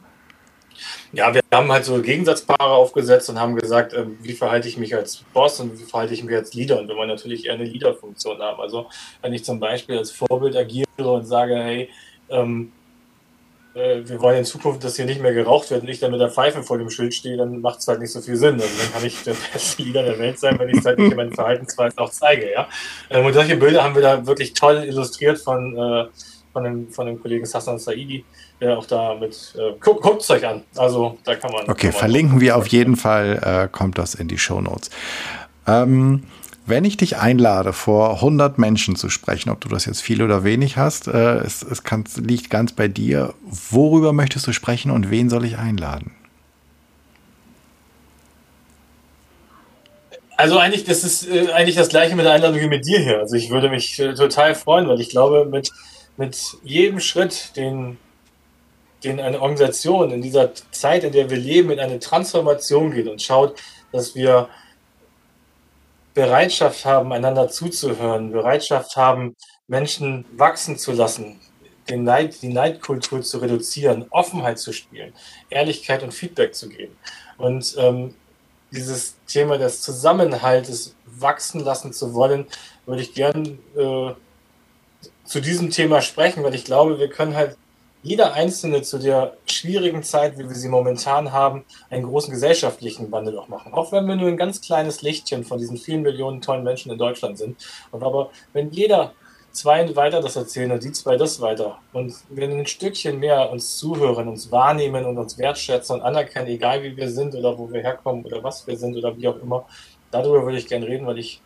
Ja, 1.13 1.35
wir 1.35 1.41
haben 1.53 1.73
halt 1.73 1.85
so 1.85 2.01
Gegensatzpaare 2.01 2.71
aufgesetzt 2.71 3.29
und 3.29 3.41
haben 3.41 3.57
gesagt, 3.57 3.93
äh, 3.93 4.07
wie 4.23 4.35
verhalte 4.35 4.69
ich 4.69 4.77
mich 4.77 4.95
als 4.95 5.25
Boss 5.33 5.59
und 5.59 5.77
wie 5.77 5.85
verhalte 5.85 6.15
ich 6.15 6.23
mich 6.23 6.37
als 6.37 6.55
Leader? 6.55 6.79
Und 6.79 6.89
wenn 6.89 6.97
man 6.97 7.09
natürlich 7.09 7.47
eher 7.47 7.55
eine 7.55 7.65
Leader-Funktion 7.65 8.39
haben. 8.39 8.61
Also 8.61 8.89
wenn 9.21 9.33
ich 9.33 9.45
zum 9.45 9.59
Beispiel 9.59 9.99
als 9.99 10.13
Vorbild 10.13 10.55
agiere 10.55 10.87
und 10.97 11.25
sage, 11.25 11.57
hey, 11.57 11.91
ähm, 12.29 12.71
äh, 13.79 14.09
wir 14.09 14.21
wollen 14.21 14.39
in 14.39 14.45
Zukunft, 14.45 14.83
dass 14.85 14.97
hier 14.97 15.05
nicht 15.05 15.23
mehr 15.23 15.33
geraucht 15.33 15.71
wird 15.71 15.83
und 15.83 15.89
ich 15.89 16.01
dann 16.01 16.11
mit 16.11 16.21
der 16.21 16.31
Pfeife 16.31 16.63
vor 16.63 16.79
dem 16.79 16.91
Schild 16.91 17.15
stehe, 17.15 17.37
dann 17.37 17.61
macht 17.61 17.79
es 17.79 17.89
halt 17.89 18.01
nicht 18.01 18.13
so 18.13 18.21
viel 18.21 18.37
Sinn. 18.37 18.55
Also 18.55 18.67
dann 18.83 18.93
kann 18.93 19.05
ich 19.05 19.23
der 19.23 19.35
beste 19.53 19.83
Leader 19.83 20.03
der 20.03 20.19
Welt 20.19 20.39
sein, 20.39 20.59
wenn 20.59 20.69
ich 20.69 20.79
es 20.79 20.85
halt 20.85 20.99
nicht 20.99 21.13
in 21.13 21.17
meinen 21.17 21.33
Verhaltensweisen 21.33 21.99
auch 21.99 22.11
zeige. 22.11 22.51
Ja? 22.53 22.69
Ähm, 23.11 23.25
und 23.25 23.33
solche 23.33 23.57
Bilder 23.57 23.83
haben 23.85 23.95
wir 23.95 24.03
da 24.03 24.27
wirklich 24.27 24.53
toll 24.53 24.85
illustriert 24.85 25.39
von, 25.39 25.77
äh, 25.77 26.07
von, 26.53 26.65
dem, 26.65 26.91
von 26.91 27.07
dem 27.07 27.21
Kollegen 27.21 27.47
Sassan 27.47 27.79
Saidi, 27.79 28.25
der 28.61 28.77
auch 28.77 28.87
da 28.87 29.15
mit, 29.15 29.55
äh, 29.57 29.73
guckt 29.81 30.23
es 30.23 30.31
euch 30.31 30.47
an. 30.47 30.63
Also 30.77 31.19
da 31.25 31.37
kann 31.37 31.53
man. 31.53 31.63
Okay, 31.63 31.87
kann 31.87 31.93
man 31.93 31.99
verlinken 32.01 32.41
wir 32.41 32.57
auf 32.57 32.67
jeden 32.67 32.97
Fall, 32.97 33.41
äh, 33.43 33.69
kommt 33.71 33.99
das 33.99 34.15
in 34.15 34.29
die 34.29 34.39
Show 34.39 34.61
Notes. 34.61 34.91
Ähm, 35.67 36.25
wenn 36.69 36.85
ich 36.85 36.97
dich 36.97 37.17
einlade, 37.17 37.73
vor 37.73 38.15
100 38.15 38.59
Menschen 38.59 38.97
zu 38.97 39.09
sprechen, 39.11 39.51
ob 39.51 39.61
du 39.61 39.69
das 39.69 39.85
jetzt 39.87 40.03
viel 40.03 40.23
oder 40.23 40.45
wenig 40.45 40.77
hast, 40.77 41.09
äh, 41.09 41.39
es, 41.39 41.63
es 41.63 41.83
kann, 41.83 42.05
liegt 42.17 42.51
ganz 42.51 42.73
bei 42.73 42.89
dir. 42.89 43.35
Worüber 43.43 44.13
möchtest 44.13 44.47
du 44.47 44.53
sprechen 44.53 44.91
und 44.91 45.11
wen 45.11 45.31
soll 45.31 45.45
ich 45.45 45.59
einladen? 45.59 46.13
Also 50.37 50.59
eigentlich, 50.59 50.85
das 50.85 51.03
ist 51.03 51.29
äh, 51.29 51.51
eigentlich 51.53 51.75
das 51.75 51.89
gleiche 51.89 52.15
mit 52.15 52.25
der 52.25 52.33
Einladung 52.33 52.61
wie 52.61 52.69
mit 52.69 52.87
dir 52.87 53.01
hier. 53.01 53.19
Also 53.19 53.35
ich 53.35 53.51
würde 53.51 53.69
mich 53.69 53.99
äh, 53.99 54.15
total 54.15 54.55
freuen, 54.55 54.87
weil 54.87 55.01
ich 55.01 55.11
glaube, 55.11 55.47
mit, 55.47 55.73
mit 56.17 56.39
jedem 56.63 57.01
Schritt, 57.01 57.57
den, 57.57 57.99
den 59.03 59.19
eine 59.19 59.41
Organisation 59.41 60.13
in 60.13 60.23
dieser 60.23 60.53
Zeit, 60.71 61.03
in 61.03 61.13
der 61.13 61.29
wir 61.29 61.39
leben, 61.39 61.71
in 61.71 61.81
eine 61.81 61.99
Transformation 61.99 62.93
geht 62.93 63.09
und 63.09 63.21
schaut, 63.21 63.57
dass 63.91 64.15
wir 64.15 64.49
Bereitschaft 66.19 66.85
haben, 66.85 67.13
einander 67.13 67.49
zuzuhören, 67.49 68.33
Bereitschaft 68.33 68.97
haben, 68.97 69.37
Menschen 69.69 70.25
wachsen 70.33 70.77
zu 70.77 70.91
lassen, 70.91 71.39
den 71.89 72.03
Neid, 72.03 72.43
die 72.43 72.49
Neidkultur 72.49 73.23
zu 73.23 73.39
reduzieren, 73.39 74.05
Offenheit 74.11 74.59
zu 74.59 74.73
spielen, 74.73 75.13
Ehrlichkeit 75.49 76.03
und 76.03 76.13
Feedback 76.13 76.57
zu 76.57 76.71
geben. 76.71 76.97
Und 77.37 77.73
ähm, 77.79 78.17
dieses 78.73 79.15
Thema 79.29 79.59
des 79.59 79.81
Zusammenhaltes 79.81 80.97
wachsen 81.07 81.61
lassen 81.61 81.93
zu 81.93 82.13
wollen, 82.15 82.47
würde 82.85 83.03
ich 83.03 83.15
gern 83.15 83.61
äh, 83.77 84.11
zu 85.23 85.41
diesem 85.41 85.71
Thema 85.71 86.01
sprechen, 86.01 86.43
weil 86.43 86.57
ich 86.57 86.65
glaube, 86.65 86.99
wir 86.99 87.11
können 87.11 87.37
halt 87.37 87.57
jeder 88.03 88.33
Einzelne 88.35 88.83
zu 88.83 88.99
der 88.99 89.37
schwierigen 89.47 90.03
Zeit, 90.03 90.39
wie 90.39 90.49
wir 90.49 90.55
sie 90.55 90.69
momentan 90.69 91.33
haben, 91.33 91.65
einen 91.91 92.05
großen 92.05 92.33
gesellschaftlichen 92.33 93.11
Wandel 93.11 93.39
auch 93.39 93.49
machen. 93.49 93.73
Auch 93.73 93.93
wenn 93.93 94.07
wir 94.07 94.17
nur 94.17 94.29
ein 94.29 94.37
ganz 94.37 94.61
kleines 94.61 95.03
Lichtchen 95.03 95.45
von 95.45 95.59
diesen 95.59 95.77
vielen 95.77 96.03
Millionen 96.03 96.41
tollen 96.41 96.65
Menschen 96.65 96.93
in 96.93 96.99
Deutschland 96.99 97.39
sind. 97.39 97.57
Aber 97.91 98.31
wenn 98.53 98.71
jeder 98.71 99.13
zwei 99.51 99.97
weiter 99.97 100.21
das 100.21 100.37
erzählen 100.37 100.71
und 100.71 100.85
die 100.85 100.93
zwei 100.93 101.17
das 101.17 101.41
weiter 101.41 101.79
und 101.93 102.15
wir 102.29 102.49
ein 102.49 102.67
Stückchen 102.67 103.19
mehr 103.19 103.51
uns 103.51 103.79
zuhören, 103.79 104.29
uns 104.29 104.53
wahrnehmen 104.53 105.05
und 105.05 105.19
uns 105.19 105.37
wertschätzen 105.39 105.97
und 105.97 106.03
anerkennen, 106.03 106.49
egal 106.49 106.83
wie 106.83 106.97
wir 106.97 107.11
sind 107.11 107.35
oder 107.35 107.59
wo 107.59 107.71
wir 107.73 107.83
herkommen 107.83 108.25
oder 108.25 108.43
was 108.43 108.67
wir 108.67 108.77
sind 108.77 108.97
oder 108.97 109.17
wie 109.17 109.27
auch 109.27 109.41
immer, 109.41 109.67
darüber 110.11 110.45
würde 110.45 110.59
ich 110.59 110.69
gerne 110.69 110.87
reden, 110.87 111.07
weil 111.07 111.19
ich 111.19 111.41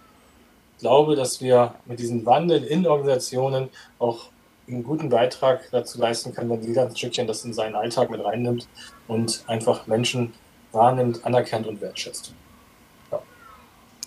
glaube, 0.78 1.16
dass 1.16 1.40
wir 1.40 1.74
mit 1.86 2.00
diesem 2.00 2.26
Wandel 2.26 2.64
in 2.64 2.86
Organisationen 2.86 3.70
auch 3.98 4.28
einen 4.68 4.84
guten 4.84 5.08
Beitrag 5.08 5.68
dazu 5.70 5.98
leisten 5.98 6.34
kann, 6.34 6.48
wenn 6.48 6.62
jeder 6.62 6.86
ein 6.86 6.96
Stückchen 6.96 7.26
das 7.26 7.44
in 7.44 7.52
seinen 7.52 7.74
Alltag 7.74 8.10
mit 8.10 8.24
reinnimmt 8.24 8.68
und 9.08 9.44
einfach 9.46 9.86
Menschen 9.86 10.32
wahrnimmt, 10.72 11.24
anerkennt 11.24 11.66
und 11.66 11.80
wertschätzt. 11.80 12.32
Ja. 13.10 13.20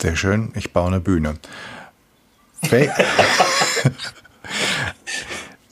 Sehr 0.02 0.16
schön, 0.16 0.52
ich 0.56 0.74
baue 0.74 0.88
eine 0.88 1.00
Bühne. 1.00 1.36
Wel 2.62 2.92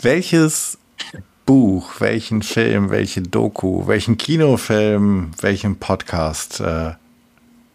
Welches 0.01 0.77
Buch, 1.45 1.99
welchen 1.99 2.41
Film, 2.41 2.89
welche 2.89 3.21
Doku, 3.21 3.87
welchen 3.87 4.17
Kinofilm, 4.17 5.31
welchen 5.39 5.77
Podcast 5.77 6.59
äh, 6.59 6.93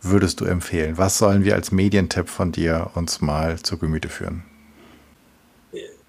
würdest 0.03 0.41
du 0.41 0.45
empfehlen? 0.45 0.99
Was 0.99 1.19
sollen 1.19 1.45
wir 1.45 1.55
als 1.55 1.73
Medientipp 1.73 2.29
von 2.29 2.53
dir 2.53 2.91
uns 2.95 3.21
mal 3.21 3.59
zu 3.59 3.79
Gemüte 3.79 4.09
führen? 4.09 4.45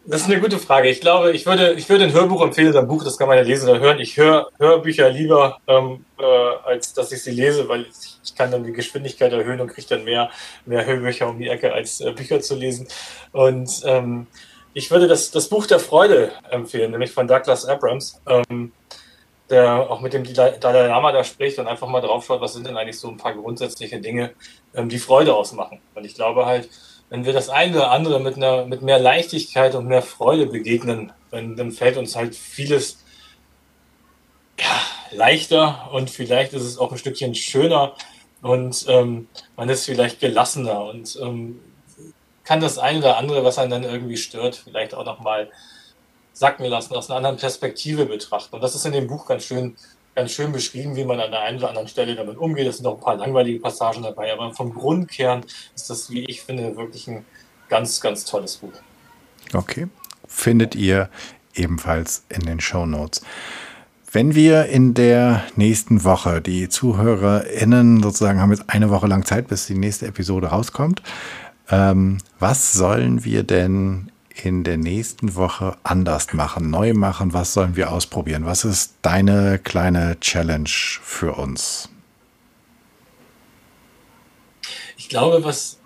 Das 0.09 0.21
ist 0.21 0.27
eine 0.27 0.41
gute 0.41 0.57
Frage. 0.57 0.89
Ich 0.89 1.01
glaube, 1.01 1.33
ich 1.33 1.45
würde, 1.45 1.73
ich 1.73 1.87
würde 1.87 2.05
ein 2.05 2.13
Hörbuch 2.13 2.41
empfehlen, 2.41 2.75
ein 2.75 2.87
Buch, 2.87 3.03
das 3.03 3.15
kann 3.19 3.27
man 3.27 3.37
ja 3.37 3.43
lesen 3.43 3.69
oder 3.69 3.79
hören. 3.79 3.99
Ich 3.99 4.17
höre 4.17 4.47
Hörbücher 4.57 5.07
lieber, 5.11 5.59
ähm, 5.67 6.03
äh, 6.17 6.23
als 6.23 6.93
dass 6.93 7.11
ich 7.11 7.21
sie 7.21 7.29
lese, 7.29 7.69
weil 7.69 7.81
ich, 7.81 8.17
ich, 8.23 8.33
kann 8.33 8.49
dann 8.49 8.63
die 8.63 8.73
Geschwindigkeit 8.73 9.31
erhöhen 9.31 9.61
und 9.61 9.67
kriege 9.67 9.85
dann 9.87 10.05
mehr, 10.05 10.31
mehr 10.65 10.83
Hörbücher 10.83 11.29
um 11.29 11.37
die 11.37 11.47
Ecke, 11.47 11.73
als 11.73 12.01
äh, 12.01 12.11
Bücher 12.11 12.41
zu 12.41 12.55
lesen. 12.55 12.87
Und 13.33 13.83
ähm, 13.85 14.25
ich 14.73 14.89
würde 14.89 15.07
das, 15.07 15.29
das 15.29 15.47
Buch 15.47 15.67
der 15.67 15.79
Freude 15.79 16.31
empfehlen, 16.49 16.89
nämlich 16.89 17.11
von 17.11 17.27
Douglas 17.27 17.65
Abrams, 17.65 18.19
ähm, 18.25 18.71
der 19.51 19.91
auch 19.91 20.01
mit 20.01 20.13
dem 20.13 20.23
Dalai 20.33 20.87
Lama 20.87 21.11
da 21.11 21.23
spricht 21.23 21.59
und 21.59 21.67
einfach 21.67 21.87
mal 21.87 22.01
drauf 22.01 22.25
schaut, 22.25 22.41
was 22.41 22.53
sind 22.53 22.65
denn 22.65 22.77
eigentlich 22.77 22.97
so 22.97 23.09
ein 23.09 23.17
paar 23.17 23.35
grundsätzliche 23.35 24.01
Dinge, 24.01 24.31
ähm, 24.73 24.89
die 24.89 24.97
Freude 24.97 25.35
ausmachen. 25.35 25.79
Weil 25.93 26.07
ich 26.07 26.15
glaube 26.15 26.47
halt, 26.47 26.67
wenn 27.09 27.25
wir 27.25 27.33
das 27.33 27.49
eine 27.49 27.75
oder 27.75 27.91
andere 27.91 28.19
mit, 28.19 28.35
einer, 28.35 28.65
mit 28.65 28.81
mehr 28.81 28.99
Leichtigkeit 28.99 29.75
und 29.75 29.87
mehr 29.87 30.01
Freude 30.01 30.45
begegnen, 30.45 31.11
dann, 31.31 31.55
dann 31.55 31.71
fällt 31.71 31.97
uns 31.97 32.15
halt 32.15 32.35
vieles 32.35 32.99
ja, 34.59 34.81
leichter 35.11 35.89
und 35.91 36.09
vielleicht 36.09 36.53
ist 36.53 36.63
es 36.63 36.77
auch 36.77 36.91
ein 36.91 36.97
Stückchen 36.97 37.33
schöner 37.33 37.95
und 38.41 38.85
ähm, 38.87 39.27
man 39.55 39.69
ist 39.69 39.85
vielleicht 39.85 40.19
gelassener 40.19 40.85
und 40.85 41.17
ähm, 41.21 41.59
kann 42.43 42.61
das 42.61 42.77
eine 42.77 42.99
oder 42.99 43.17
andere, 43.17 43.43
was 43.43 43.57
einen 43.57 43.71
dann 43.71 43.83
irgendwie 43.83 44.17
stört, 44.17 44.55
vielleicht 44.55 44.93
auch 44.93 45.05
nochmal 45.05 45.51
sacken 46.33 46.65
lassen, 46.65 46.95
aus 46.95 47.09
einer 47.09 47.17
anderen 47.17 47.37
Perspektive 47.37 48.05
betrachten. 48.05 48.55
Und 48.55 48.61
das 48.61 48.73
ist 48.73 48.85
in 48.85 48.93
dem 48.93 49.07
Buch 49.07 49.27
ganz 49.27 49.43
schön 49.43 49.75
ganz 50.19 50.31
schön 50.31 50.51
beschrieben, 50.51 50.97
wie 50.97 51.05
man 51.05 51.17
an 51.19 51.31
der 51.31 51.41
einen 51.41 51.59
oder 51.59 51.69
anderen 51.69 51.87
Stelle 51.87 52.13
damit 52.13 52.37
umgeht. 52.37 52.67
Es 52.67 52.77
sind 52.77 52.85
auch 52.85 52.95
ein 52.95 52.99
paar 52.99 53.15
langweilige 53.15 53.61
Passagen 53.61 54.03
dabei, 54.03 54.33
aber 54.33 54.53
vom 54.53 54.73
Grundkern 54.73 55.45
ist 55.73 55.89
das, 55.89 56.11
wie 56.11 56.25
ich 56.25 56.41
finde, 56.41 56.75
wirklich 56.75 57.07
ein 57.07 57.25
ganz, 57.69 58.01
ganz 58.01 58.25
tolles 58.25 58.57
Buch. 58.57 58.73
Okay. 59.53 59.87
Findet 60.27 60.75
ihr 60.75 61.09
ebenfalls 61.55 62.25
in 62.27 62.41
den 62.41 62.59
Show 62.59 62.85
Notes. 62.85 63.21
Wenn 64.11 64.35
wir 64.35 64.65
in 64.65 64.93
der 64.93 65.43
nächsten 65.55 66.03
Woche, 66.03 66.41
die 66.41 66.67
ZuhörerInnen 66.67 68.03
sozusagen 68.03 68.41
haben 68.41 68.51
jetzt 68.51 68.65
eine 68.67 68.89
Woche 68.89 69.07
lang 69.07 69.25
Zeit, 69.25 69.47
bis 69.47 69.67
die 69.67 69.77
nächste 69.77 70.05
Episode 70.07 70.47
rauskommt, 70.47 71.01
ähm, 71.69 72.17
was 72.39 72.73
sollen 72.73 73.23
wir 73.23 73.43
denn 73.43 74.11
in 74.45 74.63
der 74.63 74.77
nächsten 74.77 75.35
Woche 75.35 75.77
anders 75.83 76.33
machen, 76.33 76.69
neu 76.69 76.93
machen? 76.93 77.33
Was 77.33 77.53
sollen 77.53 77.75
wir 77.75 77.91
ausprobieren? 77.91 78.45
Was 78.45 78.65
ist 78.65 78.95
deine 79.01 79.59
kleine 79.59 80.19
Challenge 80.19 80.69
für 80.69 81.33
uns? 81.33 81.89
Ich 84.97 85.09
glaube, 85.09 85.43
was, 85.43 85.79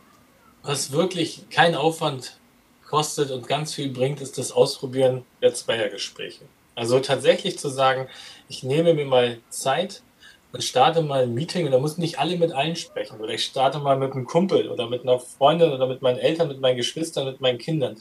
was 0.63 0.91
wirklich 0.91 1.49
keinen 1.49 1.75
Aufwand 1.75 2.39
kostet 2.87 3.31
und 3.31 3.47
ganz 3.47 3.73
viel 3.73 3.89
bringt, 3.89 4.21
ist 4.21 4.37
das 4.37 4.51
Ausprobieren 4.51 5.25
der 5.41 5.53
Zweiergespräche. 5.53 6.45
Also 6.75 6.99
tatsächlich 6.99 7.57
zu 7.57 7.69
sagen, 7.69 8.07
ich 8.49 8.63
nehme 8.63 8.93
mir 8.93 9.05
mal 9.05 9.39
Zeit 9.49 10.01
und 10.51 10.63
starte 10.63 11.01
mal 11.01 11.23
ein 11.23 11.33
Meeting 11.33 11.65
und 11.65 11.71
da 11.71 11.79
muss 11.79 11.97
nicht 11.97 12.19
alle 12.19 12.37
mit 12.37 12.51
allen 12.51 12.75
sprechen. 12.75 13.19
Oder 13.19 13.33
ich 13.33 13.45
starte 13.45 13.79
mal 13.79 13.97
mit 13.97 14.13
einem 14.13 14.25
Kumpel 14.25 14.69
oder 14.69 14.87
mit 14.87 15.01
einer 15.01 15.19
Freundin 15.19 15.71
oder 15.71 15.87
mit 15.87 16.01
meinen 16.01 16.19
Eltern, 16.19 16.47
mit 16.47 16.61
meinen 16.61 16.77
Geschwistern, 16.77 17.25
mit 17.25 17.41
meinen 17.41 17.57
Kindern 17.57 17.97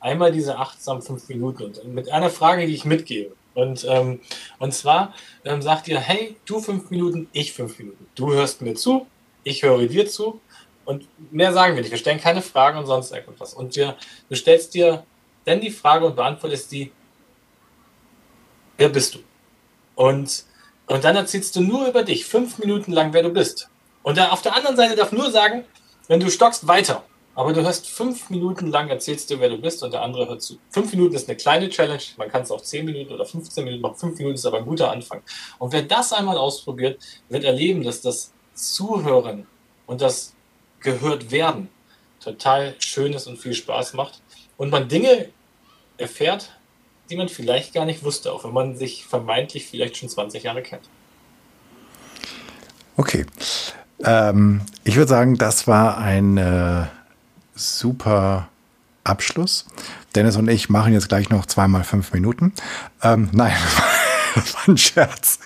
einmal 0.00 0.32
diese 0.32 0.58
achtsam 0.58 1.02
fünf 1.02 1.28
Minuten 1.28 1.64
und 1.64 1.84
mit 1.94 2.10
einer 2.10 2.30
Frage, 2.30 2.66
die 2.66 2.74
ich 2.74 2.84
mitgebe. 2.84 3.34
Und, 3.54 3.84
ähm, 3.88 4.20
und 4.58 4.72
zwar 4.72 5.14
ähm, 5.44 5.62
sagt 5.62 5.88
ihr, 5.88 5.98
hey, 5.98 6.36
du 6.46 6.60
fünf 6.60 6.90
Minuten, 6.90 7.28
ich 7.32 7.52
fünf 7.52 7.78
Minuten. 7.78 8.06
Du 8.14 8.32
hörst 8.32 8.62
mir 8.62 8.74
zu, 8.74 9.06
ich 9.42 9.62
höre 9.62 9.86
dir 9.88 10.08
zu 10.08 10.40
und 10.84 11.08
mehr 11.32 11.52
sagen 11.52 11.74
wir 11.74 11.82
nicht. 11.82 11.90
Wir 11.90 11.98
stellen 11.98 12.20
keine 12.20 12.40
Fragen 12.40 12.78
und 12.78 12.86
sonst 12.86 13.12
irgendwas. 13.12 13.54
Und 13.54 13.74
wir, 13.76 13.96
du 14.28 14.36
stellst 14.36 14.74
dir 14.74 15.04
dann 15.44 15.60
die 15.60 15.70
Frage 15.70 16.06
und 16.06 16.14
beantwortest 16.14 16.70
die, 16.70 16.92
wer 18.76 18.88
bist 18.88 19.16
du? 19.16 19.18
Und, 19.96 20.44
und 20.86 21.02
dann 21.02 21.16
erzählst 21.16 21.56
du 21.56 21.60
nur 21.60 21.88
über 21.88 22.04
dich, 22.04 22.24
fünf 22.24 22.58
Minuten 22.58 22.92
lang, 22.92 23.12
wer 23.12 23.22
du 23.22 23.30
bist. 23.30 23.68
Und 24.02 24.16
da 24.16 24.28
auf 24.28 24.42
der 24.42 24.54
anderen 24.54 24.76
Seite 24.76 24.94
darf 24.94 25.10
nur 25.10 25.30
sagen, 25.30 25.64
wenn 26.06 26.20
du 26.20 26.30
stockst, 26.30 26.66
weiter. 26.68 27.04
Aber 27.38 27.52
du 27.52 27.64
hast 27.64 27.86
fünf 27.86 28.30
Minuten 28.30 28.66
lang 28.66 28.88
erzählst 28.88 29.30
du, 29.30 29.38
wer 29.38 29.48
du 29.48 29.58
bist 29.58 29.84
und 29.84 29.92
der 29.92 30.02
andere 30.02 30.28
hört 30.28 30.42
zu. 30.42 30.58
Fünf 30.70 30.90
Minuten 30.90 31.14
ist 31.14 31.28
eine 31.28 31.36
kleine 31.36 31.68
Challenge. 31.68 32.02
Man 32.16 32.28
kann 32.28 32.42
es 32.42 32.50
auch 32.50 32.62
zehn 32.62 32.84
Minuten 32.84 33.12
oder 33.12 33.24
15 33.24 33.62
Minuten 33.62 33.80
machen. 33.80 33.94
Fünf 33.94 34.18
Minuten 34.18 34.34
ist 34.34 34.44
aber 34.44 34.58
ein 34.58 34.64
guter 34.64 34.90
Anfang. 34.90 35.22
Und 35.60 35.72
wer 35.72 35.82
das 35.82 36.12
einmal 36.12 36.36
ausprobiert, 36.36 37.00
wird 37.28 37.44
erleben, 37.44 37.84
dass 37.84 38.00
das 38.00 38.32
Zuhören 38.54 39.46
und 39.86 40.00
das 40.00 40.34
gehört 40.80 41.30
werden 41.30 41.68
total 42.18 42.74
schön 42.80 43.12
ist 43.12 43.28
und 43.28 43.38
viel 43.38 43.54
Spaß 43.54 43.92
macht. 43.92 44.20
Und 44.56 44.70
man 44.70 44.88
Dinge 44.88 45.28
erfährt, 45.96 46.58
die 47.08 47.16
man 47.16 47.28
vielleicht 47.28 47.72
gar 47.72 47.84
nicht 47.84 48.02
wusste, 48.02 48.32
auch 48.32 48.42
wenn 48.42 48.52
man 48.52 48.76
sich 48.76 49.06
vermeintlich 49.06 49.64
vielleicht 49.64 49.96
schon 49.96 50.08
20 50.08 50.42
Jahre 50.42 50.62
kennt. 50.62 50.88
Okay. 52.96 53.26
Ähm, 54.00 54.62
ich 54.82 54.96
würde 54.96 55.08
sagen, 55.08 55.38
das 55.38 55.68
war 55.68 55.98
ein 55.98 56.36
äh, 56.36 56.86
super 57.58 58.48
Abschluss. 59.04 59.66
Dennis 60.14 60.36
und 60.36 60.48
ich 60.48 60.68
machen 60.68 60.92
jetzt 60.92 61.08
gleich 61.08 61.30
noch 61.30 61.46
zweimal 61.46 61.84
fünf 61.84 62.12
Minuten. 62.12 62.52
Ähm, 63.02 63.28
nein, 63.32 63.56
das 64.34 64.54
war 64.54 64.68
ein 64.68 64.78
Scherz. 64.78 65.38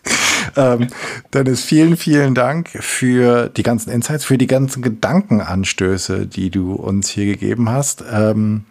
Ähm, 0.56 0.88
Dennis, 1.32 1.62
vielen, 1.62 1.96
vielen 1.96 2.34
Dank 2.34 2.68
für 2.68 3.48
die 3.48 3.62
ganzen 3.62 3.90
Insights, 3.90 4.24
für 4.24 4.38
die 4.38 4.46
ganzen 4.46 4.82
Gedankenanstöße, 4.82 6.26
die 6.26 6.50
du 6.50 6.74
uns 6.74 7.08
hier 7.08 7.26
gegeben 7.26 7.70
hast. 7.70 8.04
Ähm, 8.10 8.64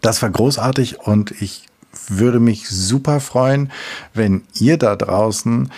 das 0.00 0.22
war 0.22 0.30
großartig 0.30 1.00
und 1.00 1.30
ich 1.42 1.66
würde 2.08 2.40
mich 2.40 2.68
super 2.68 3.20
freuen, 3.20 3.70
wenn 4.12 4.42
ihr 4.54 4.76
da 4.76 4.96
draußen 4.96 5.70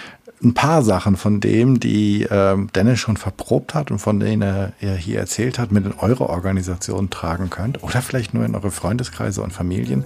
ein 0.42 0.54
paar 0.54 0.82
Sachen 0.82 1.16
von 1.16 1.40
dem, 1.40 1.80
die 1.80 2.22
äh, 2.24 2.56
Dennis 2.74 2.98
schon 2.98 3.16
verprobt 3.16 3.74
hat 3.74 3.90
und 3.90 3.98
von 3.98 4.20
denen 4.20 4.42
er, 4.42 4.72
er 4.80 4.94
hier 4.94 5.18
erzählt 5.18 5.58
hat, 5.58 5.72
mit 5.72 5.86
in 5.86 5.94
eure 5.98 6.28
Organisation 6.28 7.10
tragen 7.10 7.50
könnt 7.50 7.82
oder 7.82 8.02
vielleicht 8.02 8.34
nur 8.34 8.44
in 8.44 8.54
eure 8.54 8.70
Freundeskreise 8.70 9.42
und 9.42 9.52
Familien, 9.52 10.04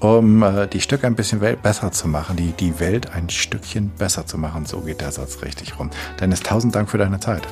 um 0.00 0.42
äh, 0.42 0.66
die 0.66 0.80
Stücke 0.80 1.06
ein 1.06 1.14
bisschen 1.14 1.40
besser 1.62 1.90
zu 1.92 2.08
machen, 2.08 2.36
die, 2.36 2.52
die 2.52 2.80
Welt 2.80 3.12
ein 3.12 3.30
Stückchen 3.30 3.90
besser 3.98 4.26
zu 4.26 4.38
machen. 4.38 4.66
So 4.66 4.80
geht 4.80 5.00
der 5.00 5.12
Satz 5.12 5.42
richtig 5.42 5.78
rum. 5.78 5.90
Dennis, 6.20 6.40
tausend 6.40 6.74
Dank 6.74 6.90
für 6.90 6.98
deine 6.98 7.20
Zeit. 7.20 7.42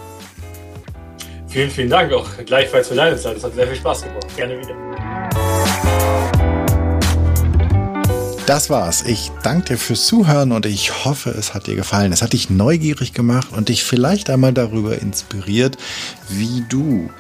Vielen, 1.49 1.71
vielen 1.71 1.91
Dank 1.91 2.13
auch 2.13 2.29
gleichfalls 2.47 2.89
für 2.89 2.95
deine 2.95 3.17
Zeit. 3.17 3.39
Es 3.39 3.45
hat 3.45 3.55
sehr 3.55 3.67
viel 3.67 3.77
Spaß 3.77 4.03
gemacht. 4.03 4.37
Gerne 4.37 4.59
wieder. 4.61 4.75
Das 8.51 8.69
war's. 8.69 9.03
Ich 9.07 9.31
danke 9.45 9.75
dir 9.75 9.79
fürs 9.79 10.07
Zuhören 10.07 10.51
und 10.51 10.67
ich 10.67 11.05
hoffe, 11.05 11.31
es 11.31 11.55
hat 11.55 11.69
dir 11.69 11.77
gefallen. 11.77 12.13
Es 12.13 12.21
hat 12.21 12.33
dich 12.33 12.51
neugierig 12.51 13.13
gemacht 13.13 13.53
und 13.53 13.69
dich 13.69 13.85
vielleicht 13.85 14.29
einmal 14.29 14.53
darüber 14.53 15.01
inspiriert, 15.01 15.79
wie 16.29 16.65
du 16.69 17.11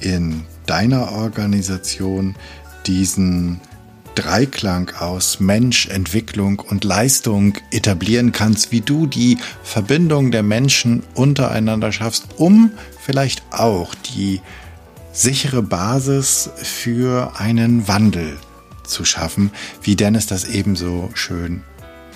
in 0.00 0.44
deiner 0.64 1.12
Organisation 1.12 2.36
diesen 2.86 3.60
Dreiklang 4.14 4.92
aus 4.98 5.40
Mensch, 5.40 5.88
Entwicklung 5.88 6.58
und 6.58 6.84
Leistung 6.84 7.58
etablieren 7.70 8.32
kannst, 8.32 8.72
wie 8.72 8.80
du 8.80 9.06
die 9.06 9.36
Verbindung 9.62 10.30
der 10.30 10.42
Menschen 10.42 11.02
untereinander 11.12 11.92
schaffst, 11.92 12.24
um 12.38 12.70
vielleicht 12.98 13.42
auch 13.50 13.94
die 13.94 14.40
sichere 15.12 15.62
Basis 15.62 16.48
für 16.56 17.32
einen 17.36 17.88
Wandel 17.88 18.38
zu 18.88 19.04
schaffen, 19.04 19.50
wie 19.82 19.96
Dennis 19.96 20.26
das 20.26 20.44
ebenso 20.44 21.10
schön 21.14 21.62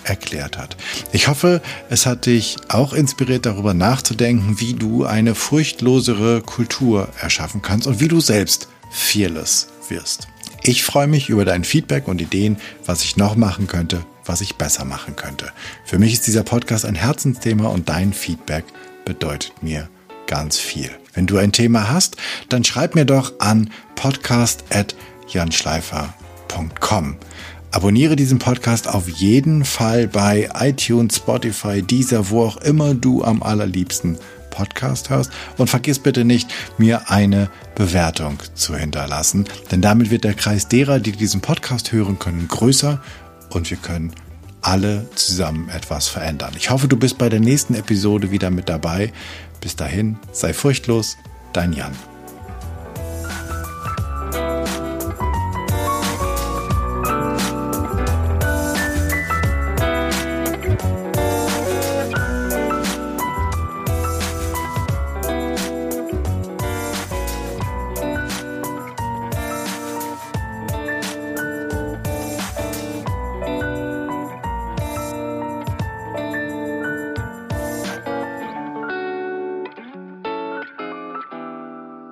erklärt 0.05 0.59
hat. 0.59 0.77
Ich 1.13 1.29
hoffe, 1.29 1.63
es 1.89 2.07
hat 2.07 2.27
dich 2.27 2.57
auch 2.69 2.93
inspiriert, 2.93 3.47
darüber 3.47 3.75
nachzudenken, 3.75 4.61
wie 4.61 4.75
du 4.75 5.05
eine 5.05 5.35
furchtlosere 5.35 6.43
Kultur 6.43 7.09
erschaffen 7.21 7.63
kannst 7.63 7.87
und 7.87 8.01
wie 8.01 8.09
du 8.09 8.21
selbst 8.21 8.69
fearless 8.91 9.69
wirst. 9.89 10.29
Ich 10.65 10.85
freue 10.85 11.09
mich 11.09 11.29
über 11.29 11.45
dein 11.45 11.65
Feedback 11.65 12.09
und 12.09 12.21
Ideen, 12.21 12.57
was 12.87 13.03
ich 13.03 13.17
noch 13.17 13.35
machen 13.35 13.67
könnte, 13.67 14.05
was 14.25 14.41
ich 14.41 14.55
besser 14.57 14.85
machen 14.85 15.17
könnte. 15.17 15.51
Für 15.85 15.99
mich 15.99 16.13
ist 16.13 16.25
dieser 16.27 16.45
Podcast 16.45 16.85
ein 16.85 16.95
Herzensthema 16.95 17.69
und 17.69 17.89
dein 17.89 18.13
Feedback 18.13 18.65
bedeutet 19.05 19.61
mir 19.63 19.89
ganz 20.29 20.59
viel. 20.59 20.91
Wenn 21.15 21.27
du 21.27 21.37
ein 21.37 21.51
Thema 21.53 21.91
hast, 21.91 22.17
dann 22.49 22.65
schreib 22.65 22.95
mir 22.95 23.05
doch 23.05 23.33
an 23.41 23.71
podcast@janschleifer.com 23.97 26.22
www.podcast.com. 26.53 27.17
Abonniere 27.71 28.17
diesen 28.17 28.39
Podcast 28.39 28.87
auf 28.87 29.09
jeden 29.09 29.65
Fall 29.65 30.07
bei 30.07 30.51
iTunes, 30.61 31.17
Spotify, 31.17 31.83
Deezer, 31.83 32.29
wo 32.29 32.45
auch 32.45 32.59
immer 32.59 32.95
du 32.95 33.25
am 33.25 33.43
allerliebsten 33.43 34.19
Podcast 34.51 35.09
hörst. 35.09 35.31
Und 35.57 35.71
vergiss 35.71 35.99
bitte 35.99 36.25
nicht, 36.25 36.53
mir 36.77 37.11
eine 37.11 37.49
Bewertung 37.75 38.39
zu 38.55 38.77
hinterlassen, 38.77 39.47
denn 39.71 39.81
damit 39.81 40.11
wird 40.11 40.25
der 40.25 40.35
Kreis 40.35 40.69
derer, 40.69 41.01
die 41.01 41.13
diesen 41.13 41.41
Podcast 41.41 41.93
hören 41.93 42.19
können, 42.19 42.47
größer 42.49 43.01
und 43.51 43.71
wir 43.71 43.79
können 43.79 44.13
alle 44.61 45.09
zusammen 45.15 45.71
etwas 45.71 46.09
verändern. 46.09 46.53
Ich 46.57 46.71
hoffe, 46.71 46.89
du 46.89 46.97
bist 46.99 47.17
bei 47.17 47.31
der 47.31 47.41
nächsten 47.41 47.75
Episode 47.75 48.31
wieder 48.31 48.51
mit 48.51 48.69
dabei. 48.69 49.13
Bis 49.63 49.77
dahin, 49.77 50.19
sei 50.31 50.53
furchtlos, 50.53 51.17
dein 51.55 51.73
Jan. 51.73 52.12